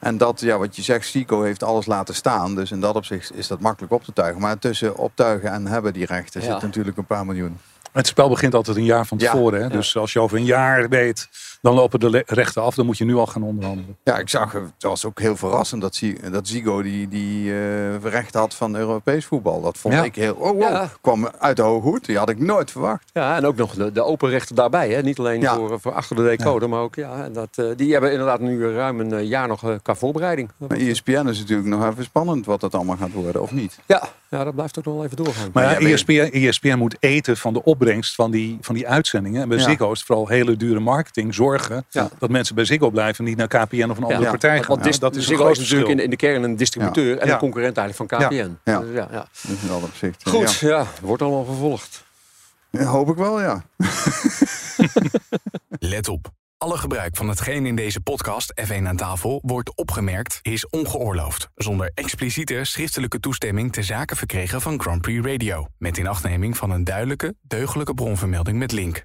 En 0.00 0.18
dat, 0.18 0.40
ja, 0.40 0.58
wat 0.58 0.76
je 0.76 0.82
zegt, 0.82 1.06
Sico 1.06 1.42
heeft 1.42 1.62
alles 1.62 1.86
laten 1.86 2.14
staan. 2.14 2.54
Dus 2.54 2.70
in 2.70 2.80
dat 2.80 2.94
opzicht 2.96 3.36
is 3.36 3.46
dat 3.46 3.60
makkelijk 3.60 3.92
op 3.92 4.04
te 4.04 4.12
tuigen. 4.12 4.40
Maar 4.40 4.58
tussen 4.58 4.96
optuigen 4.96 5.50
en 5.52 5.66
hebben 5.66 5.92
die 5.92 6.06
rechten 6.06 6.33
Ja. 6.42 6.52
zit 6.52 6.62
natuurlijk 6.62 6.96
een 6.96 7.06
paar 7.06 7.26
miljoen. 7.26 7.58
Het 7.92 8.06
spel 8.06 8.28
begint 8.28 8.54
altijd 8.54 8.76
een 8.76 8.84
jaar 8.84 9.06
van 9.06 9.18
Ja, 9.18 9.30
tevoren. 9.30 9.58
Hè? 9.58 9.66
ja. 9.66 9.72
Dus 9.72 9.96
als 9.96 10.12
je 10.12 10.20
over 10.20 10.36
een 10.36 10.44
jaar 10.44 10.88
weet, 10.88 11.28
dan 11.64 11.74
lopen 11.74 12.00
de 12.00 12.22
rechten 12.26 12.62
af. 12.62 12.74
Dan 12.74 12.86
moet 12.86 12.98
je 12.98 13.04
nu 13.04 13.14
al 13.14 13.26
gaan 13.26 13.42
onderhandelen. 13.42 13.96
Ja, 14.04 14.18
ik 14.18 14.28
zag, 14.28 14.52
het 14.52 14.62
was 14.78 15.04
ook 15.04 15.20
heel 15.20 15.36
verrassend 15.36 15.80
dat, 15.82 16.00
dat 16.32 16.48
Zigo 16.48 16.82
die, 16.82 17.08
die 17.08 17.52
eh 17.52 18.02
recht 18.02 18.34
had 18.34 18.54
van 18.54 18.76
Europees 18.76 19.24
voetbal. 19.26 19.60
Dat 19.62 19.78
vond 19.78 19.94
Ja. 19.94 20.02
ik 20.04 20.14
heel, 20.14 20.34
oh 20.34 20.50
wow, 20.50 20.60
Ja. 20.60 20.90
kwam 21.00 21.28
uit 21.38 21.56
de 21.56 21.62
hoge 21.62 21.86
hoed. 21.88 22.04
Die 22.04 22.18
had 22.18 22.28
ik 22.28 22.38
nooit 22.38 22.70
verwacht. 22.70 23.10
Ja, 23.12 23.36
en 23.36 23.46
ook 23.46 23.56
nog 23.56 23.74
de, 23.74 23.92
de 23.92 24.02
open 24.04 24.28
rechten 24.30 24.54
daarbij. 24.54 24.90
Hè? 24.90 25.02
Niet 25.02 25.18
alleen 25.18 25.40
Ja. 25.40 25.54
voor, 25.54 25.80
voor 25.80 25.92
achter 25.92 26.16
de 26.16 26.22
decoder, 26.22 26.68
maar 26.68 26.80
ook... 26.80 26.94
Ja, 26.94 27.24
en 27.24 27.32
dat, 27.32 27.48
eh, 27.54 27.64
die 27.76 27.92
hebben 27.92 28.10
inderdaad 28.12 28.40
nu 28.40 28.72
ruim 28.72 29.00
een 29.00 29.12
eh, 29.12 29.28
jaar 29.28 29.48
nog 29.48 29.64
eh, 29.64 29.74
qua 29.82 29.94
voorbereiding. 29.94 30.50
Maar 30.56 30.78
E 30.78 30.90
ESPN 30.90 31.26
is 31.28 31.38
natuurlijk 31.38 31.68
nog 31.68 31.86
even 31.90 32.04
spannend 32.04 32.46
wat 32.46 32.60
dat 32.60 32.74
allemaal 32.74 32.96
gaat 32.96 33.12
worden, 33.12 33.42
of 33.42 33.52
niet? 33.52 33.78
Ja, 33.86 34.02
ja, 34.30 34.44
dat 34.44 34.54
blijft 34.54 34.78
ook 34.78 34.84
nog 34.84 34.94
wel 34.94 35.04
even 35.04 35.16
doorgaan. 35.16 35.50
Maar 35.52 35.64
ja, 35.64 35.70
jij 35.70 35.78
weet- 35.82 35.92
ESPN, 35.92 36.36
ESPN 36.46 36.76
moet 36.78 36.96
eten 37.00 37.36
van 37.36 37.52
de 37.52 37.64
opbrengst 37.64 38.14
van 38.14 38.30
die, 38.30 38.58
van 38.60 38.74
die 38.74 38.88
uitzendingen. 38.88 39.42
En 39.42 39.48
bij 39.48 39.58
Ja. 39.58 39.64
Ziggo 39.64 39.90
is 39.92 39.98
het 39.98 40.06
vooral 40.06 40.28
hele 40.28 40.56
dure 40.56 40.80
marketing. 40.80 41.34
Zorgen 41.58 41.84
Ja. 41.90 42.08
dat 42.18 42.30
mensen 42.30 42.54
bij 42.54 42.64
Ziggo 42.64 42.90
blijven 42.90 43.18
en 43.18 43.24
niet 43.24 43.36
naar 43.36 43.48
KPN 43.48 43.90
of 43.90 43.96
een 43.96 44.02
andere 44.02 44.22
Ja. 44.22 44.30
partij 44.30 44.58
gaan. 44.58 44.66
Want 44.80 45.00
dat 45.00 45.16
is 45.16 45.26
Ziggo 45.26 45.48
is 45.48 45.58
natuurlijk 45.58 45.90
in, 45.90 45.98
in 45.98 46.10
de 46.10 46.16
kern 46.16 46.42
een 46.42 46.56
distributeur 46.56 47.18
en 47.18 47.26
Ja. 47.26 47.32
een 47.32 47.38
concurrent 47.38 47.76
eigenlijk 47.76 48.10
van 48.10 48.20
KPN. 48.28 48.70
Ja. 48.70 48.78
Dus 48.78 48.94
ja, 48.94 49.08
ja. 49.12 49.26
In 49.48 49.58
dat 49.68 49.82
opzicht. 49.82 50.28
Goed, 50.28 50.54
Ja. 50.54 50.68
ja. 50.68 50.86
wordt 51.02 51.22
allemaal 51.22 51.44
vervolgd. 51.44 52.04
Ja, 52.70 52.84
hoop 52.84 53.08
ik 53.08 53.16
wel, 53.16 53.40
ja. 53.40 53.64
Let 55.78 56.08
op. 56.08 56.30
Alle 56.58 56.76
gebruik 56.76 57.16
van 57.16 57.28
hetgeen 57.28 57.66
in 57.66 57.76
deze 57.76 58.00
podcast 58.00 58.52
F1 58.66 58.86
aan 58.86 58.96
tafel 58.96 59.40
wordt 59.42 59.76
opgemerkt 59.76 60.38
is 60.42 60.68
ongeoorloofd. 60.68 61.48
Zonder 61.54 61.90
expliciete 61.94 62.60
schriftelijke 62.64 63.20
toestemming 63.20 63.72
te 63.72 63.82
zaken 63.82 64.16
verkregen 64.16 64.60
van 64.60 64.80
Grand 64.80 65.02
Prix 65.02 65.26
Radio. 65.26 65.66
Met 65.78 65.96
inachtneming 65.96 66.56
van 66.56 66.70
een 66.70 66.84
duidelijke, 66.84 67.34
deugdelijke 67.42 67.94
bronvermelding 67.94 68.58
met 68.58 68.72
link. 68.72 69.04